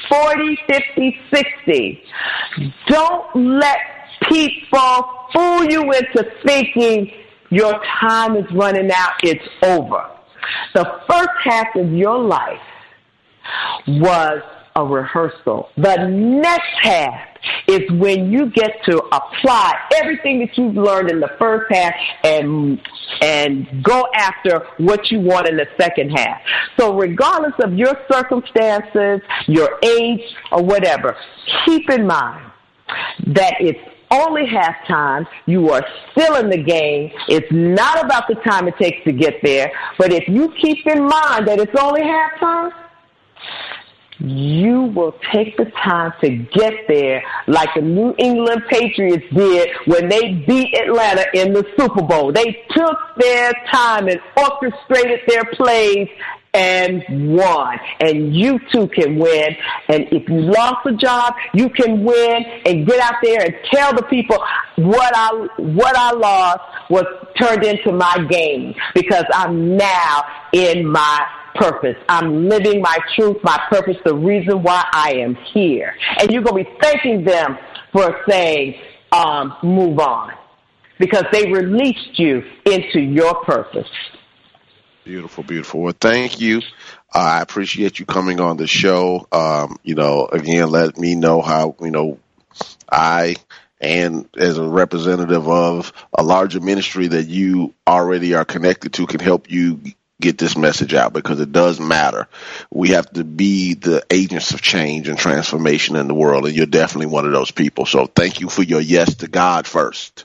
40, 0.09 0.59
50, 0.69 1.19
60, 1.33 2.03
don't 2.87 3.59
let 3.59 3.79
people 4.29 5.27
fool 5.33 5.65
you 5.65 5.83
into 5.93 6.25
thinking 6.45 7.13
your 7.51 7.81
time 8.01 8.37
is 8.37 8.47
running 8.53 8.91
out, 8.93 9.15
it's 9.23 9.47
over. 9.63 10.09
The 10.75 11.01
first 11.09 11.31
half 11.45 11.75
of 11.77 11.93
your 11.93 12.19
life 12.19 12.61
was 13.87 14.43
a 14.77 14.85
rehearsal. 14.85 15.69
The 15.77 16.07
next 16.07 16.73
half 16.81 17.31
is 17.67 17.81
when 17.93 18.31
you 18.31 18.51
get 18.51 18.73
to 18.85 18.99
apply 19.13 19.75
everything 19.97 20.41
that 20.41 20.57
you've 20.57 20.75
learned 20.75 21.11
in 21.11 21.21
the 21.21 21.31
first 21.39 21.73
half 21.73 21.95
and 22.25 22.81
and 23.21 23.83
go 23.83 24.07
after 24.15 24.67
what 24.79 25.11
you 25.11 25.21
want 25.21 25.49
in 25.49 25.57
the 25.57 25.67
second 25.79 26.11
half. 26.11 26.41
So 26.79 26.97
regardless 26.97 27.55
of 27.63 27.75
your 27.75 27.95
circumstances, 28.11 29.21
your 29.47 29.79
age, 29.83 30.21
or 30.53 30.63
whatever, 30.63 31.17
keep 31.65 31.91
in 31.91 32.07
mind 32.07 32.51
that 33.29 33.55
it's 33.61 33.81
only 34.11 34.47
halftime. 34.47 35.27
You 35.47 35.71
are 35.71 35.87
still 36.13 36.37
in 36.37 36.51
the 36.51 36.63
game. 36.63 37.13
It's 37.29 37.51
not 37.51 38.05
about 38.05 38.29
the 38.29 38.35
time 38.37 38.69
it 38.69 38.77
takes 38.79 39.03
to 39.05 39.13
get 39.13 39.35
there. 39.43 39.73
But 39.99 40.13
if 40.13 40.29
you 40.29 40.53
keep 40.61 40.87
in 40.87 41.07
mind 41.07 41.49
that 41.49 41.59
it's 41.59 41.75
only 41.79 42.03
halftime, 42.03 42.73
you 44.23 44.83
will 44.83 45.15
take 45.33 45.57
the 45.57 45.65
time 45.83 46.13
to 46.23 46.29
get 46.29 46.75
there 46.89 47.23
like 47.47 47.71
the 47.75 47.81
New 47.81 48.15
England 48.19 48.63
Patriots 48.69 49.25
did 49.35 49.71
when 49.87 50.09
they 50.09 50.35
beat 50.47 50.75
Atlanta 50.75 51.25
in 51.33 51.55
the 51.55 51.65
Super 51.79 52.03
Bowl. 52.03 52.31
They 52.31 52.65
took 52.71 52.99
their 53.17 53.53
time 53.73 54.09
and 54.09 54.21
orchestrated 54.37 55.21
their 55.27 55.45
plays 55.55 56.09
and 56.55 57.05
won. 57.37 57.79
And 58.01 58.35
you 58.35 58.59
too 58.73 58.89
can 58.89 59.19
win. 59.19 59.57
And 59.89 60.07
if 60.11 60.29
you 60.29 60.41
lost 60.41 60.87
a 60.87 60.93
job, 60.93 61.35
you 61.55 61.69
can 61.71 62.05
win 62.05 62.45
and 62.67 62.87
get 62.87 63.01
out 63.01 63.17
there 63.23 63.43
and 63.43 63.55
tell 63.73 63.95
the 63.95 64.03
people 64.03 64.39
what 64.77 65.13
I, 65.15 65.49
what 65.59 65.97
I 65.97 66.13
lost 66.13 66.61
was 66.91 67.05
turned 67.39 67.65
into 67.65 67.93
my 67.93 68.27
gain 68.29 68.75
because 68.95 69.25
I'm 69.33 69.77
now 69.77 70.25
in 70.53 70.87
my 70.87 71.27
purpose. 71.55 71.97
I'm 72.09 72.49
living 72.49 72.81
my 72.81 72.99
truth, 73.17 73.37
my 73.43 73.61
purpose, 73.69 73.97
the 74.05 74.15
reason 74.15 74.63
why 74.63 74.85
I 74.93 75.15
am 75.15 75.35
here. 75.53 75.95
And 76.19 76.31
you're 76.31 76.43
going 76.43 76.65
to 76.65 76.71
be 76.71 76.77
thanking 76.81 77.25
them 77.25 77.59
for 77.93 78.23
saying, 78.29 78.75
um, 79.13 79.57
move 79.63 79.99
on 79.99 80.33
because 80.99 81.25
they 81.33 81.51
released 81.51 82.19
you 82.19 82.43
into 82.67 83.01
your 83.01 83.35
purpose. 83.45 83.89
Beautiful, 85.11 85.43
beautiful. 85.43 85.81
Well, 85.81 85.95
thank 86.01 86.41
you. 86.41 86.59
Uh, 87.13 87.19
I 87.19 87.41
appreciate 87.41 87.99
you 87.99 88.07
coming 88.07 88.39
on 88.39 88.59
the 88.59 88.69
show. 88.69 89.27
Um, 89.33 89.77
you 89.83 89.97
know, 89.97 90.29
again, 90.31 90.71
let 90.71 90.97
me 90.99 91.17
know 91.17 91.43
how, 91.43 91.75
you 91.81 91.91
know, 91.91 92.21
I 92.89 93.35
and 93.81 94.29
as 94.39 94.57
a 94.57 94.63
representative 94.63 95.49
of 95.49 95.93
a 96.17 96.23
larger 96.23 96.61
ministry 96.61 97.09
that 97.09 97.27
you 97.27 97.75
already 97.89 98.35
are 98.35 98.45
connected 98.45 98.93
to 98.93 99.09
can 99.09 99.19
help 99.19 99.51
you 99.51 99.81
get 100.21 100.39
this 100.39 100.57
message 100.57 100.95
out 100.95 101.13
because 101.13 101.41
it 101.41 101.51
does 101.51 101.81
matter. 101.81 102.29
We 102.71 102.91
have 102.91 103.11
to 103.15 103.25
be 103.25 103.75
the 103.75 104.07
agents 104.11 104.53
of 104.53 104.63
change 104.63 105.09
and 105.09 105.19
transformation 105.19 105.97
in 105.97 106.07
the 106.07 106.15
world, 106.15 106.47
and 106.47 106.55
you're 106.55 106.67
definitely 106.67 107.07
one 107.07 107.27
of 107.27 107.33
those 107.33 107.51
people. 107.51 107.85
So 107.85 108.07
thank 108.07 108.41
you 108.41 108.49
for 108.49 108.63
your 108.63 108.81
yes 108.81 109.17
to 109.17 109.27
God 109.27 109.67
first 109.67 110.25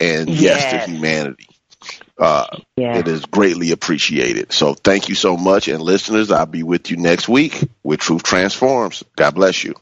and 0.00 0.30
yes, 0.30 0.40
yes 0.40 0.84
to 0.86 0.90
humanity. 0.90 1.48
Uh, 2.18 2.46
yeah. 2.76 2.98
It 2.98 3.08
is 3.08 3.26
greatly 3.26 3.72
appreciated. 3.72 4.52
So 4.52 4.74
thank 4.74 5.08
you 5.08 5.14
so 5.14 5.36
much. 5.36 5.68
And 5.68 5.82
listeners, 5.82 6.30
I'll 6.30 6.46
be 6.46 6.62
with 6.62 6.90
you 6.90 6.96
next 6.96 7.28
week 7.28 7.68
with 7.82 8.00
Truth 8.00 8.22
Transforms. 8.22 9.04
God 9.16 9.34
bless 9.34 9.64
you. 9.64 9.74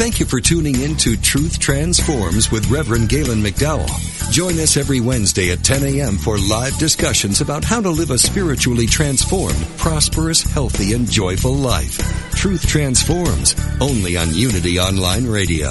Thank 0.00 0.18
you 0.18 0.24
for 0.24 0.40
tuning 0.40 0.80
in 0.80 0.96
to 0.96 1.14
Truth 1.18 1.58
Transforms 1.58 2.50
with 2.50 2.70
Reverend 2.70 3.10
Galen 3.10 3.42
McDowell. 3.42 4.32
Join 4.32 4.58
us 4.58 4.78
every 4.78 5.00
Wednesday 5.00 5.50
at 5.50 5.62
10 5.62 5.82
a.m. 5.82 6.16
for 6.16 6.38
live 6.38 6.78
discussions 6.78 7.42
about 7.42 7.64
how 7.64 7.82
to 7.82 7.90
live 7.90 8.10
a 8.10 8.16
spiritually 8.16 8.86
transformed, 8.86 9.62
prosperous, 9.76 10.42
healthy, 10.42 10.94
and 10.94 11.10
joyful 11.10 11.52
life. 11.52 11.98
Truth 12.34 12.66
Transforms, 12.66 13.54
only 13.80 14.16
on 14.16 14.32
Unity 14.32 14.78
Online 14.80 15.26
Radio. 15.26 15.70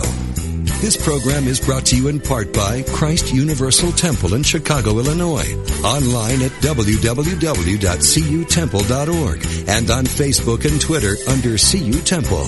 This 0.81 0.95
program 0.95 1.47
is 1.49 1.59
brought 1.59 1.85
to 1.87 1.97
you 1.97 2.07
in 2.07 2.21
part 2.21 2.53
by 2.53 2.83
Christ 2.83 3.33
Universal 3.33 3.91
Temple 3.91 4.33
in 4.33 4.43
Chicago, 4.43 4.91
Illinois. 4.91 5.53
Online 5.83 6.41
at 6.41 6.51
www.cutemple.org 6.61 9.45
and 9.67 9.91
on 9.91 10.05
Facebook 10.05 10.63
and 10.63 10.79
Twitter 10.79 11.17
under 11.27 11.57
CU 11.57 11.99
Temple. 12.03 12.47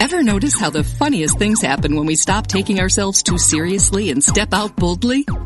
Ever 0.00 0.22
notice 0.22 0.58
how 0.58 0.70
the 0.70 0.84
funniest 0.84 1.38
things 1.38 1.60
happen 1.60 1.96
when 1.96 2.06
we 2.06 2.14
stop 2.14 2.46
taking 2.46 2.80
ourselves 2.80 3.22
too 3.22 3.36
seriously 3.36 4.10
and 4.10 4.24
step 4.24 4.54
out 4.54 4.74
boldly? 4.74 5.26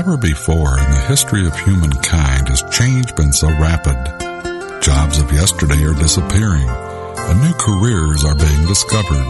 Never 0.00 0.16
before 0.16 0.78
in 0.78 0.90
the 0.90 1.04
history 1.08 1.46
of 1.46 1.54
humankind 1.54 2.48
has 2.48 2.64
change 2.72 3.14
been 3.16 3.34
so 3.34 3.48
rapid. 3.48 4.00
Jobs 4.80 5.20
of 5.20 5.30
yesterday 5.30 5.84
are 5.84 5.92
disappearing, 5.92 6.64
and 6.64 7.42
new 7.42 7.52
careers 7.52 8.24
are 8.24 8.34
being 8.34 8.66
discovered. 8.66 9.28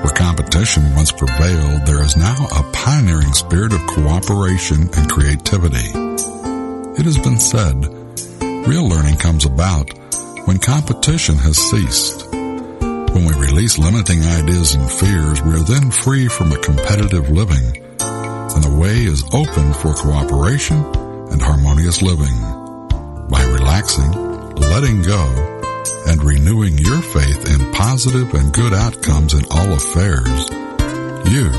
Where 0.00 0.14
competition 0.14 0.94
once 0.94 1.12
prevailed, 1.12 1.84
there 1.84 2.02
is 2.02 2.16
now 2.16 2.46
a 2.56 2.72
pioneering 2.72 3.34
spirit 3.34 3.74
of 3.74 3.86
cooperation 3.86 4.88
and 4.96 5.10
creativity. 5.10 5.92
It 6.96 7.04
has 7.04 7.18
been 7.18 7.38
said, 7.38 7.76
real 8.66 8.88
learning 8.88 9.18
comes 9.18 9.44
about 9.44 9.92
when 10.46 10.56
competition 10.56 11.36
has 11.36 11.58
ceased. 11.58 12.32
When 12.32 13.26
we 13.26 13.34
release 13.34 13.76
limiting 13.76 14.22
ideas 14.22 14.72
and 14.72 14.90
fears, 14.90 15.42
we 15.42 15.52
are 15.52 15.68
then 15.68 15.90
free 15.90 16.28
from 16.28 16.50
a 16.50 16.62
competitive 16.64 17.28
living 17.28 17.81
and 18.62 18.72
the 18.72 18.78
way 18.78 19.04
is 19.04 19.24
open 19.32 19.72
for 19.74 19.94
cooperation 19.94 20.76
and 21.30 21.40
harmonious 21.40 22.02
living. 22.02 22.36
By 23.28 23.42
relaxing, 23.44 24.10
letting 24.54 25.02
go, 25.02 25.24
and 26.06 26.22
renewing 26.22 26.78
your 26.78 27.00
faith 27.00 27.50
in 27.50 27.72
positive 27.72 28.34
and 28.34 28.52
good 28.52 28.72
outcomes 28.74 29.34
in 29.34 29.44
all 29.50 29.72
affairs, 29.72 30.50
you 31.30 31.50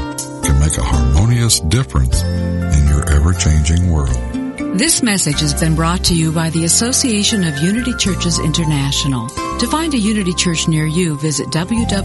can 0.43 0.59
make 0.59 0.77
a 0.77 0.83
harmonious 0.83 1.59
difference 1.61 2.21
in 2.21 2.87
your 2.87 3.09
ever-changing 3.09 3.89
world. 3.91 4.77
This 4.77 5.01
message 5.03 5.39
has 5.41 5.53
been 5.53 5.75
brought 5.75 6.03
to 6.05 6.15
you 6.15 6.31
by 6.31 6.49
the 6.51 6.63
Association 6.65 7.43
of 7.43 7.57
Unity 7.59 7.93
Churches 7.97 8.39
International. 8.39 9.27
To 9.29 9.67
find 9.67 9.93
a 9.93 9.99
Unity 9.99 10.33
Church 10.33 10.67
near 10.67 10.85
you, 10.85 11.17
visit 11.17 11.47
www.unity.org. 11.49 12.03